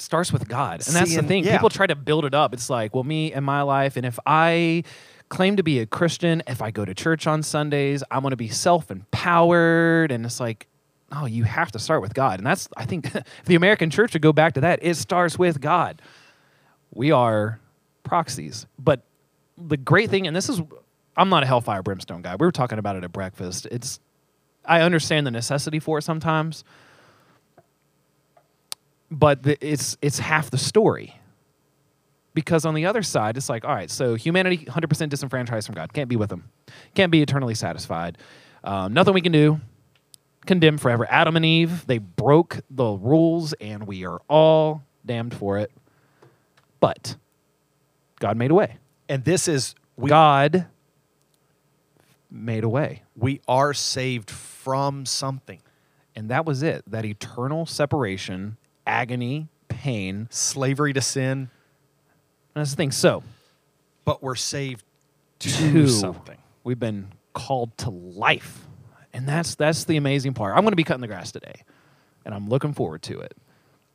It 0.00 0.04
starts 0.04 0.32
with 0.32 0.48
God. 0.48 0.86
And 0.86 0.96
that's 0.96 1.14
the 1.14 1.22
thing. 1.22 1.44
yeah. 1.44 1.52
People 1.52 1.68
try 1.68 1.86
to 1.86 1.94
build 1.94 2.24
it 2.24 2.32
up. 2.32 2.54
It's 2.54 2.70
like, 2.70 2.94
well, 2.94 3.04
me 3.04 3.34
and 3.34 3.44
my 3.44 3.60
life, 3.60 3.98
and 3.98 4.06
if 4.06 4.18
I 4.24 4.82
claim 5.28 5.56
to 5.56 5.62
be 5.62 5.78
a 5.78 5.84
Christian, 5.84 6.42
if 6.46 6.62
I 6.62 6.70
go 6.70 6.86
to 6.86 6.94
church 6.94 7.26
on 7.26 7.42
Sundays, 7.42 8.02
I'm 8.10 8.22
going 8.22 8.30
to 8.30 8.36
be 8.36 8.48
self 8.48 8.90
empowered. 8.90 10.10
And 10.10 10.24
it's 10.24 10.40
like, 10.40 10.68
oh, 11.12 11.26
you 11.26 11.44
have 11.44 11.70
to 11.72 11.78
start 11.78 12.00
with 12.00 12.14
God. 12.14 12.40
And 12.40 12.46
that's, 12.46 12.66
I 12.78 12.86
think, 12.86 13.10
the 13.44 13.54
American 13.56 13.90
church 13.90 14.14
would 14.14 14.22
go 14.22 14.32
back 14.32 14.54
to 14.54 14.62
that, 14.62 14.78
it 14.80 14.94
starts 14.94 15.38
with 15.38 15.60
God. 15.60 16.00
We 16.94 17.10
are 17.12 17.60
proxies. 18.02 18.66
But 18.78 19.02
the 19.58 19.76
great 19.76 20.08
thing, 20.08 20.26
and 20.26 20.34
this 20.34 20.48
is, 20.48 20.62
I'm 21.14 21.28
not 21.28 21.42
a 21.42 21.46
hellfire 21.46 21.82
brimstone 21.82 22.22
guy. 22.22 22.36
We 22.36 22.46
were 22.46 22.52
talking 22.52 22.78
about 22.78 22.96
it 22.96 23.04
at 23.04 23.12
breakfast. 23.12 23.66
It's, 23.70 24.00
I 24.64 24.80
understand 24.80 25.26
the 25.26 25.30
necessity 25.30 25.78
for 25.78 25.98
it 25.98 26.02
sometimes 26.02 26.64
but 29.10 29.42
the, 29.42 29.56
it's 29.66 29.96
it's 30.02 30.18
half 30.18 30.50
the 30.50 30.58
story 30.58 31.16
because 32.34 32.64
on 32.64 32.74
the 32.74 32.86
other 32.86 33.02
side 33.02 33.36
it's 33.36 33.48
like 33.48 33.64
all 33.64 33.74
right 33.74 33.90
so 33.90 34.14
humanity 34.14 34.58
100% 34.58 35.08
disenfranchised 35.08 35.66
from 35.66 35.74
god 35.74 35.92
can't 35.92 36.08
be 36.08 36.16
with 36.16 36.30
him 36.30 36.44
can't 36.94 37.10
be 37.12 37.22
eternally 37.22 37.54
satisfied 37.54 38.16
Um, 38.62 38.92
nothing 38.92 39.14
we 39.14 39.20
can 39.20 39.32
do. 39.32 39.60
Condemned 40.46 40.80
forever. 40.80 41.06
Adam 41.10 41.36
and 41.36 41.44
Eve, 41.44 41.86
they 41.86 41.98
broke 41.98 42.60
the 42.70 42.84
rules, 42.92 43.52
and 43.54 43.86
we 43.86 44.04
are 44.04 44.20
all 44.28 44.82
damned 45.04 45.34
for 45.34 45.58
it. 45.58 45.70
But 46.78 47.16
God 48.18 48.36
made 48.36 48.50
a 48.50 48.54
way. 48.54 48.76
And 49.08 49.24
this 49.24 49.48
is 49.48 49.74
we 49.96 50.08
God 50.08 50.66
made 52.30 52.64
a 52.64 52.68
way. 52.68 53.02
we 53.16 53.40
are 53.48 53.74
saved 53.74 54.30
from 54.30 55.04
something. 55.04 55.60
And 56.14 56.28
that 56.30 56.44
was 56.46 56.62
it. 56.62 56.84
That 56.86 57.04
eternal 57.04 57.66
separation, 57.66 58.56
agony, 58.90 59.48
pain. 59.68 60.26
Slavery 60.30 60.92
to 60.92 61.00
sin, 61.00 61.38
And 61.38 61.48
that's 62.54 62.70
the 62.70 62.76
thing. 62.76 62.90
So, 62.90 63.22
but 64.04 64.22
we're 64.22 64.34
saved 64.34 64.84
to, 65.40 65.88
something. 65.88 66.36
We've 66.64 66.78
been 66.78 67.08
called 67.32 67.76
to 67.78 67.90
life. 67.90 68.66
And 69.12 69.28
that's 69.28 69.54
that's 69.54 69.84
the 69.84 69.96
amazing 69.96 70.34
part. 70.34 70.56
I'm 70.56 70.62
going 70.62 70.72
to 70.72 70.76
be 70.76 70.84
cutting 70.84 71.00
the 71.00 71.06
grass 71.08 71.32
today. 71.32 71.62
And 72.24 72.34
I'm 72.34 72.48
looking 72.48 72.72
forward 72.74 73.02
to 73.02 73.20
it. 73.20 73.34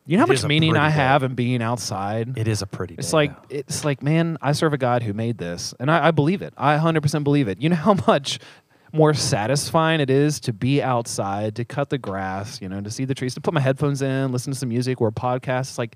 You 0.07 0.17
know 0.17 0.25
how 0.25 0.31
It 0.31 0.35
is 0.35 0.41
much 0.41 0.45
a 0.45 0.49
meaning 0.49 0.71
pretty 0.71 0.85
I 0.85 0.89
day. 0.89 0.95
have 0.95 1.23
in 1.23 1.35
being 1.35 1.61
outside? 1.61 2.37
It 2.37 2.47
is 2.47 2.61
a 2.61 2.67
pretty 2.67 2.95
It's 2.95 3.11
day 3.11 3.17
like 3.17 3.31
it's 3.49 3.83
like, 3.85 4.03
man, 4.03 4.37
I 4.41 4.51
serve 4.51 4.73
a 4.73 4.77
God 4.77 5.03
who 5.03 5.13
made 5.13 5.37
this, 5.37 5.73
and 5.79 5.89
I, 5.89 6.07
I 6.07 6.11
believe 6.11 6.41
it. 6.41 6.53
I 6.57 6.77
100% 6.77 7.23
believe 7.23 7.47
it. 7.47 7.61
You 7.61 7.69
know 7.69 7.75
how 7.75 7.93
much 8.07 8.39
more 8.95 9.13
satisfying 9.13 9.99
it 9.99 10.09
is 10.09 10.39
to 10.41 10.53
be 10.53 10.81
outside, 10.81 11.55
to 11.55 11.65
cut 11.65 11.89
the 11.89 11.97
grass, 11.97 12.61
you 12.61 12.69
know, 12.69 12.81
to 12.81 12.89
see 12.89 13.05
the 13.05 13.13
trees, 13.13 13.33
to 13.35 13.41
put 13.41 13.53
my 13.53 13.59
headphones 13.59 14.01
in, 14.01 14.31
listen 14.31 14.53
to 14.53 14.59
some 14.59 14.69
music 14.69 15.01
or 15.01 15.11
podcasts. 15.11 15.77
like 15.77 15.95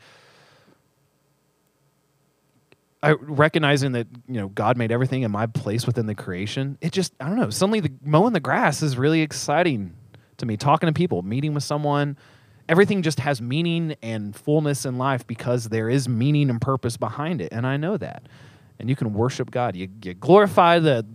I 3.01 3.11
recognizing 3.11 3.93
that 3.93 4.07
you 4.27 4.35
know 4.41 4.49
God 4.49 4.77
made 4.77 4.91
everything 4.91 5.21
in 5.21 5.31
my 5.31 5.45
place 5.45 5.87
within 5.87 6.05
the 6.05 6.15
creation. 6.15 6.77
It 6.81 6.91
just 6.91 7.13
I 7.19 7.27
don't 7.27 7.39
know. 7.39 7.49
Suddenly, 7.49 7.79
the 7.79 7.91
mowing 8.03 8.33
the 8.33 8.41
grass 8.41 8.81
is 8.81 8.97
really 8.97 9.21
exciting 9.21 9.95
to 10.37 10.45
me. 10.45 10.57
Talking 10.57 10.87
to 10.87 10.93
people, 10.93 11.21
meeting 11.21 11.53
with 11.53 11.63
someone, 11.63 12.17
everything 12.67 13.01
just 13.01 13.21
has 13.21 13.41
meaning 13.41 13.95
and 14.01 14.35
fullness 14.35 14.85
in 14.85 14.97
life 14.97 15.25
because 15.25 15.69
there 15.69 15.89
is 15.89 16.09
meaning 16.09 16.49
and 16.49 16.59
purpose 16.59 16.97
behind 16.97 17.39
it, 17.39 17.53
and 17.53 17.65
I 17.65 17.77
know 17.77 17.95
that. 17.95 18.23
And 18.79 18.89
you 18.89 18.95
can 18.95 19.13
worship 19.13 19.51
God. 19.51 19.75
You, 19.75 19.89
you 20.03 20.13
glorify 20.13 20.79
the 20.79 21.05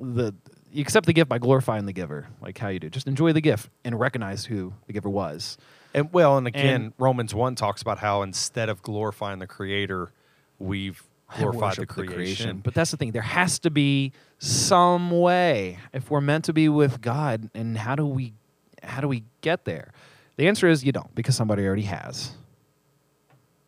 the 0.00 0.34
you 0.72 0.82
accept 0.82 1.06
the 1.06 1.12
gift 1.12 1.28
by 1.28 1.38
glorifying 1.38 1.86
the 1.86 1.92
giver, 1.92 2.28
like 2.40 2.58
how 2.58 2.68
you 2.68 2.78
do. 2.78 2.90
Just 2.90 3.06
enjoy 3.06 3.32
the 3.32 3.40
gift 3.40 3.70
and 3.84 3.98
recognize 3.98 4.44
who 4.46 4.74
the 4.86 4.92
giver 4.92 5.08
was. 5.08 5.56
And 5.94 6.12
well, 6.12 6.36
and 6.36 6.46
again, 6.46 6.82
And- 6.82 6.92
Romans 6.98 7.34
one 7.34 7.54
talks 7.54 7.80
about 7.82 7.98
how 7.98 8.22
instead 8.22 8.68
of 8.68 8.82
glorifying 8.82 9.38
the 9.38 9.46
Creator, 9.46 10.12
we've 10.58 11.02
glorified 11.36 11.76
the 11.76 11.82
worship 11.82 11.88
creation. 11.88 12.60
But 12.62 12.74
that's 12.74 12.90
the 12.90 12.96
thing. 12.96 13.12
There 13.12 13.22
has 13.22 13.58
to 13.60 13.70
be 13.70 14.12
some 14.38 15.10
way 15.10 15.78
if 15.92 16.10
we're 16.10 16.20
meant 16.20 16.44
to 16.46 16.52
be 16.52 16.68
with 16.68 17.00
God. 17.00 17.50
And 17.54 17.76
how 17.78 17.94
do 17.94 18.04
we 18.06 18.34
how 18.82 19.00
do 19.00 19.08
we 19.08 19.24
get 19.40 19.64
there? 19.64 19.92
The 20.36 20.46
answer 20.48 20.68
is 20.68 20.84
you 20.84 20.92
don't, 20.92 21.12
because 21.14 21.34
somebody 21.34 21.66
already 21.66 21.82
has. 21.82 22.32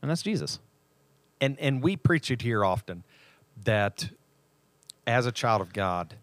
And 0.02 0.10
that's 0.10 0.22
Jesus. 0.22 0.60
and 1.40 1.58
and 1.58 1.82
we 1.82 1.96
preach 1.96 2.30
it 2.30 2.42
here 2.42 2.64
often 2.64 3.04
that 3.64 4.10
as 5.06 5.26
a 5.26 5.32
child 5.32 5.60
of 5.62 5.72
God, 5.72 6.14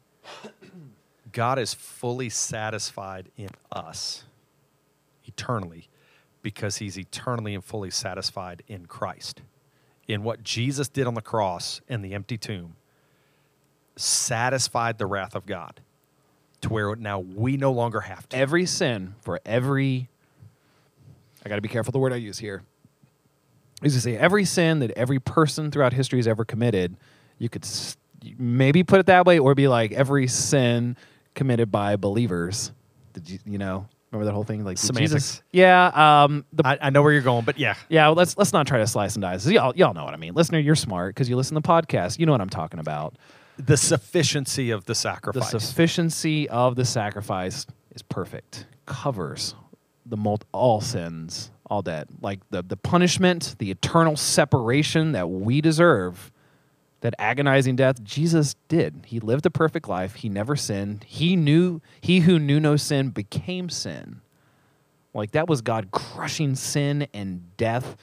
God 1.32 1.60
is 1.60 1.74
fully 1.74 2.30
satisfied 2.30 3.30
in 3.38 3.50
us 3.72 4.24
eternally 5.26 5.90
because 6.42 6.78
he's 6.78 6.98
eternally 6.98 7.54
and 7.54 7.64
fully 7.64 7.92
satisfied 7.92 8.64
in 8.68 8.86
Christ. 8.86 9.42
In 10.08 10.24
what 10.24 10.44
Jesus 10.44 10.88
did 10.88 11.08
on 11.08 11.16
the 11.16 11.22
cross 11.22 11.82
and 11.90 12.04
the 12.04 12.14
empty 12.14 12.38
tomb 12.38 12.76
satisfied 13.96 14.98
the 14.98 15.06
wrath 15.06 15.36
of 15.36 15.46
God 15.46 15.82
to 16.62 16.70
where 16.70 16.96
now 16.96 17.20
we 17.20 17.58
no 17.58 17.72
longer 17.72 18.02
have 18.02 18.28
to. 18.30 18.38
Every 18.38 18.66
sin 18.66 19.16
for 19.22 19.42
every 19.46 20.10
I 21.46 21.50
gotta 21.50 21.62
be 21.62 21.70
careful 21.70 21.92
the 21.92 22.00
word 22.00 22.14
I 22.14 22.18
use 22.18 22.40
here. 22.40 22.64
Is 23.82 23.94
to 23.94 24.02
say 24.02 24.18
every 24.18 24.44
sin 24.44 24.80
that 24.80 24.92
every 24.92 25.20
person 25.20 25.72
throughout 25.72 25.94
history 25.94 26.20
has 26.20 26.28
ever 26.28 26.44
committed, 26.44 26.98
you 27.38 27.48
could 27.48 27.66
maybe 28.38 28.84
put 28.84 29.00
it 29.00 29.06
that 29.06 29.26
way, 29.26 29.40
or 29.40 29.56
be 29.56 29.68
like 29.68 29.92
every 29.92 30.28
sin 30.28 30.98
committed 31.38 31.72
by 31.72 31.96
believers. 31.96 32.74
Did 33.14 33.30
you 33.30 33.40
you 33.46 33.58
know 33.58 33.88
remember 34.12 34.26
that 34.26 34.34
whole 34.34 34.44
thing 34.44 34.66
like 34.66 34.76
did 34.76 34.86
Semantics. 34.86 35.14
Jesus? 35.14 35.44
Yeah. 35.54 36.24
Um. 36.24 36.44
The 36.52 36.68
I, 36.68 36.78
I 36.82 36.90
know 36.90 37.02
where 37.02 37.14
you're 37.14 37.22
going, 37.22 37.46
but 37.46 37.58
yeah. 37.58 37.76
yeah. 37.88 38.08
Well, 38.08 38.16
let's 38.16 38.38
let's 38.38 38.52
not 38.52 38.68
try 38.68 38.80
to 38.80 38.88
slice 38.88 39.16
and 39.16 39.22
dice. 39.22 39.48
Y'all 39.48 39.74
y'all 39.76 39.94
know 39.94 40.04
what 40.04 40.14
I 40.14 40.18
mean. 40.18 40.34
Listener, 40.34 40.60
you're 40.60 40.76
smart 40.76 41.16
because 41.16 41.30
you 41.30 41.38
listen 41.38 41.56
to 41.56 41.62
podcasts. 41.62 42.20
You 42.20 42.26
know 42.26 42.34
what 42.34 42.42
I'm 42.42 42.50
talking 42.50 42.82
about. 42.82 43.16
The 43.58 43.78
sufficiency 43.78 44.72
of 44.72 44.86
the 44.86 44.94
sacrifice. 44.94 45.40
The 45.40 45.46
sacrifice. 45.46 45.70
sufficiency 45.70 46.50
of 46.50 46.76
the 46.76 46.86
sacrifice 46.86 47.66
is 47.96 48.02
perfect. 48.02 48.66
Covers 48.86 49.56
the 50.06 50.18
mul- 50.18 50.42
all 50.52 50.82
sins, 50.82 51.52
all 51.66 51.82
debt. 51.82 52.08
Like 52.22 52.40
the 52.50 52.62
the 52.64 52.78
punishment, 52.78 53.56
the 53.60 53.72
eternal 53.72 54.16
separation 54.16 55.14
that 55.14 55.30
we 55.30 55.62
deserve, 55.62 56.32
that 57.02 57.14
agonizing 57.20 57.76
death, 57.76 58.04
Jesus 58.04 58.56
did. 58.68 59.06
He 59.06 59.20
lived 59.20 59.46
a 59.46 59.52
perfect 59.52 59.88
life. 59.88 60.16
He 60.16 60.30
never 60.30 60.56
sinned. 60.56 61.06
He 61.08 61.36
knew 61.36 61.82
he 62.02 62.22
who 62.22 62.40
knew 62.40 62.60
no 62.60 62.76
sin 62.76 63.10
became 63.10 63.70
sin. 63.70 64.22
Like 65.14 65.32
that 65.32 65.48
was 65.48 65.62
God 65.62 65.92
crushing 65.92 66.56
sin 66.56 67.08
and 67.14 67.56
death 67.58 67.98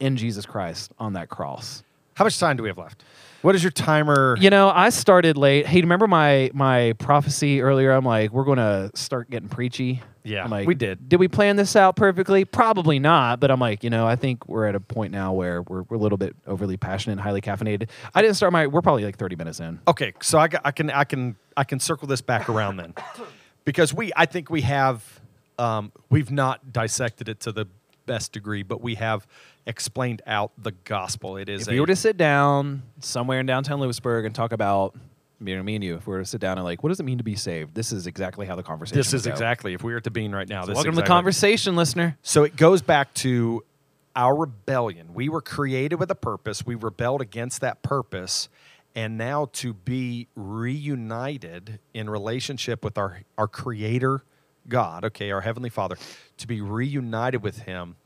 in 0.00 0.16
Jesus 0.16 0.46
Christ 0.46 0.92
on 0.98 1.14
that 1.14 1.28
cross. 1.28 1.82
How 2.14 2.24
much 2.24 2.38
time 2.38 2.56
do 2.56 2.62
we 2.62 2.70
have 2.70 2.78
left? 2.78 3.04
What 3.42 3.54
is 3.54 3.62
your 3.62 3.70
timer? 3.70 4.36
You 4.40 4.50
know, 4.50 4.70
I 4.70 4.88
started 4.88 5.36
late. 5.36 5.66
Hey, 5.66 5.80
remember 5.80 6.06
my 6.06 6.50
my 6.54 6.94
prophecy 6.98 7.60
earlier? 7.60 7.92
I'm 7.92 8.04
like, 8.04 8.32
we're 8.32 8.44
going 8.44 8.58
to 8.58 8.90
start 8.94 9.30
getting 9.30 9.48
preachy. 9.48 10.02
Yeah, 10.26 10.44
I'm 10.44 10.50
like, 10.50 10.66
we 10.66 10.74
did. 10.74 11.08
Did 11.08 11.20
we 11.20 11.28
plan 11.28 11.56
this 11.56 11.76
out 11.76 11.96
perfectly? 11.96 12.44
Probably 12.44 12.98
not. 12.98 13.40
But 13.40 13.50
I'm 13.50 13.60
like, 13.60 13.84
you 13.84 13.90
know, 13.90 14.06
I 14.06 14.16
think 14.16 14.48
we're 14.48 14.66
at 14.66 14.74
a 14.74 14.80
point 14.80 15.12
now 15.12 15.32
where 15.32 15.62
we're, 15.62 15.82
we're 15.82 15.96
a 15.96 16.00
little 16.00 16.18
bit 16.18 16.34
overly 16.46 16.76
passionate 16.76 17.12
and 17.12 17.20
highly 17.20 17.40
caffeinated. 17.40 17.88
I 18.14 18.22
didn't 18.22 18.36
start 18.36 18.52
my. 18.52 18.66
We're 18.66 18.82
probably 18.82 19.04
like 19.04 19.16
30 19.16 19.36
minutes 19.36 19.60
in. 19.60 19.78
Okay, 19.86 20.12
so 20.20 20.38
I, 20.38 20.48
I 20.64 20.70
can 20.72 20.90
I 20.90 21.04
can 21.04 21.36
I 21.56 21.64
can 21.64 21.80
circle 21.80 22.08
this 22.08 22.20
back 22.20 22.48
around 22.48 22.76
then, 22.76 22.94
because 23.64 23.94
we 23.94 24.12
I 24.16 24.26
think 24.26 24.50
we 24.50 24.62
have 24.62 25.20
um, 25.58 25.92
we've 26.10 26.30
not 26.30 26.72
dissected 26.72 27.28
it 27.28 27.40
to 27.40 27.52
the 27.52 27.66
best 28.06 28.32
degree, 28.32 28.62
but 28.62 28.80
we 28.80 28.94
have 28.94 29.26
explained 29.66 30.22
out 30.26 30.52
the 30.58 30.72
gospel. 30.84 31.36
It 31.36 31.48
is 31.48 31.62
If 31.62 31.74
a, 31.74 31.80
were 31.80 31.86
to 31.86 31.96
sit 31.96 32.16
down 32.16 32.82
somewhere 33.00 33.40
in 33.40 33.46
downtown 33.46 33.80
Lewisburg 33.80 34.24
and 34.24 34.34
talk 34.34 34.52
about, 34.52 34.94
you 35.40 35.56
know, 35.56 35.62
me 35.62 35.74
and 35.74 35.84
you, 35.84 35.96
if 35.96 36.06
we 36.06 36.14
were 36.14 36.20
to 36.20 36.26
sit 36.26 36.40
down 36.40 36.58
and 36.58 36.64
like, 36.64 36.82
what 36.82 36.88
does 36.88 37.00
it 37.00 37.02
mean 37.02 37.18
to 37.18 37.24
be 37.24 37.36
saved? 37.36 37.74
This 37.74 37.92
is 37.92 38.06
exactly 38.06 38.46
how 38.46 38.56
the 38.56 38.62
conversation. 38.62 38.96
this 38.96 39.12
would 39.12 39.18
is 39.18 39.26
go. 39.26 39.32
exactly 39.32 39.74
if 39.74 39.82
we 39.82 39.92
were 39.92 39.98
at 39.98 40.04
the 40.04 40.10
bean 40.10 40.34
right 40.34 40.48
now. 40.48 40.62
So 40.62 40.68
this 40.68 40.76
welcome 40.76 40.92
is 40.92 40.98
to 40.98 41.02
the 41.02 41.06
conversation, 41.06 41.76
listener. 41.76 42.16
So 42.22 42.44
it 42.44 42.56
goes 42.56 42.82
back 42.82 43.12
to 43.14 43.64
our 44.14 44.34
rebellion. 44.34 45.12
We 45.12 45.28
were 45.28 45.42
created 45.42 45.96
with 45.96 46.10
a 46.10 46.14
purpose. 46.14 46.64
We 46.64 46.74
rebelled 46.74 47.20
against 47.20 47.60
that 47.60 47.82
purpose. 47.82 48.48
And 48.94 49.18
now 49.18 49.50
to 49.52 49.74
be 49.74 50.26
reunited 50.34 51.80
in 51.92 52.08
relationship 52.08 52.82
with 52.82 52.96
our, 52.96 53.20
our 53.36 53.46
creator, 53.46 54.24
God, 54.68 55.04
okay, 55.04 55.30
our 55.30 55.42
Heavenly 55.42 55.68
Father, 55.68 55.98
to 56.38 56.46
be 56.46 56.62
reunited 56.62 57.42
with 57.42 57.58
Him, 57.58 57.96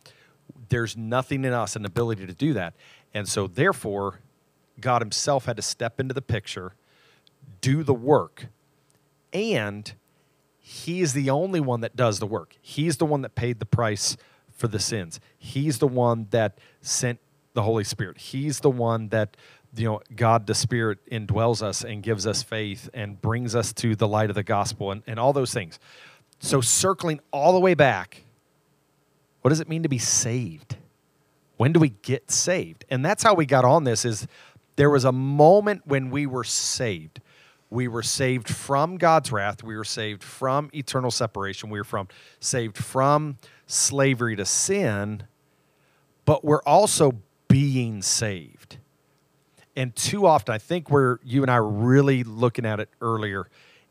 there's 0.69 0.97
nothing 0.97 1.45
in 1.45 1.53
us, 1.53 1.77
an 1.77 1.85
ability 1.85 2.27
to 2.27 2.35
do 2.35 2.53
that. 2.55 2.75
And 3.15 3.29
so, 3.29 3.47
therefore, 3.47 4.19
God 4.81 5.01
Himself 5.01 5.45
had 5.45 5.57
to 5.57 5.63
step 5.63 6.01
into 6.01 6.13
the 6.13 6.23
picture, 6.23 6.73
do 7.61 7.83
the 7.83 7.95
work, 7.95 8.47
and 9.33 9.93
he 10.59 11.01
is 11.01 11.13
the 11.13 11.31
only 11.31 11.61
one 11.61 11.81
that 11.81 11.97
does 11.97 12.19
the 12.19 12.27
work. 12.27 12.57
He's 12.61 12.97
the 12.97 13.07
one 13.07 13.23
that 13.23 13.35
paid 13.35 13.59
the 13.59 13.67
price 13.67 14.17
for 14.55 14.69
the 14.69 14.79
sins. 14.79 15.21
He's 15.39 15.79
the 15.79 15.89
one 15.89 16.29
that 16.31 16.59
sent 16.81 17.19
the 17.55 17.63
Holy 17.63 17.85
Spirit. 17.85 18.19
He's 18.19 18.61
the 18.61 18.71
one 18.71 19.09
that 19.09 19.37
you 19.75 19.87
know 19.87 20.01
God 20.15 20.47
the 20.47 20.55
Spirit 20.55 20.99
indwells 21.11 21.63
us 21.63 21.83
and 21.83 22.03
gives 22.03 22.27
us 22.27 22.43
faith 22.43 22.89
and 22.95 23.21
brings 23.21 23.55
us 23.55 23.73
to 23.75 23.97
the 23.97 24.07
light 24.09 24.31
of 24.31 24.37
the 24.37 24.43
gospel 24.43 24.93
and, 24.93 25.03
and 25.07 25.19
all 25.19 25.33
those 25.33 25.53
things. 25.53 25.79
So 26.39 26.61
circling 26.61 27.21
all 27.33 27.53
the 27.53 27.61
way 27.61 27.75
back, 27.75 28.25
what 29.43 29.51
does 29.51 29.61
it 29.61 29.69
mean 29.69 29.83
to 29.83 29.89
be 29.89 29.99
saved? 29.99 30.77
When 31.57 31.73
do 31.73 31.81
we 31.81 31.91
get 31.91 32.31
saved? 32.31 32.85
And 32.89 33.05
that's 33.05 33.23
how 33.23 33.35
we 33.35 33.45
got 33.45 33.65
on 33.65 33.85
this 33.85 34.05
is 34.05 34.27
there 34.77 34.89
was 34.89 35.05
a 35.05 35.13
moment 35.13 35.83
when 35.87 36.11
we 36.11 36.27
were 36.27 36.45
saved. 36.45 37.21
We 37.71 37.87
were 37.87 38.03
saved 38.03 38.49
from 38.49 38.97
God's 38.99 39.31
wrath. 39.31 39.63
We 39.63 39.77
were 39.77 39.85
saved 39.85 40.25
from 40.25 40.71
eternal 40.75 41.13
separation. 41.13 41.71
We 41.71 41.79
were 41.79 41.85
from 41.85 42.09
saved 42.41 42.77
from 42.77 43.39
slavery 43.67 44.35
to 44.37 44.45
sin, 44.45 45.23
but 46.25 46.45
we're 46.45 46.63
also 46.63 47.13
being 47.49 48.03
saved. 48.03 48.79
And 49.77 49.95
too 49.95 50.27
often, 50.27 50.53
I 50.53 50.59
think 50.59 50.91
where 50.91 51.21
you 51.23 51.43
and 51.43 51.51
I 51.51 51.61
were 51.61 51.69
really 51.69 52.25
looking 52.25 52.67
at 52.67 52.81
it 52.81 52.89
earlier 53.01 53.49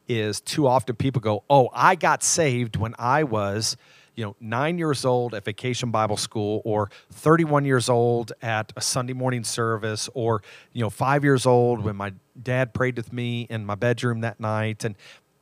is 0.09 0.41
too 0.41 0.67
often 0.67 0.95
people 0.95 1.21
go, 1.21 1.43
"Oh, 1.49 1.69
I 1.73 1.95
got 1.95 2.21
saved 2.21 2.75
when 2.75 2.95
I 2.99 3.23
was, 3.23 3.77
you 4.19 4.25
know, 4.25 4.35
9 4.41 4.77
years 4.77 5.05
old 5.05 5.33
at 5.33 5.45
Vacation 5.45 5.91
Bible 5.91 6.17
School 6.17 6.61
or 6.65 6.91
31 7.09 7.63
years 7.63 7.87
old 7.87 8.33
at 8.41 8.73
a 8.75 8.81
Sunday 8.81 9.13
morning 9.13 9.45
service 9.45 10.09
or, 10.13 10.43
you 10.73 10.81
know, 10.81 10.89
5 10.89 11.23
years 11.23 11.45
old 11.45 11.85
when 11.85 11.95
my 11.95 12.11
dad 12.43 12.73
prayed 12.73 12.97
with 12.97 13.13
me 13.13 13.47
in 13.49 13.65
my 13.65 13.75
bedroom 13.75 14.19
that 14.19 14.37
night." 14.37 14.83
And 14.83 14.95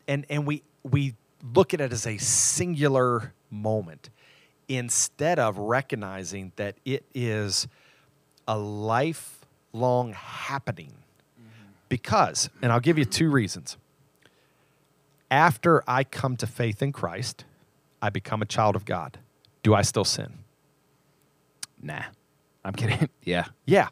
and 0.07 0.27
and 0.29 0.45
we 0.45 0.61
we 0.83 1.15
look 1.55 1.73
at 1.73 1.81
it 1.81 1.91
as 1.91 2.05
a 2.05 2.19
singular 2.19 3.33
moment 3.49 4.11
instead 4.67 5.39
of 5.39 5.57
recognizing 5.57 6.51
that 6.57 6.75
it 6.85 7.03
is 7.15 7.67
a 8.47 8.59
lifelong 8.59 10.13
happening 10.13 10.93
because 11.89 12.49
and 12.61 12.71
i'll 12.71 12.81
give 12.81 12.97
you 12.97 13.05
two 13.05 13.29
reasons 13.29 13.77
after 15.31 15.83
i 15.87 16.03
come 16.03 16.35
to 16.35 16.45
faith 16.45 16.81
in 16.81 16.91
christ 16.91 17.45
i 18.01 18.09
become 18.09 18.41
a 18.41 18.45
child 18.45 18.75
of 18.75 18.85
god. 18.85 19.19
Do 19.63 19.73
i 19.73 19.81
still 19.81 20.05
sin? 20.05 20.33
Nah. 21.81 22.03
I'm 22.63 22.73
kidding. 22.73 23.09
yeah. 23.23 23.45
yeah. 23.65 23.89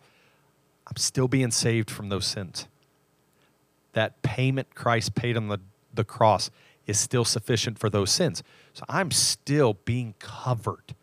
I'm 0.87 0.97
still 0.97 1.27
being 1.27 1.51
saved 1.51 1.89
from 1.89 2.09
those 2.09 2.25
sins. 2.25 2.67
That 3.93 4.21
payment 4.21 4.75
christ 4.75 5.15
paid 5.15 5.37
on 5.37 5.47
the, 5.47 5.59
the 5.93 6.03
cross 6.03 6.51
is 6.85 6.99
still 6.99 7.25
sufficient 7.25 7.79
for 7.79 7.89
those 7.89 8.11
sins. 8.11 8.43
So 8.73 8.83
i'm 8.89 9.11
still 9.11 9.77
being 9.85 10.13
covered 10.19 10.95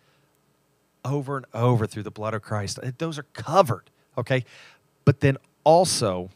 over 1.05 1.37
and 1.39 1.47
over 1.53 1.87
through 1.87 2.05
the 2.05 2.11
blood 2.11 2.35
of 2.35 2.43
christ. 2.43 2.79
Those 2.99 3.19
are 3.19 3.27
covered 3.33 3.91
okay? 4.17 4.45
But 5.05 5.21
then 5.21 5.37
also 5.65 6.31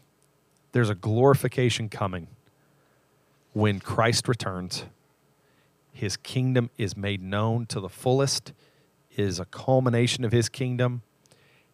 there's 0.72 0.90
a 0.90 0.94
glorification 0.94 1.88
coming 1.88 2.28
when 3.52 3.80
christ 3.80 4.28
returns 4.28 4.84
his 5.96 6.18
kingdom 6.18 6.68
is 6.76 6.94
made 6.94 7.22
known 7.22 7.64
to 7.66 7.80
the 7.80 7.88
fullest 7.88 8.52
is 9.16 9.40
a 9.40 9.46
culmination 9.46 10.24
of 10.26 10.32
his 10.32 10.50
kingdom. 10.50 11.00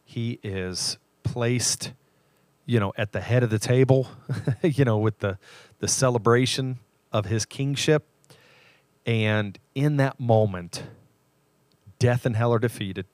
He 0.04 0.38
is 0.44 0.96
placed 1.24 1.92
you 2.64 2.78
know 2.78 2.92
at 2.96 3.10
the 3.10 3.20
head 3.20 3.42
of 3.42 3.50
the 3.50 3.58
table 3.58 4.06
you 4.62 4.84
know 4.84 4.96
with 4.96 5.18
the 5.18 5.38
the 5.80 5.88
celebration 5.88 6.78
of 7.12 7.26
his 7.26 7.44
kingship. 7.44 8.06
And 9.04 9.58
in 9.74 9.96
that 9.96 10.20
moment 10.20 10.84
death 11.98 12.24
and 12.24 12.36
hell 12.36 12.52
are 12.52 12.60
defeated 12.60 13.06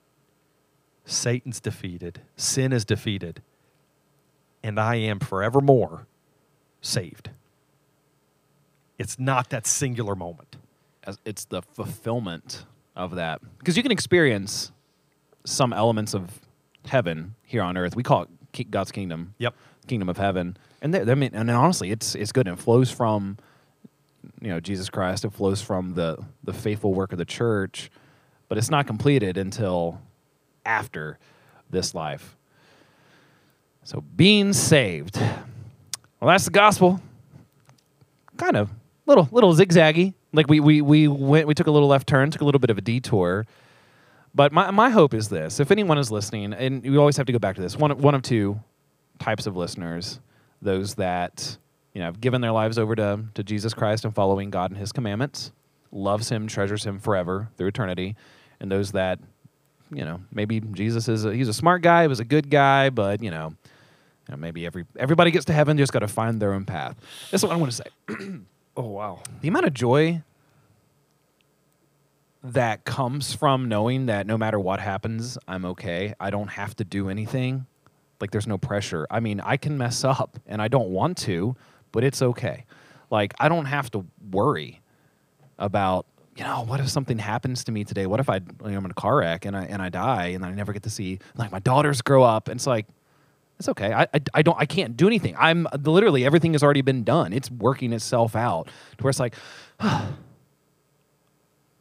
satan's 1.05 1.59
defeated 1.59 2.21
sin 2.35 2.71
is 2.71 2.85
defeated 2.85 3.41
and 4.61 4.79
i 4.79 4.95
am 4.95 5.19
forevermore 5.19 6.05
saved. 6.81 7.31
It's 8.99 9.17
not 9.17 9.49
that 9.49 9.65
singular 9.65 10.15
moment 10.15 10.57
it's 11.25 11.45
the 11.45 11.61
fulfillment 11.61 12.65
of 12.95 13.15
that 13.15 13.41
because 13.57 13.77
you 13.77 13.83
can 13.83 13.91
experience 13.91 14.71
some 15.45 15.73
elements 15.73 16.13
of 16.13 16.39
heaven 16.85 17.35
here 17.43 17.61
on 17.61 17.77
earth. 17.77 17.95
We 17.95 18.03
call 18.03 18.23
it 18.53 18.71
God's 18.71 18.91
kingdom. 18.91 19.35
Yep. 19.37 19.55
Kingdom 19.87 20.09
of 20.09 20.17
heaven, 20.17 20.55
and 20.81 20.95
I 20.95 21.15
mean, 21.15 21.31
and 21.33 21.49
honestly, 21.49 21.91
it's 21.91 22.13
it's 22.15 22.31
good. 22.31 22.47
And 22.47 22.57
it 22.57 22.61
flows 22.61 22.91
from, 22.91 23.37
you 24.39 24.49
know, 24.49 24.59
Jesus 24.59 24.89
Christ. 24.89 25.25
It 25.25 25.33
flows 25.33 25.61
from 25.61 25.95
the 25.95 26.23
the 26.43 26.53
faithful 26.53 26.93
work 26.93 27.11
of 27.11 27.17
the 27.17 27.25
church, 27.25 27.89
but 28.47 28.57
it's 28.57 28.69
not 28.69 28.85
completed 28.85 29.37
until 29.37 29.99
after 30.65 31.17
this 31.69 31.95
life. 31.95 32.37
So 33.83 34.01
being 34.15 34.53
saved, 34.53 35.17
well, 35.17 36.27
that's 36.27 36.45
the 36.45 36.51
gospel. 36.51 37.01
Kind 38.37 38.55
of 38.55 38.69
little 39.05 39.27
little 39.31 39.53
zigzaggy. 39.53 40.13
Like 40.31 40.47
we 40.47 40.59
we 40.59 40.81
we 40.81 41.07
went 41.07 41.47
we 41.47 41.53
took 41.53 41.67
a 41.67 41.71
little 41.71 41.87
left 41.87 42.07
turn, 42.07 42.29
took 42.31 42.41
a 42.41 42.45
little 42.45 42.59
bit 42.59 42.69
of 42.69 42.77
a 42.77 42.81
detour. 42.81 43.45
But 44.35 44.51
my 44.51 44.69
my 44.71 44.89
hope 44.89 45.13
is 45.13 45.29
this: 45.29 45.59
if 45.59 45.71
anyone 45.71 45.97
is 45.97 46.11
listening, 46.11 46.53
and 46.53 46.83
we 46.83 46.97
always 46.97 47.17
have 47.17 47.25
to 47.25 47.31
go 47.31 47.39
back 47.39 47.55
to 47.55 47.61
this 47.61 47.75
one 47.75 47.97
one 47.97 48.13
of 48.13 48.21
two 48.21 48.59
types 49.17 49.47
of 49.47 49.57
listeners, 49.57 50.19
those 50.61 50.95
that 50.95 51.57
you 51.93 51.99
know 51.99 52.05
have 52.05 52.21
given 52.21 52.41
their 52.41 52.51
lives 52.51 52.77
over 52.77 52.95
to 52.95 53.21
to 53.33 53.43
Jesus 53.43 53.73
Christ 53.73 54.05
and 54.05 54.13
following 54.13 54.51
God 54.51 54.71
and 54.71 54.79
His 54.79 54.91
commandments, 54.91 55.51
loves 55.91 56.29
Him, 56.29 56.47
treasures 56.47 56.85
Him 56.85 56.99
forever 56.99 57.49
through 57.57 57.67
eternity, 57.67 58.15
and 58.59 58.71
those 58.71 58.91
that 58.91 59.19
you 59.91 60.05
know 60.05 60.21
maybe 60.31 60.59
Jesus 60.59 61.07
is 61.07 61.25
a, 61.25 61.33
he's 61.33 61.47
a 61.47 61.53
smart 61.53 61.81
guy, 61.81 62.03
he 62.03 62.07
was 62.07 62.19
a 62.19 62.25
good 62.25 62.49
guy, 62.49 62.89
but 62.89 63.23
you 63.23 63.31
know. 63.31 63.53
You 64.27 64.35
know, 64.35 64.41
maybe 64.41 64.63
every 64.63 64.85
everybody 64.95 65.31
gets 65.31 65.45
to 65.45 65.53
heaven, 65.53 65.75
just 65.75 65.91
got 65.91 65.99
to 65.99 66.07
find 66.07 66.39
their 66.39 66.53
own 66.53 66.63
path. 66.63 66.95
That's 67.31 67.41
what 67.41 67.51
I 67.51 67.55
want 67.55 67.71
to 67.71 67.77
say. 67.77 68.29
oh 68.77 68.87
wow 68.87 69.21
the 69.41 69.47
amount 69.47 69.65
of 69.65 69.73
joy 69.73 70.21
that 72.43 72.85
comes 72.85 73.33
from 73.33 73.67
knowing 73.67 74.05
that 74.05 74.25
no 74.25 74.37
matter 74.37 74.59
what 74.59 74.79
happens, 74.79 75.37
I'm 75.47 75.65
okay. 75.65 76.13
I 76.19 76.29
don't 76.29 76.47
have 76.47 76.75
to 76.77 76.83
do 76.83 77.09
anything. 77.09 77.65
Like 78.21 78.31
there's 78.31 78.47
no 78.47 78.57
pressure. 78.57 79.07
I 79.09 79.19
mean, 79.19 79.39
I 79.39 79.57
can 79.57 79.77
mess 79.77 80.03
up 80.03 80.37
and 80.45 80.61
I 80.61 80.67
don't 80.67 80.89
want 80.89 81.17
to, 81.19 81.55
but 81.91 82.03
it's 82.03 82.21
okay. 82.21 82.65
Like 83.09 83.33
I 83.39 83.49
don't 83.49 83.65
have 83.65 83.91
to 83.91 84.05
worry 84.31 84.81
about, 85.57 86.05
you 86.37 86.43
know, 86.43 86.63
what 86.63 86.79
if 86.79 86.89
something 86.89 87.17
happens 87.17 87.63
to 87.65 87.71
me 87.71 87.83
today? 87.83 88.05
What 88.05 88.19
if 88.19 88.29
I 88.29 88.35
you 88.35 88.41
know, 88.61 88.77
I'm 88.77 88.85
in 88.85 88.91
a 88.91 88.93
car 88.93 89.17
wreck 89.17 89.45
and 89.45 89.55
I 89.55 89.65
and 89.65 89.81
I 89.81 89.89
die 89.89 90.27
and 90.27 90.45
I 90.45 90.51
never 90.51 90.71
get 90.71 90.83
to 90.83 90.89
see 90.89 91.19
like 91.35 91.51
my 91.51 91.59
daughters 91.59 92.01
grow 92.01 92.23
up? 92.23 92.47
And 92.47 92.57
it's 92.57 92.67
like 92.67 92.85
it's 93.59 93.69
okay. 93.69 93.93
I, 93.93 94.03
I, 94.13 94.21
I 94.35 94.41
don't 94.41 94.57
I 94.59 94.65
can't 94.65 94.95
do 94.95 95.05
anything. 95.07 95.35
I'm 95.37 95.67
literally 95.83 96.25
everything 96.25 96.53
has 96.53 96.63
already 96.63 96.81
been 96.81 97.03
done. 97.03 97.33
It's 97.33 97.51
working 97.51 97.93
itself 97.93 98.35
out 98.35 98.69
to 98.97 99.03
where 99.03 99.09
it's 99.09 99.19
like 99.19 99.35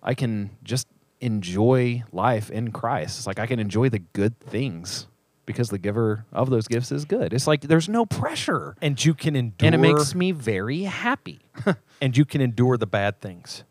I 0.02 0.14
can 0.14 0.50
just 0.62 0.88
enjoy 1.20 2.02
life 2.12 2.50
in 2.50 2.72
Christ. 2.72 3.18
It's 3.18 3.26
like 3.26 3.38
I 3.38 3.46
can 3.46 3.60
enjoy 3.60 3.88
the 3.88 4.00
good 4.00 4.38
things 4.40 5.06
because 5.46 5.70
the 5.70 5.78
giver 5.78 6.26
of 6.32 6.50
those 6.50 6.68
gifts 6.68 6.92
is 6.92 7.04
good. 7.04 7.32
It's 7.32 7.46
like 7.46 7.62
there's 7.62 7.88
no 7.88 8.04
pressure. 8.04 8.76
and 8.82 9.02
you 9.02 9.14
can 9.14 9.34
endure 9.36 9.66
And 9.66 9.74
it 9.74 9.78
makes 9.78 10.14
me 10.14 10.32
very 10.32 10.82
happy. 10.82 11.40
and 12.02 12.16
you 12.16 12.24
can 12.24 12.40
endure 12.40 12.76
the 12.76 12.86
bad 12.86 13.20
things 13.20 13.64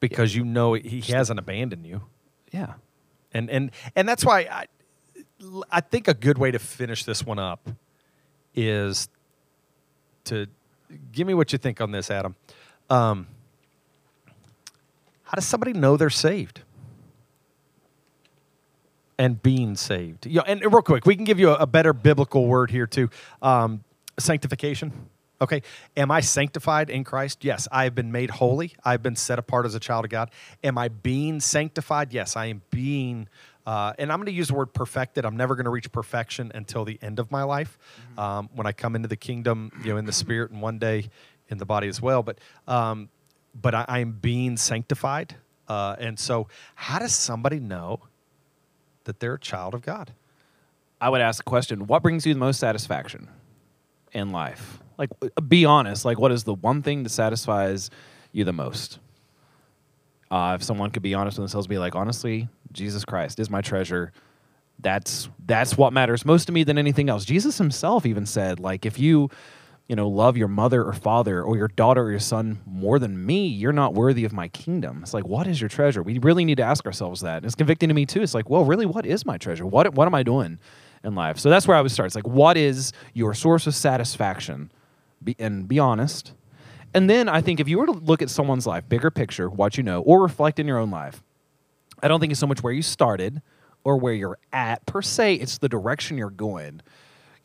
because 0.00 0.34
you 0.36 0.44
know 0.44 0.74
he 0.74 1.00
hasn't 1.00 1.38
abandoned 1.38 1.86
you 1.86 2.02
yeah. 2.52 2.74
and 3.32 3.50
and 3.50 3.70
and 3.94 4.08
that's 4.08 4.24
why 4.24 4.40
I 4.40 4.66
I 5.70 5.80
think 5.80 6.08
a 6.08 6.14
good 6.14 6.38
way 6.38 6.50
to 6.50 6.58
finish 6.58 7.04
this 7.04 7.24
one 7.24 7.38
up 7.38 7.68
is 8.54 9.08
to 10.24 10.46
give 11.12 11.26
me 11.26 11.34
what 11.34 11.52
you 11.52 11.58
think 11.58 11.80
on 11.80 11.90
this, 11.90 12.10
Adam. 12.10 12.34
Um, 12.88 13.26
how 15.24 15.34
does 15.34 15.44
somebody 15.44 15.72
know 15.72 15.96
they're 15.96 16.08
saved 16.08 16.60
and 19.18 19.42
being 19.42 19.76
saved? 19.76 20.26
You 20.26 20.36
know, 20.36 20.44
and 20.46 20.62
real 20.62 20.82
quick, 20.82 21.04
we 21.04 21.16
can 21.16 21.24
give 21.24 21.38
you 21.38 21.50
a, 21.50 21.56
a 21.56 21.66
better 21.66 21.92
biblical 21.92 22.46
word 22.46 22.70
here 22.70 22.86
too. 22.86 23.10
Um, 23.42 23.84
sanctification. 24.18 24.92
Okay, 25.38 25.62
am 25.98 26.10
I 26.10 26.20
sanctified 26.20 26.88
in 26.88 27.04
Christ? 27.04 27.44
Yes, 27.44 27.68
I 27.70 27.84
have 27.84 27.94
been 27.94 28.10
made 28.10 28.30
holy. 28.30 28.72
I've 28.84 29.02
been 29.02 29.16
set 29.16 29.38
apart 29.38 29.66
as 29.66 29.74
a 29.74 29.80
child 29.80 30.06
of 30.06 30.10
God. 30.10 30.30
Am 30.64 30.78
I 30.78 30.88
being 30.88 31.40
sanctified? 31.40 32.14
Yes, 32.14 32.36
I 32.36 32.46
am 32.46 32.62
being. 32.70 33.28
Uh, 33.66 33.92
and 33.98 34.12
I'm 34.12 34.18
going 34.18 34.26
to 34.26 34.32
use 34.32 34.48
the 34.48 34.54
word 34.54 34.72
perfected. 34.72 35.24
I'm 35.24 35.36
never 35.36 35.56
going 35.56 35.64
to 35.64 35.70
reach 35.70 35.90
perfection 35.90 36.52
until 36.54 36.84
the 36.84 36.98
end 37.02 37.18
of 37.18 37.32
my 37.32 37.42
life, 37.42 37.78
um, 38.16 38.48
when 38.54 38.66
I 38.66 38.72
come 38.72 38.94
into 38.94 39.08
the 39.08 39.16
kingdom, 39.16 39.72
you 39.82 39.90
know, 39.90 39.96
in 39.96 40.04
the 40.04 40.12
spirit, 40.24 40.52
and 40.52 40.62
one 40.62 40.78
day 40.78 41.08
in 41.48 41.58
the 41.58 41.66
body 41.66 41.88
as 41.88 42.00
well. 42.00 42.22
But 42.22 42.38
um, 42.68 43.08
but 43.60 43.74
I, 43.74 43.84
I 43.88 43.98
am 44.00 44.12
being 44.12 44.56
sanctified. 44.56 45.34
Uh, 45.68 45.96
and 45.98 46.18
so, 46.18 46.46
how 46.76 46.98
does 46.98 47.12
somebody 47.12 47.58
know 47.58 48.00
that 49.04 49.18
they're 49.18 49.34
a 49.34 49.40
child 49.40 49.74
of 49.74 49.82
God? 49.82 50.12
I 51.00 51.08
would 51.08 51.20
ask 51.20 51.38
the 51.38 51.48
question, 51.48 51.86
what 51.86 52.02
brings 52.02 52.24
you 52.24 52.34
the 52.34 52.40
most 52.40 52.60
satisfaction 52.60 53.28
in 54.12 54.30
life? 54.30 54.78
Like 54.96 55.10
be 55.46 55.64
honest, 55.64 56.04
like 56.04 56.18
what 56.18 56.32
is 56.32 56.44
the 56.44 56.54
one 56.54 56.82
thing 56.82 57.02
that 57.02 57.10
satisfies 57.10 57.90
you 58.32 58.44
the 58.44 58.52
most? 58.52 58.98
Uh, 60.30 60.56
if 60.58 60.62
someone 60.62 60.90
could 60.90 61.02
be 61.02 61.14
honest 61.14 61.38
with 61.38 61.44
themselves, 61.44 61.66
be 61.66 61.78
like, 61.78 61.94
honestly, 61.94 62.48
Jesus 62.76 63.04
Christ 63.04 63.40
is 63.40 63.50
my 63.50 63.60
treasure. 63.60 64.12
That's 64.78 65.28
that's 65.44 65.76
what 65.76 65.92
matters 65.92 66.24
most 66.24 66.46
to 66.46 66.52
me 66.52 66.62
than 66.62 66.78
anything 66.78 67.08
else. 67.08 67.24
Jesus 67.24 67.58
himself 67.58 68.04
even 68.04 68.26
said, 68.26 68.60
like, 68.60 68.84
if 68.84 68.98
you, 68.98 69.30
you 69.88 69.96
know, 69.96 70.06
love 70.08 70.36
your 70.36 70.48
mother 70.48 70.84
or 70.84 70.92
father 70.92 71.42
or 71.42 71.56
your 71.56 71.68
daughter 71.68 72.02
or 72.02 72.10
your 72.10 72.20
son 72.20 72.60
more 72.66 72.98
than 72.98 73.24
me, 73.24 73.46
you're 73.46 73.72
not 73.72 73.94
worthy 73.94 74.24
of 74.24 74.32
my 74.32 74.48
kingdom. 74.48 75.00
It's 75.02 75.14
like, 75.14 75.26
what 75.26 75.46
is 75.46 75.60
your 75.60 75.68
treasure? 75.68 76.02
We 76.02 76.18
really 76.18 76.44
need 76.44 76.58
to 76.58 76.62
ask 76.62 76.84
ourselves 76.84 77.22
that. 77.22 77.38
And 77.38 77.46
it's 77.46 77.54
convicting 77.54 77.88
to 77.88 77.94
me 77.94 78.04
too. 78.04 78.22
It's 78.22 78.34
like, 78.34 78.50
well, 78.50 78.64
really, 78.64 78.86
what 78.86 79.06
is 79.06 79.24
my 79.24 79.38
treasure? 79.38 79.64
What 79.64 79.94
what 79.94 80.06
am 80.06 80.14
I 80.14 80.22
doing 80.22 80.58
in 81.02 81.14
life? 81.14 81.38
So 81.38 81.48
that's 81.48 81.66
where 81.66 81.76
I 81.76 81.80
would 81.80 81.90
start. 81.90 82.08
It's 82.08 82.16
like, 82.16 82.28
what 82.28 82.56
is 82.58 82.92
your 83.14 83.32
source 83.32 83.66
of 83.66 83.74
satisfaction? 83.74 84.70
Be, 85.24 85.34
and 85.38 85.66
be 85.66 85.78
honest. 85.78 86.34
And 86.92 87.10
then 87.10 87.28
I 87.28 87.40
think 87.40 87.60
if 87.60 87.68
you 87.68 87.78
were 87.78 87.86
to 87.86 87.92
look 87.92 88.22
at 88.22 88.30
someone's 88.30 88.66
life, 88.66 88.88
bigger 88.88 89.10
picture, 89.10 89.48
what 89.48 89.76
you 89.76 89.82
know, 89.82 90.00
or 90.02 90.22
reflect 90.22 90.58
in 90.58 90.66
your 90.66 90.78
own 90.78 90.90
life, 90.90 91.22
I 92.02 92.08
don't 92.08 92.20
think 92.20 92.30
it's 92.30 92.40
so 92.40 92.46
much 92.46 92.62
where 92.62 92.72
you 92.72 92.82
started 92.82 93.42
or 93.84 93.96
where 93.96 94.14
you're 94.14 94.38
at 94.52 94.84
per 94.86 95.02
se. 95.02 95.34
It's 95.34 95.58
the 95.58 95.68
direction 95.68 96.18
you're 96.18 96.30
going. 96.30 96.80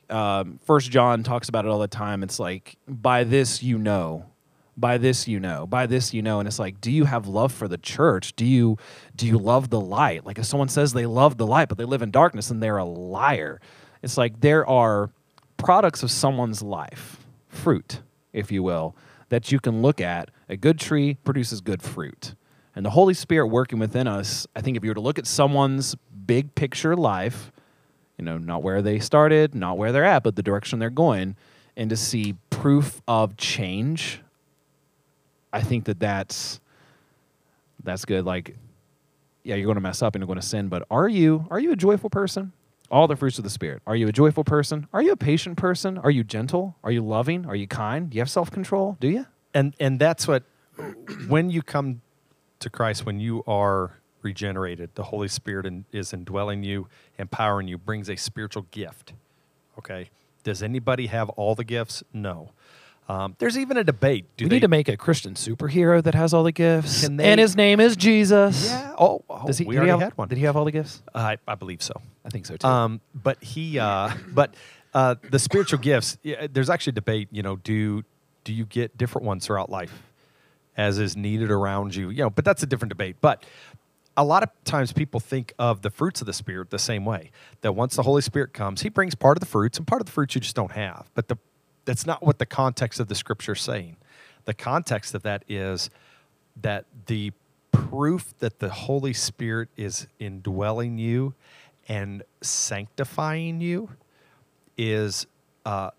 Um, 0.09 0.59
First 0.65 0.91
John 0.91 1.23
talks 1.23 1.49
about 1.49 1.65
it 1.65 1.69
all 1.69 1.79
the 1.79 1.87
time. 1.87 2.23
It's 2.23 2.39
like 2.39 2.77
by 2.87 3.23
this 3.23 3.63
you 3.63 3.77
know, 3.77 4.25
by 4.75 4.97
this 4.97 5.27
you 5.27 5.39
know, 5.39 5.65
by 5.65 5.85
this 5.85 6.13
you 6.13 6.21
know, 6.21 6.39
and 6.39 6.47
it's 6.47 6.59
like, 6.59 6.81
do 6.81 6.91
you 6.91 7.05
have 7.05 7.27
love 7.27 7.51
for 7.51 7.67
the 7.67 7.77
church? 7.77 8.35
Do 8.35 8.45
you 8.45 8.77
do 9.15 9.25
you 9.27 9.37
love 9.37 9.69
the 9.69 9.79
light? 9.79 10.25
Like 10.25 10.37
if 10.39 10.45
someone 10.45 10.67
says 10.67 10.93
they 10.93 11.05
love 11.05 11.37
the 11.37 11.47
light 11.47 11.69
but 11.69 11.77
they 11.77 11.85
live 11.85 12.01
in 12.01 12.11
darkness, 12.11 12.49
then 12.49 12.59
they're 12.59 12.77
a 12.77 12.85
liar. 12.85 13.61
It's 14.01 14.17
like 14.17 14.41
there 14.41 14.67
are 14.67 15.11
products 15.57 16.03
of 16.03 16.11
someone's 16.11 16.61
life, 16.61 17.23
fruit, 17.47 18.01
if 18.33 18.51
you 18.51 18.63
will, 18.63 18.95
that 19.29 19.51
you 19.51 19.59
can 19.59 19.81
look 19.81 20.01
at. 20.01 20.31
A 20.49 20.57
good 20.57 20.79
tree 20.79 21.17
produces 21.23 21.61
good 21.61 21.81
fruit. 21.81 22.33
And 22.75 22.85
the 22.85 22.89
Holy 22.89 23.13
Spirit 23.13 23.47
working 23.47 23.79
within 23.79 24.07
us, 24.07 24.47
I 24.55 24.61
think 24.61 24.77
if 24.77 24.83
you 24.83 24.89
were 24.89 24.95
to 24.95 25.01
look 25.01 25.19
at 25.19 25.27
someone's 25.27 25.95
big 26.25 26.55
picture 26.55 26.95
life, 26.95 27.51
you 28.17 28.23
know, 28.23 28.37
not 28.37 28.63
where 28.63 28.81
they 28.81 28.99
started, 28.99 29.53
not 29.55 29.77
where 29.77 29.91
they're 29.91 30.05
at, 30.05 30.23
but 30.23 30.35
the 30.35 30.43
direction 30.43 30.79
they're 30.79 30.89
going, 30.89 31.35
and 31.75 31.89
to 31.89 31.97
see 31.97 32.35
proof 32.49 33.01
of 33.07 33.35
change, 33.37 34.21
I 35.51 35.61
think 35.61 35.85
that 35.85 35.99
that's 35.99 36.59
that's 37.83 38.05
good. 38.05 38.25
Like, 38.25 38.55
yeah, 39.43 39.55
you're 39.55 39.65
going 39.65 39.75
to 39.75 39.81
mess 39.81 40.01
up 40.01 40.15
and 40.15 40.21
you're 40.21 40.27
going 40.27 40.39
to 40.39 40.45
sin, 40.45 40.69
but 40.69 40.85
are 40.91 41.09
you 41.09 41.47
are 41.49 41.59
you 41.59 41.71
a 41.71 41.75
joyful 41.75 42.09
person? 42.09 42.53
All 42.89 43.07
the 43.07 43.15
fruits 43.15 43.37
of 43.37 43.45
the 43.45 43.49
spirit. 43.49 43.81
Are 43.87 43.95
you 43.95 44.07
a 44.07 44.11
joyful 44.11 44.43
person? 44.43 44.87
Are 44.93 45.01
you 45.01 45.13
a 45.13 45.17
patient 45.17 45.57
person? 45.57 45.97
Are 45.97 46.11
you 46.11 46.25
gentle? 46.25 46.75
Are 46.83 46.91
you 46.91 47.01
loving? 47.01 47.45
Are 47.45 47.55
you 47.55 47.65
kind? 47.65 48.09
Do 48.09 48.15
you 48.15 48.21
have 48.21 48.29
self 48.29 48.51
control? 48.51 48.97
Do 48.99 49.09
you? 49.09 49.25
and 49.53 49.75
and 49.79 49.99
that's 49.99 50.27
what 50.27 50.43
when 51.27 51.49
you 51.49 51.61
come 51.61 52.01
to 52.61 52.69
Christ, 52.69 53.05
when 53.05 53.19
you 53.19 53.43
are 53.45 53.99
regenerated, 54.21 54.91
the 54.95 55.03
Holy 55.03 55.27
Spirit 55.27 55.65
in, 55.65 55.85
is 55.91 56.13
indwelling 56.13 56.63
you, 56.63 56.87
empowering 57.17 57.67
you, 57.67 57.77
brings 57.77 58.09
a 58.09 58.15
spiritual 58.15 58.65
gift. 58.71 59.13
Okay, 59.77 60.09
does 60.43 60.63
anybody 60.63 61.07
have 61.07 61.29
all 61.29 61.55
the 61.55 61.63
gifts? 61.63 62.03
No. 62.13 62.51
Um, 63.09 63.35
there's 63.39 63.57
even 63.57 63.77
a 63.77 63.83
debate. 63.83 64.25
Do 64.37 64.45
we 64.45 64.49
they, 64.49 64.55
need 64.55 64.59
to 64.61 64.67
make 64.67 64.87
a 64.87 64.95
Christian 64.95 65.33
superhero 65.33 66.01
that 66.03 66.15
has 66.15 66.33
all 66.33 66.43
the 66.43 66.51
gifts, 66.51 67.07
they- 67.07 67.23
and 67.23 67.39
his 67.39 67.55
name 67.55 67.79
is 67.79 67.95
Jesus. 67.95 68.69
Yeah. 68.69 68.95
Oh, 68.97 69.23
oh 69.29 69.47
Does 69.47 69.57
he? 69.57 69.65
we 69.65 69.75
did 69.75 69.83
he 69.83 69.89
already 69.89 69.91
have, 69.91 69.99
had 70.11 70.17
one. 70.17 70.27
Did 70.29 70.37
he 70.37 70.45
have 70.45 70.55
all 70.55 70.65
the 70.65 70.71
gifts? 70.71 71.01
I, 71.13 71.37
I 71.47 71.55
believe 71.55 71.81
so. 71.81 71.93
I 72.23 72.29
think 72.29 72.45
so 72.45 72.55
too. 72.55 72.67
Um, 72.67 73.01
but 73.13 73.43
he, 73.43 73.79
uh, 73.79 74.11
but 74.33 74.53
uh, 74.93 75.15
the 75.29 75.39
spiritual 75.39 75.79
gifts. 75.79 76.17
Yeah, 76.23 76.47
there's 76.49 76.69
actually 76.69 76.91
a 76.91 76.95
debate. 76.95 77.27
You 77.31 77.43
know, 77.43 77.57
do 77.57 78.03
do 78.43 78.53
you 78.53 78.65
get 78.65 78.97
different 78.97 79.25
ones 79.25 79.45
throughout 79.45 79.69
life, 79.69 79.91
as 80.81 80.97
is 80.97 81.15
needed 81.15 81.51
around 81.51 81.95
you? 81.95 82.09
You 82.09 82.23
know, 82.23 82.29
but 82.29 82.43
that's 82.43 82.63
a 82.63 82.65
different 82.65 82.89
debate. 82.89 83.17
But 83.21 83.45
a 84.17 84.23
lot 84.23 84.43
of 84.43 84.49
times 84.65 84.91
people 84.91 85.19
think 85.19 85.53
of 85.57 85.81
the 85.81 85.89
fruits 85.89 86.21
of 86.21 86.27
the 86.27 86.33
spirit 86.33 86.69
the 86.69 86.79
same 86.79 87.05
way. 87.05 87.31
That 87.61 87.73
once 87.73 87.95
the 87.95 88.03
Holy 88.03 88.21
Spirit 88.21 88.53
comes, 88.53 88.81
He 88.81 88.89
brings 88.89 89.15
part 89.15 89.37
of 89.37 89.39
the 89.39 89.45
fruits, 89.45 89.77
and 89.77 89.87
part 89.87 90.01
of 90.01 90.07
the 90.07 90.11
fruits 90.11 90.35
you 90.35 90.41
just 90.41 90.55
don't 90.55 90.71
have. 90.71 91.09
But 91.13 91.27
the 91.27 91.37
that's 91.85 92.05
not 92.05 92.21
what 92.23 92.37
the 92.37 92.45
context 92.45 92.99
of 92.99 93.07
the 93.07 93.15
scripture 93.15 93.53
is 93.53 93.61
saying. 93.61 93.97
The 94.45 94.53
context 94.53 95.15
of 95.15 95.23
that 95.23 95.43
is 95.47 95.89
that 96.61 96.85
the 97.07 97.31
proof 97.71 98.33
that 98.39 98.59
the 98.59 98.69
Holy 98.69 99.13
Spirit 99.13 99.69
is 99.77 100.07
indwelling 100.19 100.97
you 100.97 101.33
and 101.87 102.23
sanctifying 102.41 103.61
you 103.61 103.89
is 104.77 105.25
uh, 105.65 105.91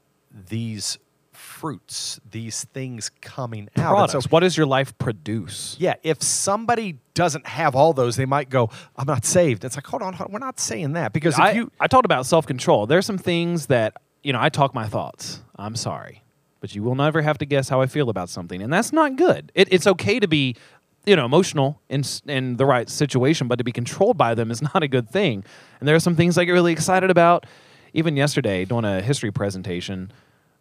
these 0.49 0.99
fruits, 1.33 2.21
these 2.31 2.65
things 2.65 3.11
coming 3.21 3.65
out. 3.65 3.71
And 3.77 3.85
Products. 3.87 4.13
so- 4.25 4.29
what 4.31 4.41
does 4.41 4.57
your 4.57 4.67
life 4.67 4.97
produce? 4.99 5.77
yeah, 5.79 5.95
if 6.03 6.23
somebody 6.23 6.99
doesn't 7.15 7.47
have 7.47 7.75
all 7.75 7.93
those, 7.93 8.17
they 8.17 8.27
might 8.27 8.49
go, 8.51 8.71
"I'm 8.97 9.07
not 9.07 9.25
saved." 9.25 9.65
It's 9.65 9.77
like, 9.77 9.87
hold 9.87 10.03
on, 10.03 10.13
hold 10.15 10.29
on, 10.29 10.33
we're 10.33 10.39
not 10.39 10.61
saying 10.61 10.93
that 10.95 11.13
because 11.13 11.35
if 11.35 11.41
I, 11.41 11.53
you 11.53 11.71
I 11.81 11.87
talked 11.87 12.05
about 12.05 12.27
self 12.27 12.47
control. 12.47 12.87
There's 12.87 13.07
some 13.07 13.19
things 13.19 13.67
that 13.67 13.95
you 14.23 14.33
know 14.33 14.41
I 14.41 14.49
talk 14.49 14.75
my 14.75 14.87
thoughts. 14.87 15.41
I'm 15.57 15.77
sorry, 15.77 16.23
but 16.61 16.75
you 16.75 16.83
will 16.83 16.95
never 16.95 17.23
have 17.23 17.39
to 17.39 17.45
guess 17.47 17.69
how 17.69 17.81
I 17.81 17.87
feel 17.87 18.09
about 18.09 18.29
something, 18.29 18.63
and 18.63 18.73
that's 18.73 18.93
not 18.93 19.17
good. 19.17 19.53
It, 19.55 19.69
it's 19.73 19.87
okay 19.87 20.21
to 20.21 20.29
be 20.29 20.57
you 21.05 21.17
know 21.17 21.25
emotional 21.25 21.81
in 21.89 22.01
s- 22.01 22.23
in 22.27 22.57
the 22.57 22.67
right 22.67 22.89
situation, 22.89 23.49
but 23.49 23.57
to 23.57 23.65
be 23.65 23.73
controlled 23.73 24.17
by 24.17 24.35
them 24.35 24.51
is 24.51 24.63
not 24.75 24.83
a 24.83 24.89
good 24.89 25.09
thing. 25.11 25.45
And 25.81 25.89
there 25.89 25.97
are 25.97 26.01
some 26.01 26.17
things 26.17 26.39
I 26.39 26.45
get 26.45 26.53
really 26.53 26.73
excited 26.73 27.11
about. 27.11 27.47
Even 27.95 28.17
yesterday, 28.17 28.65
doing 28.65 28.87
a 28.87 29.03
history 29.03 29.31
presentation, 29.31 30.11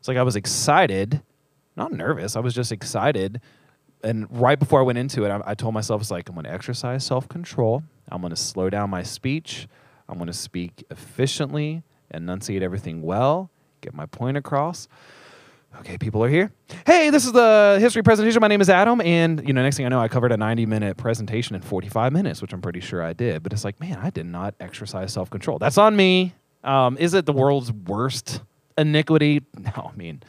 it's 0.02 0.08
like 0.08 0.18
I 0.18 0.24
was 0.24 0.36
excited, 0.36 1.22
not 1.76 1.91
nervous. 1.91 2.36
I 2.36 2.39
was 2.39 2.56
just 2.56 2.72
excited. 2.72 3.39
And 4.04 4.26
right 4.32 4.58
before 4.58 4.80
I 4.80 4.84
went 4.84 4.97
into 4.97 5.26
it, 5.26 5.30
I, 5.30 5.39
I 5.45 5.54
told 5.54 5.76
myself, 5.76 6.02
it's 6.02 6.10
like, 6.10 6.28
I'm 6.28 6.34
going 6.34 6.45
to 6.45 6.52
exercise 6.52 7.06
self 7.06 7.30
control. 7.30 7.84
I'm 8.10 8.20
going 8.20 8.32
to 8.32 8.36
slow 8.36 8.72
down 8.72 8.89
my 8.89 9.04
speech. 9.04 9.68
I'm 10.10 10.18
going 10.18 10.26
to 10.26 10.34
speak 10.34 10.84
efficiently, 10.89 11.84
enunciate 12.10 12.64
everything 12.64 13.04
well, 13.04 13.52
get 13.82 13.93
my 13.93 14.08
point 14.08 14.38
across. 14.38 14.88
Okay, 15.82 15.99
people 15.99 16.24
are 16.24 16.30
here. 16.30 16.52
Hey, 16.88 17.12
this 17.12 17.28
is 17.28 17.32
the 17.34 17.78
history 17.80 18.02
presentation. 18.02 18.41
My 18.41 18.47
name 18.47 18.60
is 18.60 18.72
Adam, 18.72 19.02
and 19.02 19.47
you 19.47 19.54
know, 19.54 19.62
next 19.62 19.78
thing 19.78 19.86
I 19.86 19.89
know, 19.89 19.99
I 19.99 20.08
covered 20.08 20.32
a 20.32 20.36
90-minute 20.36 20.97
presentation 20.97 21.56
in 21.56 21.62
45 21.62 22.12
minutes, 22.12 22.41
which 22.41 22.54
I'm 22.54 22.62
pretty 22.62 22.80
sure 22.80 23.04
I 23.04 23.14
did. 23.14 23.43
But 23.43 23.54
it's 23.54 23.64
like, 23.64 23.80
man, 23.80 23.99
I 23.99 24.10
did 24.10 24.26
not 24.26 24.56
exercise 24.60 25.14
self-control. 25.14 25.60
That's 25.60 25.78
on 25.78 25.95
me. 25.95 26.34
Um, 26.64 26.97
is 26.97 27.14
it 27.14 27.28
the 27.28 27.34
world's 27.34 27.72
worst 27.72 28.41
iniquity? 28.78 29.41
No, 29.57 29.91
I 29.93 29.95
mean, 29.97 30.24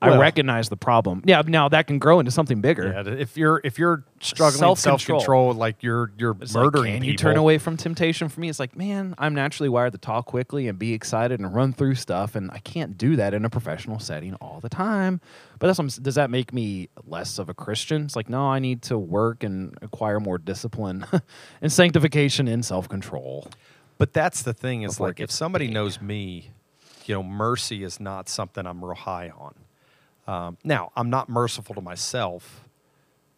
I 0.00 0.18
recognize 0.18 0.68
the 0.68 0.76
problem. 0.76 1.22
Yeah, 1.24 1.42
now 1.46 1.68
that 1.68 1.86
can 1.86 2.00
grow 2.00 2.18
into 2.18 2.32
something 2.32 2.60
bigger. 2.60 2.88
yeah, 3.06 3.12
if 3.14 3.36
you're 3.36 3.60
if 3.62 3.78
you're 3.78 4.02
struggling 4.20 4.68
with 4.70 4.78
Self-control. 4.80 5.20
self-control, 5.20 5.52
like 5.54 5.80
you're 5.84 6.10
you're 6.18 6.36
It's 6.40 6.56
like, 6.56 6.64
murdering 6.64 6.92
can 6.94 7.00
people. 7.02 7.12
you 7.12 7.16
turn 7.16 7.36
away 7.36 7.58
from 7.58 7.76
temptation 7.76 8.28
for 8.28 8.40
me? 8.40 8.48
It's 8.48 8.58
like, 8.58 8.74
man, 8.76 9.14
I'm 9.16 9.32
naturally 9.32 9.68
wired 9.68 9.92
to 9.92 9.98
talk 9.98 10.26
quickly 10.26 10.66
and 10.66 10.76
be 10.76 10.92
excited 10.92 11.38
and 11.38 11.54
run 11.54 11.72
through 11.72 11.94
stuff, 11.94 12.34
and 12.34 12.50
I 12.50 12.58
can't 12.58 12.98
do 12.98 13.14
that 13.14 13.32
in 13.32 13.44
a 13.44 13.50
professional 13.50 14.00
setting 14.00 14.34
all 14.40 14.58
the 14.58 14.68
time. 14.68 15.20
But 15.60 15.68
that's 15.68 15.78
what 15.78 15.96
I'm 15.96 16.02
does 16.02 16.16
that 16.16 16.30
make 16.30 16.52
me 16.52 16.88
less 17.06 17.38
of 17.38 17.48
a 17.48 17.54
Christian? 17.54 18.02
It's 18.04 18.16
like, 18.16 18.28
no, 18.28 18.44
I 18.48 18.58
need 18.58 18.82
to 18.82 18.98
work 18.98 19.44
and 19.44 19.78
acquire 19.82 20.18
more 20.18 20.36
discipline 20.36 21.06
and 21.62 21.72
sanctification 21.72 22.48
and 22.48 22.64
self 22.64 22.88
control. 22.88 23.46
But 23.98 24.12
that's 24.14 24.42
the 24.42 24.52
thing 24.52 24.82
is 24.82 24.98
like 24.98 25.20
if 25.20 25.30
somebody 25.30 25.68
knows 25.68 26.00
me, 26.00 26.50
you 27.08 27.14
know, 27.14 27.22
mercy 27.22 27.84
is 27.84 28.00
not 28.00 28.28
something 28.28 28.66
I'm 28.66 28.84
real 28.84 28.94
high 28.94 29.30
on. 29.30 29.54
Um, 30.26 30.58
now, 30.64 30.92
I'm 30.96 31.10
not 31.10 31.28
merciful 31.28 31.74
to 31.74 31.80
myself 31.80 32.64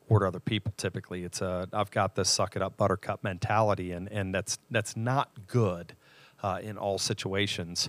or 0.09 0.21
to 0.21 0.27
other 0.27 0.41
people. 0.41 0.73
Typically, 0.77 1.25
it's 1.25 1.41
a 1.41 1.69
I've 1.73 1.91
got 1.91 2.15
this 2.15 2.29
suck 2.29 2.57
it 2.57 2.63
up 2.63 2.77
buttercup 2.77 3.25
mentality, 3.25 3.93
and 3.93 4.11
and 4.11 4.35
that's 4.35 4.59
that's 4.71 4.97
not 4.97 5.47
good 5.47 5.95
uh, 6.43 6.61
in 6.63 6.77
all 6.77 6.99
situations. 6.99 7.89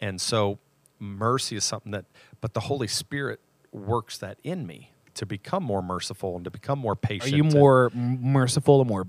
And 0.00 0.20
so, 0.20 0.58
mercy 0.98 1.56
is 1.56 1.64
something 1.64 1.92
that, 1.92 2.04
but 2.40 2.54
the 2.54 2.60
Holy 2.60 2.86
Spirit 2.86 3.40
works 3.72 4.18
that 4.18 4.38
in 4.44 4.66
me 4.66 4.92
to 5.14 5.26
become 5.26 5.62
more 5.62 5.82
merciful 5.82 6.36
and 6.36 6.44
to 6.44 6.50
become 6.50 6.78
more 6.78 6.94
patient. 6.94 7.32
Are 7.32 7.36
you 7.36 7.44
more 7.44 7.90
m- 7.94 8.20
merciful 8.22 8.80
and 8.80 8.88
more 8.88 9.06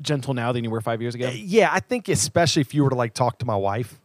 gentle 0.00 0.34
now 0.34 0.52
than 0.52 0.64
you 0.64 0.70
were 0.70 0.80
five 0.80 1.02
years 1.02 1.14
ago? 1.14 1.28
yeah, 1.28 1.68
I 1.72 1.80
think 1.80 2.08
especially 2.08 2.60
if 2.60 2.74
you 2.74 2.84
were 2.84 2.90
to 2.90 2.96
like 2.96 3.12
talk 3.12 3.38
to 3.40 3.46
my 3.46 3.56
wife, 3.56 4.00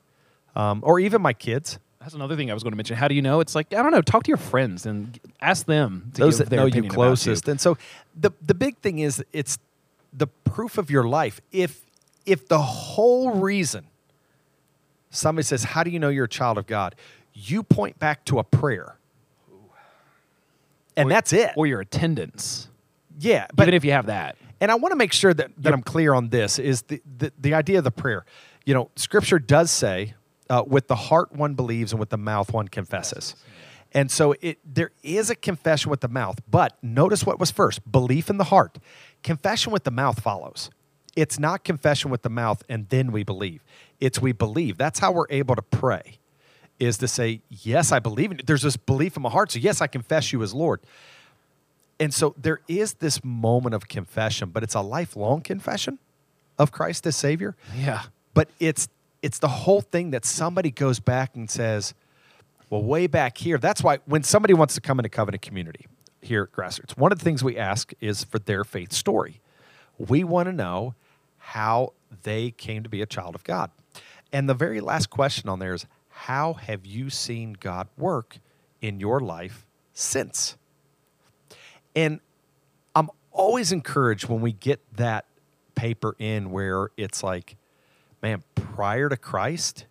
um, 0.56 0.82
or 0.84 1.00
even 1.00 1.22
my 1.22 1.34
kids. 1.34 1.80
That's 2.00 2.16
another 2.16 2.36
thing 2.36 2.50
I 2.50 2.54
was 2.56 2.64
going 2.64 2.72
to 2.72 2.78
mention. 2.78 2.98
How 2.98 3.08
do 3.08 3.14
you 3.16 3.22
know? 3.22 3.42
It's 3.42 3.54
like 3.54 3.74
I 3.74 3.84
don't 3.84 3.92
know. 3.92 4.02
Talk 4.02 4.24
to 4.24 4.28
your 4.30 4.38
friends 4.38 4.86
and 4.86 5.20
ask 5.40 5.66
them 5.68 6.12
to 6.16 6.22
those 6.22 6.38
give 6.40 6.50
that 6.50 6.56
their 6.56 6.60
know 6.62 6.66
you 6.66 6.90
closest. 6.90 7.48
And 7.48 7.62
so 7.62 7.78
the 8.20 8.32
the 8.42 8.56
big 8.56 8.78
thing 8.78 9.00
is 9.00 9.24
it's 9.34 9.60
the 10.12 10.28
proof 10.28 10.78
of 10.78 10.90
your 10.90 11.04
life. 11.04 11.40
If 11.52 11.86
if 12.26 12.48
the 12.48 12.60
whole 12.62 13.32
reason 13.36 13.86
somebody 15.12 15.44
says, 15.44 15.64
"How 15.64 15.84
do 15.84 15.92
you 15.92 16.00
know 16.00 16.10
you're 16.10 16.26
a 16.26 16.30
child 16.30 16.58
of 16.58 16.66
God?" 16.66 16.96
You 17.34 17.62
point 17.64 17.98
back 18.00 18.26
to 18.26 18.40
a 18.40 18.44
prayer, 18.44 18.96
and 20.98 21.08
Or- 21.08 21.10
that's 21.10 21.34
it. 21.34 21.52
or 21.56 21.68
your 21.68 21.82
attendance. 21.82 22.68
yeah, 23.20 23.48
but 23.56 23.64
even 23.64 23.74
if 23.76 23.86
you 23.86 23.92
have 23.92 24.08
that. 24.08 24.36
and 24.60 24.70
I 24.72 24.76
want 24.76 24.92
to 24.92 24.96
make 24.96 25.14
sure 25.14 25.34
that, 25.34 25.52
that 25.60 25.74
I'm 25.74 25.82
clear 25.82 26.14
on 26.14 26.30
this 26.30 26.60
is 26.60 26.82
the, 26.84 27.02
the, 27.18 27.32
the 27.40 27.54
idea 27.54 27.78
of 27.78 27.84
the 27.84 27.92
prayer. 27.92 28.26
You 28.66 28.74
know, 28.74 28.90
scripture 28.96 29.40
does 29.40 29.72
say, 29.72 30.14
uh, 30.52 30.64
with 30.68 30.88
the 30.88 30.96
heart 30.96 31.32
one 31.34 31.54
believes 31.54 31.94
and 31.94 32.00
with 32.00 32.10
the 32.10 32.18
mouth 32.18 32.52
one 32.52 32.68
confesses. 32.68 33.36
And 33.94 34.12
so 34.12 34.36
it 34.42 34.60
there 34.66 34.92
is 35.02 35.30
a 35.30 35.36
confession 35.36 35.90
with 35.90 36.02
the 36.02 36.10
mouth, 36.10 36.40
but 36.50 36.78
notice 36.84 37.26
what 37.26 37.40
was 37.40 37.52
first 37.52 37.90
belief 37.90 38.30
in 38.30 38.38
the 38.38 38.46
heart. 38.46 38.78
Confession 39.24 39.72
with 39.72 39.86
the 39.86 39.92
mouth 39.92 40.22
follows. 40.22 40.70
It's 41.16 41.40
not 41.40 41.64
confession 41.64 42.12
with 42.12 42.22
the 42.22 42.30
mouth 42.30 42.64
and 42.68 42.88
then 42.90 43.12
we 43.14 43.24
believe. 43.24 43.64
It's 44.02 44.22
we 44.22 44.34
believe. 44.34 44.78
That's 44.78 45.00
how 45.00 45.14
we're 45.14 45.26
able 45.30 45.56
to 45.56 45.62
pray, 45.62 46.20
is 46.80 46.98
to 46.98 47.08
say, 47.08 47.42
Yes, 47.50 47.94
I 47.94 48.00
believe 48.00 48.32
in 48.32 48.40
you. 48.40 48.44
There's 48.46 48.64
this 48.64 48.78
belief 48.78 49.16
in 49.16 49.24
my 49.24 49.30
heart. 49.30 49.52
So, 49.52 49.60
yes, 49.60 49.80
I 49.80 49.88
confess 49.88 50.34
you 50.34 50.44
as 50.44 50.54
Lord. 50.54 50.82
And 51.98 52.14
so 52.14 52.34
there 52.38 52.60
is 52.68 52.96
this 52.96 53.24
moment 53.24 53.76
of 53.76 53.88
confession, 53.88 54.50
but 54.50 54.64
it's 54.64 54.74
a 54.74 54.82
lifelong 54.82 55.42
confession 55.42 56.00
of 56.58 56.72
Christ 56.72 57.06
as 57.08 57.16
Savior. 57.16 57.56
Yeah. 57.78 58.04
But 58.34 58.50
it's 58.60 58.90
it's 59.22 59.40
the 59.40 59.48
whole 59.48 59.82
thing 59.82 60.12
that 60.12 60.26
somebody 60.26 60.72
goes 60.72 61.00
back 61.00 61.36
and 61.36 61.50
says, 61.50 61.94
well, 62.70 62.84
way 62.84 63.08
back 63.08 63.38
here. 63.38 63.58
That's 63.58 63.84
why 63.84 64.00
when 64.06 64.24
somebody 64.24 64.54
wants 64.54 64.76
to 64.76 64.82
come 64.82 65.00
into 65.00 65.10
covenant 65.10 65.42
community 65.42 65.88
here 66.22 66.44
at 66.44 66.52
Grassroots, 66.52 66.98
one 66.98 67.12
of 67.12 67.20
the 67.20 67.26
things 67.26 67.44
we 67.44 67.58
ask 67.58 67.94
is 68.00 68.24
for 68.24 68.40
their 68.40 68.64
faith 68.64 68.92
story. 68.94 69.42
We 69.98 70.24
want 70.24 70.48
to 70.48 70.54
know 70.54 70.96
how 71.38 71.94
they 72.24 72.52
came 72.52 72.84
to 72.84 72.90
be 72.90 73.02
a 73.02 73.06
child 73.06 73.36
of 73.36 73.44
God. 73.44 73.72
And 74.32 74.48
the 74.48 74.54
very 74.54 74.80
last 74.80 75.10
question 75.10 75.50
on 75.50 75.60
there 75.60 75.74
is 75.74 75.86
how 76.10 76.54
have 76.54 76.86
you 76.86 77.10
seen 77.10 77.54
God 77.60 77.88
work 77.98 78.38
in 78.80 79.00
your 79.00 79.20
life 79.20 79.66
since? 79.94 80.56
And 81.96 82.20
I'm 82.96 83.10
always 83.32 83.72
encouraged 83.72 84.30
when 84.30 84.40
we 84.40 84.54
get 84.54 84.80
that 84.96 85.26
paper 85.76 86.16
in 86.20 86.52
where 86.52 86.90
it's 86.96 87.24
like, 87.24 87.58
man, 88.22 88.44
prior 88.56 89.10
to 89.10 89.18
Christ, 89.18 89.86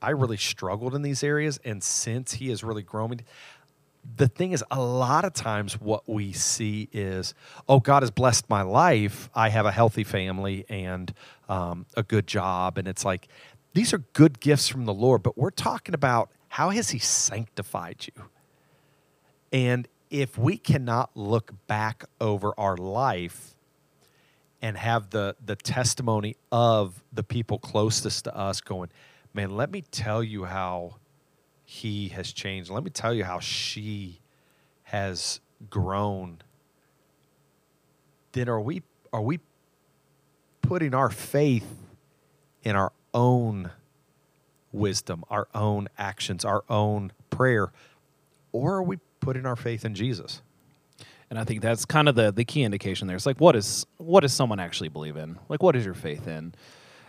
I 0.00 0.10
really 0.10 0.36
struggled 0.36 0.94
in 0.94 1.02
these 1.02 1.22
areas. 1.22 1.58
And 1.64 1.82
since 1.82 2.34
he 2.34 2.48
has 2.50 2.62
really 2.62 2.82
grown 2.82 3.10
me, 3.10 3.18
the 4.16 4.28
thing 4.28 4.52
is, 4.52 4.64
a 4.70 4.80
lot 4.80 5.24
of 5.24 5.32
times 5.34 5.80
what 5.80 6.08
we 6.08 6.32
see 6.32 6.88
is, 6.92 7.34
oh, 7.68 7.80
God 7.80 8.02
has 8.02 8.10
blessed 8.10 8.48
my 8.48 8.62
life. 8.62 9.28
I 9.34 9.50
have 9.50 9.66
a 9.66 9.72
healthy 9.72 10.04
family 10.04 10.64
and 10.68 11.12
um, 11.48 11.86
a 11.96 12.02
good 12.02 12.26
job. 12.26 12.78
And 12.78 12.88
it's 12.88 13.04
like, 13.04 13.28
these 13.74 13.92
are 13.92 13.98
good 14.12 14.40
gifts 14.40 14.68
from 14.68 14.86
the 14.86 14.94
Lord, 14.94 15.22
but 15.22 15.36
we're 15.36 15.50
talking 15.50 15.94
about 15.94 16.30
how 16.48 16.70
has 16.70 16.90
He 16.90 16.98
sanctified 16.98 18.06
you? 18.06 18.24
And 19.52 19.88
if 20.10 20.38
we 20.38 20.56
cannot 20.56 21.10
look 21.14 21.52
back 21.66 22.04
over 22.20 22.54
our 22.56 22.76
life 22.76 23.56
and 24.60 24.76
have 24.76 25.10
the 25.10 25.36
the 25.44 25.56
testimony 25.56 26.36
of 26.50 27.02
the 27.12 27.22
people 27.22 27.58
closest 27.58 28.24
to 28.24 28.36
us 28.36 28.60
going, 28.60 28.90
man, 29.34 29.56
let 29.56 29.70
me 29.70 29.82
tell 29.90 30.22
you 30.22 30.44
how 30.44 30.96
he 31.64 32.08
has 32.08 32.32
changed. 32.32 32.70
Let 32.70 32.82
me 32.82 32.90
tell 32.90 33.14
you 33.14 33.24
how 33.24 33.40
she 33.40 34.20
has 34.84 35.40
grown. 35.68 36.38
Then 38.32 38.48
are 38.48 38.60
we 38.60 38.82
are 39.12 39.22
we 39.22 39.40
putting 40.62 40.94
our 40.94 41.10
faith 41.10 41.76
in 42.62 42.76
our 42.76 42.92
own 43.14 43.70
wisdom, 44.72 45.24
our 45.30 45.48
own 45.54 45.88
actions, 45.96 46.44
our 46.44 46.64
own 46.68 47.12
prayer, 47.30 47.72
or 48.52 48.76
are 48.76 48.82
we 48.82 48.98
putting 49.20 49.46
our 49.46 49.56
faith 49.56 49.84
in 49.84 49.94
Jesus? 49.94 50.42
And 51.30 51.38
I 51.38 51.44
think 51.44 51.60
that's 51.60 51.84
kind 51.84 52.08
of 52.08 52.14
the 52.14 52.32
the 52.32 52.44
key 52.44 52.62
indication 52.62 53.06
there. 53.06 53.16
It's 53.16 53.26
like 53.26 53.40
what 53.40 53.56
is 53.56 53.86
what 53.98 54.20
does 54.20 54.32
someone 54.32 54.60
actually 54.60 54.88
believe 54.88 55.16
in? 55.16 55.38
Like 55.48 55.62
what 55.62 55.76
is 55.76 55.84
your 55.84 55.94
faith 55.94 56.26
in? 56.26 56.54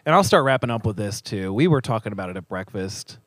And 0.06 0.16
I'll 0.16 0.24
start 0.24 0.44
wrapping 0.44 0.70
up 0.70 0.86
with 0.86 0.98
this 0.98 1.22
too. 1.22 1.54
We 1.54 1.68
were 1.68 1.82
talking 1.82 2.12
about 2.12 2.30
it 2.30 2.38
at 2.38 2.48
breakfast. 2.48 3.18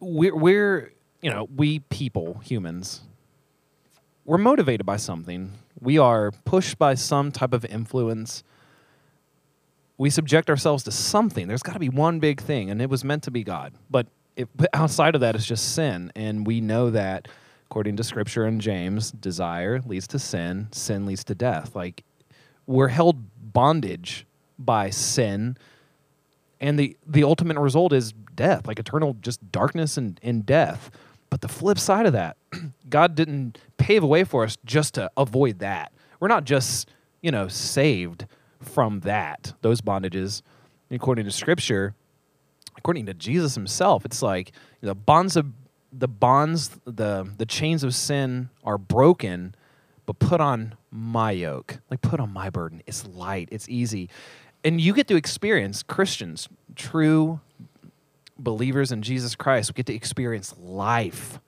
We're 0.00 0.36
we're 0.36 0.92
you 1.24 1.30
know, 1.30 1.48
we 1.56 1.78
people, 1.78 2.42
humans, 2.44 3.00
we're 4.26 4.36
motivated 4.36 4.84
by 4.84 4.98
something. 4.98 5.52
We 5.80 5.96
are 5.96 6.32
pushed 6.44 6.78
by 6.78 6.96
some 6.96 7.32
type 7.32 7.54
of 7.54 7.64
influence. 7.64 8.44
We 9.96 10.10
subject 10.10 10.50
ourselves 10.50 10.84
to 10.84 10.92
something. 10.92 11.48
There's 11.48 11.62
got 11.62 11.72
to 11.72 11.78
be 11.78 11.88
one 11.88 12.20
big 12.20 12.42
thing, 12.42 12.70
and 12.70 12.82
it 12.82 12.90
was 12.90 13.04
meant 13.04 13.22
to 13.22 13.30
be 13.30 13.42
God. 13.42 13.72
But, 13.88 14.06
it, 14.36 14.48
but 14.54 14.68
outside 14.74 15.14
of 15.14 15.22
that, 15.22 15.34
it's 15.34 15.46
just 15.46 15.74
sin. 15.74 16.12
And 16.14 16.46
we 16.46 16.60
know 16.60 16.90
that 16.90 17.28
according 17.74 17.96
to 17.96 18.04
scripture 18.04 18.44
and 18.44 18.60
James, 18.60 19.10
desire 19.10 19.80
leads 19.84 20.06
to 20.06 20.16
sin, 20.16 20.68
sin 20.70 21.06
leads 21.06 21.24
to 21.24 21.34
death. 21.34 21.74
Like 21.74 22.04
we're 22.68 22.86
held 22.86 23.16
bondage 23.52 24.26
by 24.60 24.90
sin, 24.90 25.56
and 26.60 26.78
the 26.78 26.96
the 27.04 27.24
ultimate 27.24 27.58
result 27.58 27.92
is 27.92 28.12
death, 28.36 28.68
like 28.68 28.78
eternal 28.78 29.16
just 29.20 29.50
darkness 29.50 29.96
and, 29.96 30.20
and 30.22 30.46
death. 30.46 30.88
But 31.30 31.40
the 31.40 31.48
flip 31.48 31.80
side 31.80 32.06
of 32.06 32.12
that, 32.12 32.36
God 32.88 33.16
didn't 33.16 33.58
pave 33.76 34.04
a 34.04 34.06
way 34.06 34.22
for 34.22 34.44
us 34.44 34.56
just 34.64 34.94
to 34.94 35.10
avoid 35.16 35.58
that. 35.58 35.90
We're 36.20 36.28
not 36.28 36.44
just, 36.44 36.88
you 37.22 37.32
know, 37.32 37.48
saved 37.48 38.26
from 38.60 39.00
that, 39.00 39.52
those 39.62 39.80
bondages. 39.80 40.42
According 40.92 41.24
to 41.24 41.32
scripture, 41.32 41.96
according 42.78 43.06
to 43.06 43.14
Jesus 43.14 43.56
himself, 43.56 44.04
it's 44.04 44.22
like 44.22 44.52
the 44.80 44.94
bonds 44.94 45.36
of 45.36 45.46
the 45.96 46.08
bonds, 46.08 46.70
the 46.84 47.28
the 47.36 47.46
chains 47.46 47.84
of 47.84 47.94
sin 47.94 48.50
are 48.64 48.78
broken, 48.78 49.54
but 50.06 50.18
put 50.18 50.40
on 50.40 50.74
my 50.90 51.30
yoke. 51.30 51.78
Like 51.90 52.02
put 52.02 52.20
on 52.20 52.32
my 52.32 52.50
burden. 52.50 52.82
It's 52.86 53.06
light, 53.06 53.48
it's 53.52 53.68
easy. 53.68 54.08
And 54.64 54.80
you 54.80 54.94
get 54.94 55.08
to 55.08 55.16
experience 55.16 55.82
Christians, 55.82 56.48
true 56.74 57.40
believers 58.38 58.90
in 58.90 59.02
Jesus 59.02 59.34
Christ, 59.34 59.70
we 59.70 59.74
get 59.74 59.86
to 59.86 59.94
experience 59.94 60.54
life 60.58 61.38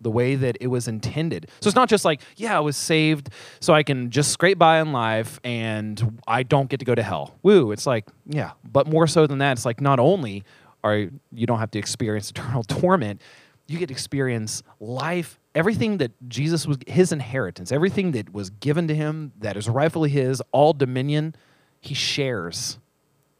the 0.00 0.10
way 0.10 0.34
that 0.34 0.56
it 0.60 0.66
was 0.66 0.88
intended. 0.88 1.48
So 1.60 1.68
it's 1.68 1.76
not 1.76 1.88
just 1.88 2.04
like, 2.04 2.20
yeah, 2.36 2.56
I 2.56 2.60
was 2.60 2.76
saved 2.76 3.30
so 3.60 3.72
I 3.72 3.82
can 3.82 4.10
just 4.10 4.30
scrape 4.30 4.58
by 4.58 4.80
in 4.80 4.92
life 4.92 5.40
and 5.44 6.20
I 6.26 6.42
don't 6.42 6.68
get 6.68 6.80
to 6.80 6.84
go 6.84 6.94
to 6.94 7.02
hell. 7.02 7.34
Woo. 7.42 7.72
It's 7.72 7.86
like, 7.86 8.06
yeah, 8.26 8.52
but 8.70 8.86
more 8.86 9.06
so 9.06 9.26
than 9.26 9.38
that, 9.38 9.52
it's 9.52 9.64
like 9.64 9.80
not 9.80 9.98
only 10.00 10.44
are 10.82 11.08
you 11.32 11.46
don't 11.46 11.58
have 11.58 11.70
to 11.72 11.78
experience 11.78 12.30
eternal 12.30 12.62
torment, 12.68 13.22
you 13.66 13.78
get 13.78 13.86
to 13.86 13.92
experience 13.92 14.62
life, 14.80 15.38
everything 15.54 15.98
that 15.98 16.12
Jesus 16.28 16.66
was 16.66 16.78
his 16.86 17.12
inheritance, 17.12 17.72
everything 17.72 18.12
that 18.12 18.32
was 18.32 18.50
given 18.50 18.88
to 18.88 18.94
him 18.94 19.32
that 19.38 19.56
is 19.56 19.68
rightfully 19.68 20.10
his, 20.10 20.42
all 20.52 20.72
dominion, 20.72 21.34
he 21.80 21.94
shares 21.94 22.78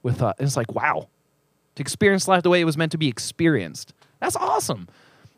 with 0.03 0.23
us. 0.23 0.35
It's 0.39 0.57
like, 0.57 0.73
wow, 0.75 1.09
to 1.75 1.81
experience 1.81 2.27
life 2.29 2.43
the 2.43 2.51
way 2.51 2.61
it 2.61 2.65
was 2.65 2.77
meant 2.77 2.93
to 2.93 2.99
be 2.99 3.09
experienced. 3.09 3.93
That's 4.21 4.37
awesome. 4.37 4.89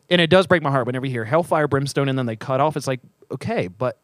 And 0.09 0.21
it 0.21 0.31
does 0.31 0.47
break 0.47 0.63
my 0.63 0.71
heart 0.71 0.87
whenever 0.87 1.07
you 1.07 1.13
hear 1.13 1.25
hellfire, 1.25 1.67
brimstone, 1.67 2.09
and 2.09 2.17
then 2.17 2.27
they 2.27 2.37
cut 2.37 2.61
off. 2.61 2.77
It's 2.77 2.87
like, 2.87 3.01
okay, 3.33 3.67
but 3.69 3.99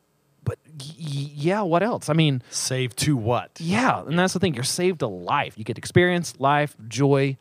but 0.44 0.58
y- 0.66 0.96
yeah, 0.98 1.62
what 1.62 1.84
else? 1.84 2.08
I 2.08 2.14
mean, 2.14 2.42
saved 2.50 2.96
to 2.98 3.16
what? 3.16 3.52
yeah, 3.60 4.02
and 4.04 4.18
that's 4.18 4.32
the 4.32 4.40
thing. 4.40 4.54
You're 4.54 4.64
saved 4.64 5.00
to 5.00 5.06
life. 5.06 5.56
You 5.56 5.62
get 5.62 5.78
experience 5.78 6.34
life, 6.40 6.74
joy, 6.88 7.36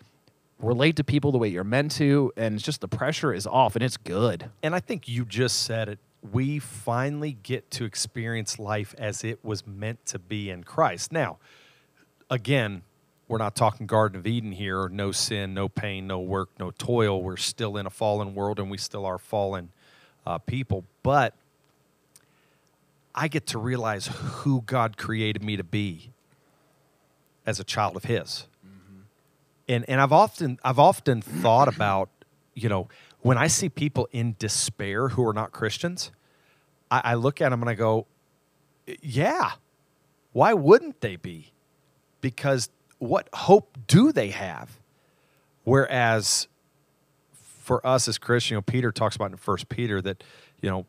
relate 0.62 0.96
to 0.98 1.04
people 1.04 1.32
the 1.32 1.38
way 1.38 1.48
you're 1.48 1.64
meant 1.64 1.92
to, 1.94 2.32
and 2.38 2.56
it's 2.56 2.64
just 2.64 2.82
the 2.82 2.88
pressure 2.88 3.34
is 3.34 3.48
off, 3.48 3.76
and 3.76 3.84
it's 3.84 3.98
good. 3.98 4.50
And 4.64 4.76
I 4.76 4.80
think 4.80 5.08
you 5.08 5.26
just 5.26 5.64
said 5.64 5.90
it. 5.90 6.00
We 6.32 6.60
finally 6.60 7.34
get 7.44 7.72
to 7.72 7.86
experience 7.86 8.60
life 8.60 8.94
as 8.98 9.24
it 9.24 9.44
was 9.44 9.66
meant 9.66 10.06
to 10.08 10.20
be 10.20 10.50
in 10.50 10.64
Christ. 10.64 11.12
Now, 11.12 11.40
again, 12.30 12.84
we're 13.28 13.38
not 13.38 13.56
talking 13.56 13.88
Garden 13.88 14.20
of 14.20 14.28
Eden 14.28 14.52
here, 14.52 14.90
no 14.90 15.12
sin, 15.12 15.54
no 15.54 15.70
pain, 15.70 16.06
no 16.06 16.20
work, 16.20 16.50
no 16.60 16.72
toil. 16.72 17.24
We're 17.24 17.38
still 17.38 17.78
in 17.78 17.86
a 17.86 17.90
fallen 17.90 18.36
world 18.36 18.60
and 18.60 18.70
we 18.70 18.78
still 18.78 19.06
are 19.06 19.18
fallen 19.18 19.72
uh, 20.26 20.38
people. 20.40 20.84
But 21.02 21.34
I 23.16 23.30
get 23.30 23.48
to 23.48 23.58
realize 23.58 24.08
who 24.08 24.64
God 24.66 24.98
created 24.98 25.44
me 25.44 25.56
to 25.56 25.64
be 25.64 26.12
as 27.46 27.60
a 27.60 27.64
child 27.64 27.96
of 27.96 28.04
His. 28.04 28.48
And, 29.72 29.90
and 29.90 30.02
I've 30.02 30.12
often 30.12 30.60
I've 30.66 30.80
often 30.80 31.22
thought 31.22 31.70
about, 31.70 32.10
you 32.54 32.68
know, 32.68 32.90
when 33.22 33.38
I 33.38 33.48
see 33.48 33.70
people 33.70 34.10
in 34.12 34.36
despair 34.38 35.10
who 35.10 35.26
are 35.26 35.34
not 35.34 35.54
Christians, 35.54 36.12
I, 36.90 37.02
I 37.06 37.14
look 37.14 37.40
at 37.40 37.50
them 37.50 37.62
and 37.62 37.70
I 37.70 37.76
go, 37.76 38.06
yeah, 39.02 39.52
why 40.34 40.54
wouldn't 40.54 41.00
they 41.00 41.16
be? 41.16 41.54
Because 42.20 42.70
what 43.00 43.30
hope 43.34 43.78
do 43.88 44.12
they 44.12 44.30
have? 44.32 44.80
Whereas 45.64 46.50
for 47.34 47.86
us 47.88 48.10
as 48.10 48.18
Christians, 48.18 48.52
you 48.52 48.58
know, 48.58 48.62
Peter 48.62 48.92
talks 48.92 49.16
about 49.16 49.32
in 49.32 49.38
First 49.38 49.70
Peter 49.70 50.02
that, 50.02 50.22
you 50.62 50.70
know, 50.70 50.86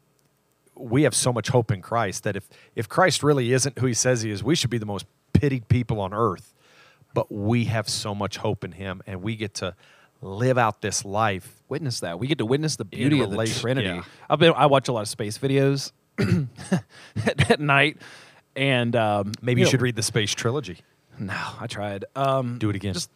we 0.74 1.05
have 1.05 1.14
so 1.14 1.33
much 1.33 1.51
hope 1.51 1.70
in 1.70 1.83
Christ 1.83 2.24
that 2.24 2.35
if 2.35 2.49
if 2.74 2.89
Christ 2.89 3.22
really 3.22 3.53
isn't 3.53 3.78
who 3.78 3.87
he 3.87 3.95
says 3.95 4.22
he 4.22 4.33
is, 4.33 4.43
we 4.43 4.57
should 4.57 4.70
be 4.70 4.78
the 4.78 4.87
most 4.87 5.07
pitied 5.33 5.68
people 5.68 6.01
on 6.01 6.12
earth. 6.12 6.52
But 7.15 7.31
we 7.33 7.65
have 7.67 7.89
so 7.89 8.15
much 8.15 8.37
hope 8.39 8.65
in 8.65 8.73
him 8.73 9.03
and 9.07 9.23
we 9.23 9.37
get 9.37 9.55
to 9.55 9.75
live 10.21 10.57
out 10.59 10.81
this 10.83 11.05
life. 11.05 11.63
Witness 11.69 12.01
that. 12.01 12.19
We 12.19 12.27
get 12.27 12.39
to 12.39 12.47
witness 12.47 12.77
the 12.77 12.85
beauty 12.85 13.21
of 13.21 13.31
the 13.31 13.45
Trinity. 13.47 13.89
yeah. 13.89 14.03
I've 14.31 14.39
been. 14.39 14.53
I 14.57 14.67
watch 14.67 14.89
a 14.89 14.93
lot 14.93 15.01
of 15.03 15.09
space 15.09 15.37
videos 15.39 15.93
at, 16.19 16.85
at 17.51 17.61
night, 17.61 17.97
and 18.57 18.95
um, 18.97 19.33
Maybe 19.43 19.61
you 19.61 19.65
know- 19.65 19.71
should 19.71 19.83
read 19.83 19.97
the 19.97 20.03
Space 20.03 20.33
Trilogy. 20.35 20.79
No, 21.19 21.35
I 21.61 21.67
tried. 21.67 22.05
Um, 22.17 22.59
Do 22.59 22.71
it 22.71 22.77
again. 22.77 22.95
Just 22.95 23.11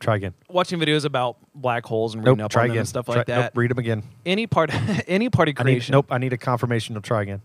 Try 0.00 0.14
again. 0.14 0.32
watching 0.48 0.78
videos 0.78 1.04
about 1.04 1.36
black 1.56 1.84
holes 1.84 2.14
and 2.14 2.22
reading 2.22 2.38
Nope. 2.38 2.52
up 2.54 2.56
on 2.62 2.68
them 2.68 2.78
and 2.78 2.88
stuff 2.88 3.06
Try- 3.06 3.16
like 3.16 3.26
that. 3.26 3.38
Nope, 3.46 3.52
read 3.56 3.70
them 3.72 3.78
again. 3.78 4.04
Any 4.24 4.46
part, 4.46 4.70
any 5.08 5.28
part 5.28 5.48
of 5.48 5.54
I 5.58 5.64
need, 5.64 5.72
creation. 5.72 5.92
nope. 5.92 6.06
I 6.10 6.18
need 6.18 6.32
a 6.32 6.36
confirmation. 6.38 6.94
to 6.94 7.00
try 7.00 7.22
again. 7.22 7.42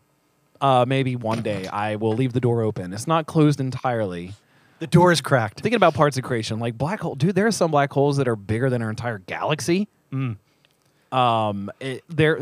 Uh, 0.62 0.86
maybe 0.88 1.16
one 1.16 1.42
day 1.42 1.66
I 1.68 1.96
will 1.96 2.14
leave 2.14 2.32
the 2.34 2.40
door 2.40 2.62
open. 2.62 2.94
It's 2.94 3.08
not 3.08 3.26
closed 3.26 3.60
entirely. 3.60 4.34
The 4.84 4.88
door 4.88 5.14
is 5.14 5.22
cracked. 5.22 5.62
Thinking 5.62 5.78
about 5.78 5.94
parts 5.94 6.18
of 6.18 6.24
creation, 6.26 6.60
like 6.60 6.78
black 6.78 7.00
hole, 7.00 7.16
dude. 7.16 7.36
There 7.36 7.48
are 7.48 7.52
some 7.52 7.72
black 7.72 7.94
holes 7.94 8.18
that 8.18 8.28
are 8.28 8.36
bigger 8.36 8.70
than 8.70 8.82
our 8.82 8.90
entire 8.90 9.20
galaxy. 9.20 9.88
Mm. 10.12 10.36
Um, 11.14 11.72
it, 11.80 12.04
they're 12.10 12.38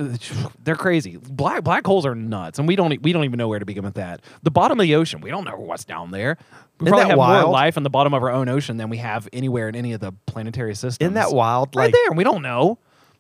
they're 0.64 0.76
crazy. 0.76 1.18
Black 1.18 1.64
black 1.64 1.86
holes 1.86 2.04
are 2.04 2.16
nuts, 2.16 2.58
and 2.58 2.68
we 2.68 2.76
don't 2.76 3.00
we 3.04 3.14
don't 3.14 3.26
even 3.26 3.38
know 3.38 3.48
where 3.48 3.60
to 3.60 3.66
begin 3.66 3.84
with 3.84 3.94
that. 3.94 4.22
The 4.42 4.50
bottom 4.50 4.80
of 4.80 4.84
the 4.84 4.96
ocean, 4.96 5.22
we 5.22 5.30
don't 5.30 5.44
know 5.44 5.56
what's 5.56 5.86
down 5.86 6.10
there. 6.10 6.38
We 6.80 6.86
Isn't 6.86 6.94
probably 6.94 7.04
that 7.04 7.10
have 7.10 7.18
wild? 7.20 7.44
more 7.44 7.54
life 7.54 7.78
in 7.78 7.84
the 7.84 7.90
bottom 7.92 8.14
of 8.16 8.24
our 8.24 8.32
own 8.32 8.50
ocean 8.50 8.78
than 8.78 8.90
we 8.90 8.98
have 8.98 9.30
anywhere 9.32 9.70
in 9.70 9.76
any 9.76 9.94
of 9.94 10.00
the 10.00 10.12
planetary 10.26 10.74
systems. 10.74 10.98
Isn't 11.00 11.14
that 11.14 11.34
wild? 11.34 11.76
Right 11.76 11.86
Like 11.86 11.94
there, 11.94 12.08
and 12.08 12.18
we 12.18 12.24
don't 12.24 12.42
know. 12.42 12.80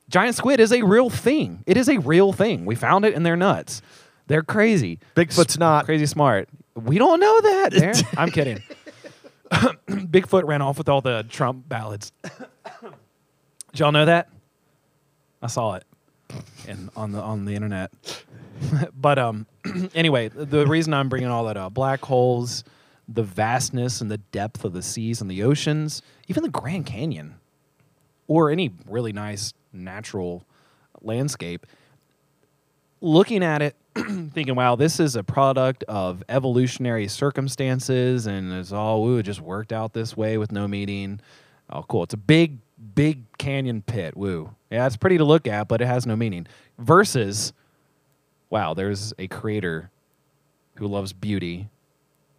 Giant 0.09 0.35
squid 0.35 0.59
is 0.59 0.71
a 0.73 0.81
real 0.81 1.11
thing. 1.11 1.63
It 1.67 1.77
is 1.77 1.89
a 1.89 1.99
real 1.99 2.33
thing. 2.33 2.65
We 2.65 2.73
found 2.73 3.05
it, 3.05 3.13
and 3.13 3.23
they're 3.23 3.37
nuts. 3.37 3.83
They're 4.25 4.41
crazy. 4.41 4.97
Bigfoot's 5.15 5.53
S- 5.55 5.59
not. 5.59 5.85
crazy 5.85 6.07
smart. 6.07 6.49
We 6.73 6.97
don't 6.97 7.19
know 7.19 7.41
that. 7.41 7.71
There. 7.73 7.93
I'm 8.17 8.31
kidding. 8.31 8.63
Bigfoot 9.87 10.45
ran 10.45 10.61
off 10.61 10.77
with 10.77 10.87
all 10.87 11.01
the 11.01 11.25
Trump 11.29 11.67
ballots. 11.67 12.11
Did 12.23 12.91
y'all 13.73 13.91
know 13.91 14.05
that? 14.05 14.29
I 15.41 15.47
saw 15.47 15.73
it, 15.73 15.83
and 16.67 16.89
on 16.95 17.11
the 17.11 17.21
on 17.21 17.45
the 17.45 17.55
internet. 17.55 17.91
but 18.93 19.19
um, 19.19 19.45
anyway, 19.95 20.29
the 20.29 20.65
reason 20.65 20.93
I'm 20.93 21.09
bringing 21.09 21.29
all 21.29 21.45
that 21.45 21.57
up: 21.57 21.73
black 21.73 22.01
holes, 22.05 22.63
the 23.07 23.23
vastness 23.23 24.01
and 24.01 24.09
the 24.09 24.17
depth 24.17 24.63
of 24.63 24.73
the 24.73 24.81
seas 24.81 25.19
and 25.21 25.29
the 25.29 25.43
oceans, 25.43 26.01
even 26.27 26.43
the 26.43 26.49
Grand 26.49 26.85
Canyon, 26.85 27.35
or 28.27 28.49
any 28.49 28.71
really 28.85 29.11
nice 29.11 29.53
natural 29.73 30.45
landscape. 31.01 31.65
looking 33.01 33.43
at 33.43 33.61
it, 33.61 33.75
thinking, 33.95 34.55
wow, 34.55 34.75
this 34.75 34.99
is 34.99 35.15
a 35.15 35.23
product 35.23 35.83
of 35.83 36.23
evolutionary 36.29 37.07
circumstances 37.07 38.25
and 38.25 38.51
it's 38.53 38.71
all, 38.71 39.05
ooh, 39.05 39.17
it 39.17 39.23
just 39.23 39.41
worked 39.41 39.73
out 39.73 39.93
this 39.93 40.15
way 40.15 40.37
with 40.37 40.51
no 40.51 40.67
meaning. 40.67 41.19
Oh, 41.69 41.83
cool. 41.83 42.03
It's 42.03 42.13
a 42.13 42.17
big, 42.17 42.59
big 42.95 43.25
canyon 43.37 43.81
pit. 43.81 44.15
Woo. 44.15 44.55
Yeah, 44.69 44.87
it's 44.87 44.97
pretty 44.97 45.17
to 45.17 45.25
look 45.25 45.47
at, 45.47 45.67
but 45.67 45.81
it 45.81 45.87
has 45.87 46.05
no 46.05 46.15
meaning. 46.15 46.47
Versus, 46.79 47.53
wow, 48.49 48.73
there's 48.73 49.13
a 49.19 49.27
creator 49.27 49.91
who 50.75 50.87
loves 50.87 51.13
beauty 51.13 51.69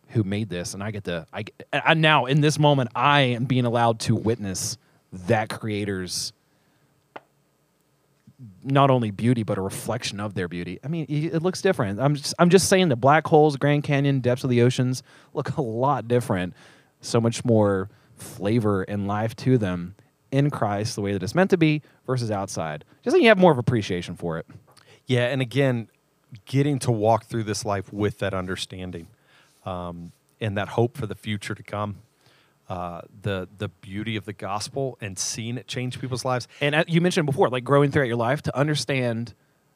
who 0.09 0.23
made 0.23 0.49
this 0.51 0.75
and 0.75 0.83
i 0.83 0.91
get 0.91 1.05
to 1.05 1.27
i, 1.33 1.45
I 1.73 1.95
now 1.95 2.27
in 2.27 2.41
this 2.41 2.59
moment 2.59 2.91
i 2.95 3.21
am 3.21 3.45
being 3.45 3.65
allowed 3.65 4.01
to 4.01 4.15
witness 4.15 4.77
that 5.13 5.49
creator's 5.49 6.33
not 8.63 8.91
only 8.91 9.11
beauty 9.11 9.43
but 9.43 9.59
a 9.59 9.61
reflection 9.61 10.21
of 10.21 10.35
their 10.35 10.49
beauty. 10.49 10.79
I 10.85 10.89
mean 10.89 11.07
it 11.09 11.43
looks 11.43 11.63
different. 11.63 12.01
I'm 12.01 12.15
just 12.15 12.35
i'm 12.39 12.51
just 12.51 12.69
saying 12.69 12.89
the 12.89 12.97
black 12.97 13.27
holes 13.27 13.57
grand 13.57 13.85
canyon 13.85 14.21
depths 14.21 14.45
of 14.45 14.51
the 14.51 14.63
oceans 14.63 15.03
look 15.35 15.57
a 15.57 15.63
lot 15.63 16.09
different. 16.09 16.55
So 17.01 17.21
much 17.21 17.45
more 17.45 17.91
flavor 18.17 18.83
and 18.83 19.07
life 19.07 19.35
to 19.35 19.59
them 19.59 19.97
in 20.31 20.49
christ 20.49 20.95
the 20.95 21.03
way 21.03 21.13
that 21.13 21.23
it's 21.23 21.35
meant 21.35 21.51
to 21.51 21.57
be 21.57 21.83
versus 22.07 22.31
outside. 22.31 22.85
Just 23.03 23.15
so 23.15 23.21
you 23.21 23.29
have 23.29 23.39
more 23.39 23.53
of 23.53 23.59
appreciation 23.59 24.17
for 24.17 24.39
it. 24.39 24.47
Yeah, 25.07 25.27
and 25.27 25.43
again, 25.43 25.89
getting 26.47 26.79
to 26.81 26.93
walk 26.93 27.25
through 27.25 27.45
this 27.45 27.65
life 27.65 27.93
with 27.93 28.19
that 28.19 28.35
understanding 28.35 29.09
um, 29.65 30.13
and 30.41 30.57
that 30.57 30.69
hope 30.69 30.97
for 30.97 31.07
the 31.07 31.15
future 31.15 31.55
to 31.55 31.63
come, 31.63 31.99
uh, 32.73 33.03
the 33.21 33.47
the 33.59 33.69
beauty 33.69 34.17
of 34.17 34.25
the 34.25 34.33
gospel 34.33 34.97
and 35.03 35.19
seeing 35.19 35.59
it 35.59 35.67
change 35.67 36.01
people's 36.01 36.25
lives. 36.25 36.49
and 36.63 36.75
uh, 36.75 36.83
you 36.89 37.03
mentioned 37.03 37.27
before, 37.27 37.51
like 37.51 37.65
growing 37.65 37.91
throughout 37.91 38.07
your 38.07 38.17
life 38.17 38.41
to 38.41 38.57
understand 38.57 39.35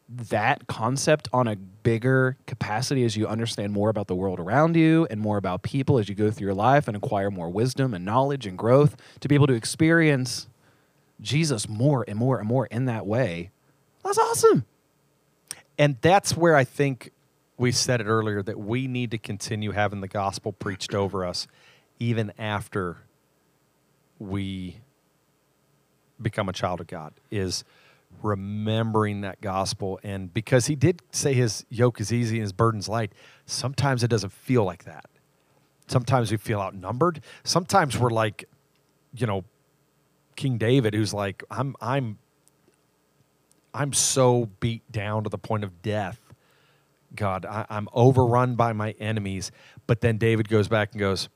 that 0.09 0.67
concept 0.67 1.29
on 1.31 1.47
a 1.47 1.57
bigger 1.57 2.39
capacity 2.47 3.05
as 3.05 3.15
you 3.15 3.27
understand 3.27 3.71
more 3.75 3.91
about 3.91 4.07
the 4.07 4.15
world 4.15 4.41
around 4.41 4.77
you 4.77 5.07
and 5.11 5.21
more 5.21 5.37
about 5.37 5.63
people 5.63 5.99
as 5.99 6.09
you 6.09 6.15
go 6.15 6.31
through 6.31 6.47
your 6.47 6.55
life 6.55 6.89
and 6.89 6.97
acquire 6.97 7.31
more 7.31 7.51
wisdom 7.51 7.93
and 7.93 8.03
knowledge 8.03 8.47
and 8.47 8.57
growth 8.57 8.97
to 9.21 9.29
be 9.29 9.35
able 9.35 9.47
to 9.47 9.53
experience 9.53 10.49
Jesus 11.21 11.69
more 11.69 12.03
and 12.09 12.19
more 12.19 12.39
and 12.39 12.49
more 12.49 12.65
in 12.65 12.87
that 12.87 13.07
way. 13.07 13.51
That's 14.05 14.17
awesome. 14.17 14.65
And 15.79 15.99
that's 16.01 16.35
where 16.35 16.57
I 16.57 16.65
think 16.65 17.11
we 17.59 17.73
said 17.73 18.01
it 18.01 18.05
earlier 18.05 18.43
that 18.43 18.59
we 18.59 18.87
need 18.87 19.11
to 19.11 19.19
continue 19.19 19.73
having 19.73 20.01
the 20.01 20.09
gospel 20.09 20.53
preached 20.53 20.95
over 20.95 21.27
us 21.27 21.47
even 21.99 22.33
after 22.39 22.99
we 24.19 24.79
become 26.21 26.49
a 26.49 26.53
child 26.53 26.81
of 26.81 26.87
God 26.87 27.13
is 27.31 27.65
remembering 28.23 29.21
that 29.23 29.41
gospel. 29.41 30.01
And 30.03 30.33
because 30.33 30.67
he 30.67 30.75
did 30.75 31.03
say 31.11 31.35
his 31.35 31.65
yoke 31.69 32.01
is 32.01 32.13
easy 32.13 32.37
and 32.37 32.43
his 32.43 32.53
burden's 32.53 32.89
light 32.89 33.13
sometimes 33.47 34.03
it 34.03 34.09
doesn't 34.09 34.33
feel 34.33 34.65
like 34.65 34.85
that. 34.85 35.07
Sometimes 35.87 36.31
we 36.31 36.37
feel 36.37 36.61
outnumbered. 36.61 37.21
Sometimes 37.45 37.99
we're 37.99 38.11
like 38.11 38.49
you 39.15 39.27
know 39.27 39.45
king 40.35 40.59
david 40.59 40.93
who's 40.93 41.15
like 41.15 41.43
i'm 41.51 41.75
i'm 41.81 42.19
i'm 43.73 43.95
so 43.95 44.51
beat 44.61 44.83
down 44.93 45.25
to 45.25 45.31
the 45.31 45.39
point 45.39 45.65
of 45.65 45.81
death 45.81 46.21
god. 47.15 47.47
I, 47.47 47.65
i'm 47.71 47.89
overrun 47.95 48.57
by 48.57 48.73
my 48.75 48.95
enemies. 49.01 49.51
But 49.87 50.01
then 50.01 50.19
david 50.19 50.49
goes 50.49 50.69
back 50.69 50.93
and 50.93 51.01
goes 51.01 51.29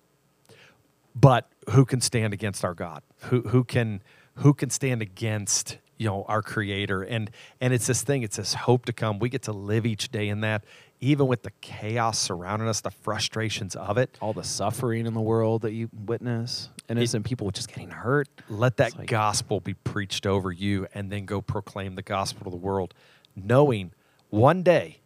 but 1.15 1.51
who 1.71 1.85
can 1.85 2.01
stand 2.01 2.33
against 2.33 2.65
our 2.65 2.75
god? 2.75 3.03
Who 3.25 3.43
who 3.43 3.65
can 3.65 4.03
who 4.37 4.55
can 4.55 4.71
stand 4.71 5.03
against 5.03 5.79
you 5.99 6.07
know 6.07 6.25
our 6.29 6.43
creator? 6.43 7.03
And 7.03 7.31
and 7.61 7.73
it's 7.73 7.87
this 7.87 8.03
thing 8.03 8.23
it's 8.23 8.37
this 8.37 8.55
hope 8.55 8.87
to 8.87 8.93
come. 8.93 9.19
We 9.19 9.29
get 9.29 9.43
to 9.43 9.53
live 9.53 9.87
each 9.87 10.11
day 10.11 10.29
in 10.29 10.41
that 10.41 10.65
even 11.01 11.27
with 11.27 11.43
the 11.43 11.51
chaos 11.63 12.19
surrounding 12.19 12.69
us 12.69 12.83
the 12.83 12.91
frustrations 12.91 13.75
of 13.75 13.97
it. 13.97 14.19
All 14.21 14.33
the 14.35 14.45
suffering 14.45 15.07
in 15.07 15.15
the 15.15 15.21
world 15.21 15.63
that 15.63 15.73
you 15.73 15.89
witness, 16.07 16.69
innocent 16.89 17.25
people 17.25 17.51
just 17.51 17.69
getting 17.69 17.91
hurt. 17.91 18.29
let 18.49 18.77
that 18.77 18.99
like- 18.99 19.09
gospel 19.09 19.61
be 19.61 19.75
preached 19.75 20.27
over 20.27 20.53
you 20.53 20.87
and 20.95 21.11
then 21.11 21.25
go 21.25 21.41
proclaim 21.41 21.95
the 21.95 22.03
gospel 22.03 22.45
to 22.45 22.51
the 22.51 22.57
world 22.57 22.95
knowing 23.35 23.93
one 24.29 24.63
day 24.63 25.01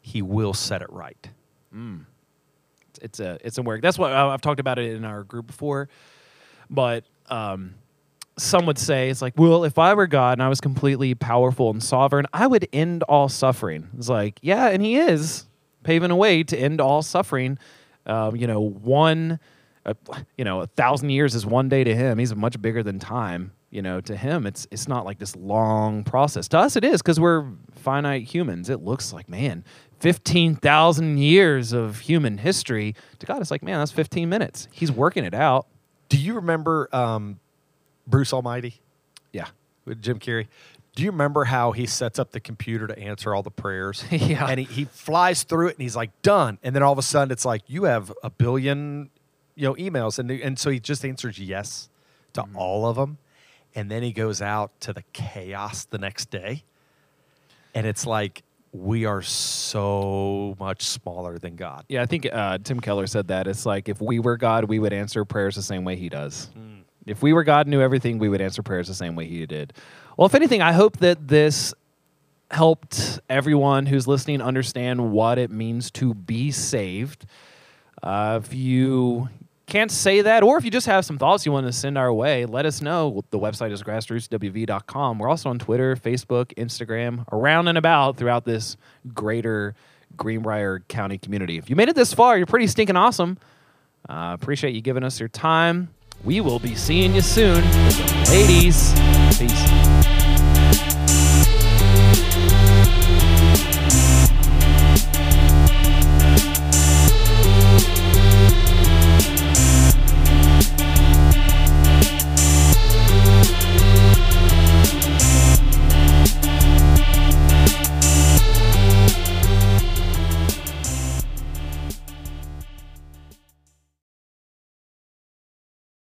he 0.00 0.20
will 0.20 0.52
set 0.52 0.82
it 0.82 0.90
right 0.90 1.30
mm. 1.74 2.04
It's 3.02 3.20
a 3.20 3.38
it's 3.44 3.58
a 3.58 3.62
work. 3.62 3.82
That's 3.82 3.98
what 3.98 4.12
I- 4.12 4.32
I've 4.32 4.40
talked 4.40 4.60
about 4.60 4.78
it 4.78 4.94
in 4.94 5.04
our 5.04 5.24
group 5.24 5.46
before. 5.46 5.88
But 6.70 7.04
um, 7.28 7.74
some 8.38 8.64
would 8.66 8.78
say 8.78 9.10
it's 9.10 9.20
like, 9.20 9.34
well, 9.36 9.64
if 9.64 9.78
I 9.78 9.92
were 9.94 10.06
God 10.06 10.38
and 10.38 10.42
I 10.42 10.48
was 10.48 10.60
completely 10.60 11.14
powerful 11.14 11.70
and 11.70 11.82
sovereign, 11.82 12.26
I 12.32 12.46
would 12.46 12.66
end 12.72 13.02
all 13.04 13.28
suffering. 13.28 13.88
It's 13.98 14.08
like, 14.08 14.38
yeah, 14.42 14.68
and 14.68 14.82
He 14.82 14.96
is 14.96 15.46
paving 15.82 16.10
a 16.10 16.16
way 16.16 16.42
to 16.44 16.56
end 16.56 16.80
all 16.80 17.02
suffering. 17.02 17.58
Um, 18.06 18.34
you 18.36 18.46
know, 18.46 18.60
one, 18.60 19.38
uh, 19.84 19.94
you 20.38 20.44
know, 20.44 20.60
a 20.62 20.66
thousand 20.66 21.10
years 21.10 21.34
is 21.34 21.44
one 21.44 21.68
day 21.68 21.84
to 21.84 21.94
Him. 21.94 22.18
He's 22.18 22.34
much 22.34 22.60
bigger 22.62 22.82
than 22.82 22.98
time. 22.98 23.52
You 23.70 23.80
know, 23.82 24.00
to 24.02 24.14
Him, 24.16 24.46
it's 24.46 24.66
it's 24.70 24.86
not 24.86 25.04
like 25.06 25.18
this 25.18 25.34
long 25.36 26.04
process. 26.04 26.46
To 26.48 26.58
us, 26.58 26.76
it 26.76 26.84
is 26.84 27.00
because 27.00 27.18
we're 27.18 27.46
finite 27.72 28.24
humans. 28.24 28.68
It 28.68 28.82
looks 28.82 29.12
like 29.14 29.28
man. 29.30 29.64
15,000 30.02 31.16
years 31.18 31.72
of 31.72 32.00
human 32.00 32.38
history. 32.38 32.94
To 33.20 33.26
God, 33.26 33.40
it's 33.40 33.52
like, 33.52 33.62
man, 33.62 33.78
that's 33.78 33.92
15 33.92 34.28
minutes. 34.28 34.66
He's 34.72 34.90
working 34.90 35.24
it 35.24 35.32
out. 35.32 35.66
do 36.08 36.18
you 36.18 36.34
remember 36.34 36.88
um, 36.92 37.38
bruce 38.06 38.32
almighty 38.32 38.80
Yeah. 39.32 39.46
with 39.84 40.02
Jim 40.02 40.18
Carrey. 40.18 40.48
Do 40.96 41.04
you 41.04 41.10
remember 41.12 41.44
how 41.44 41.70
he 41.72 41.86
sets 41.86 42.18
up 42.18 42.32
the 42.32 42.40
computer 42.40 42.86
to 42.88 42.98
answer 42.98 43.32
all 43.32 43.42
the 43.44 43.50
prayers? 43.52 44.04
Yeah. 44.10 44.46
And 44.48 44.58
he, 44.58 44.66
he 44.66 44.84
flies 44.86 45.44
through 45.44 45.68
it 45.68 45.76
and 45.76 45.82
he's 45.82 45.94
like, 45.96 46.10
done. 46.22 46.58
And 46.64 46.74
then 46.74 46.82
all 46.82 46.92
of 46.92 46.98
a 46.98 47.02
sudden 47.02 47.30
it's 47.30 47.44
like, 47.44 47.62
you 47.68 47.84
have 47.84 48.12
a 48.24 48.28
billion, 48.30 49.08
you 49.54 49.68
know, 49.68 49.74
emails. 49.76 50.18
And, 50.18 50.30
and 50.32 50.58
so 50.58 50.70
he 50.70 50.80
just 50.80 51.04
answers 51.04 51.38
yes 51.38 51.88
to 52.32 52.44
all 52.56 52.86
of 52.86 52.96
them. 52.96 53.18
And 53.74 53.88
then 53.88 54.02
he 54.02 54.12
goes 54.12 54.42
out 54.42 54.72
to 54.80 54.92
the 54.92 55.04
chaos 55.12 55.84
the 55.84 55.98
next 55.98 56.28
day. 56.30 56.64
And 57.74 57.86
it's 57.86 58.04
like, 58.04 58.42
we 58.72 59.04
are 59.04 59.20
so 59.20 60.56
much 60.58 60.82
smaller 60.82 61.38
than 61.38 61.56
God. 61.56 61.84
Yeah, 61.88 62.02
I 62.02 62.06
think 62.06 62.26
uh, 62.32 62.58
Tim 62.58 62.80
Keller 62.80 63.06
said 63.06 63.28
that. 63.28 63.46
It's 63.46 63.66
like 63.66 63.88
if 63.88 64.00
we 64.00 64.18
were 64.18 64.38
God, 64.38 64.64
we 64.64 64.78
would 64.78 64.94
answer 64.94 65.24
prayers 65.24 65.56
the 65.56 65.62
same 65.62 65.84
way 65.84 65.96
he 65.96 66.08
does. 66.08 66.48
If 67.04 67.22
we 67.22 67.32
were 67.32 67.44
God 67.44 67.66
and 67.66 67.70
knew 67.70 67.80
everything, 67.80 68.18
we 68.18 68.28
would 68.28 68.40
answer 68.40 68.62
prayers 68.62 68.88
the 68.88 68.94
same 68.94 69.14
way 69.14 69.26
he 69.26 69.44
did. 69.44 69.74
Well, 70.16 70.26
if 70.26 70.34
anything, 70.34 70.62
I 70.62 70.72
hope 70.72 70.98
that 70.98 71.28
this 71.28 71.74
helped 72.50 73.18
everyone 73.28 73.86
who's 73.86 74.06
listening 74.06 74.40
understand 74.40 75.12
what 75.12 75.38
it 75.38 75.50
means 75.50 75.90
to 75.90 76.14
be 76.14 76.50
saved. 76.50 77.26
Uh, 78.02 78.40
if 78.42 78.54
you 78.54 79.28
can't 79.72 79.90
say 79.90 80.20
that, 80.20 80.42
or 80.42 80.58
if 80.58 80.66
you 80.66 80.70
just 80.70 80.86
have 80.86 81.02
some 81.02 81.16
thoughts 81.16 81.46
you 81.46 81.52
want 81.52 81.66
to 81.66 81.72
send 81.72 81.96
our 81.96 82.12
way, 82.12 82.44
let 82.44 82.66
us 82.66 82.82
know. 82.82 83.24
The 83.30 83.38
website 83.38 83.72
is 83.72 83.82
grassrootswv.com. 83.82 85.18
We're 85.18 85.30
also 85.30 85.48
on 85.48 85.58
Twitter, 85.58 85.96
Facebook, 85.96 86.54
Instagram, 86.56 87.24
around 87.32 87.68
and 87.68 87.78
about 87.78 88.18
throughout 88.18 88.44
this 88.44 88.76
greater 89.14 89.74
Greenbrier 90.14 90.80
County 90.88 91.16
community. 91.16 91.56
If 91.56 91.70
you 91.70 91.76
made 91.76 91.88
it 91.88 91.96
this 91.96 92.12
far, 92.12 92.36
you're 92.36 92.44
pretty 92.44 92.66
stinking 92.66 92.96
awesome. 92.96 93.38
Uh, 94.06 94.36
appreciate 94.38 94.74
you 94.74 94.82
giving 94.82 95.04
us 95.04 95.18
your 95.18 95.30
time. 95.30 95.88
We 96.22 96.42
will 96.42 96.58
be 96.58 96.74
seeing 96.74 97.14
you 97.14 97.22
soon. 97.22 97.64
Ladies, 98.28 98.92
peace. 99.38 99.91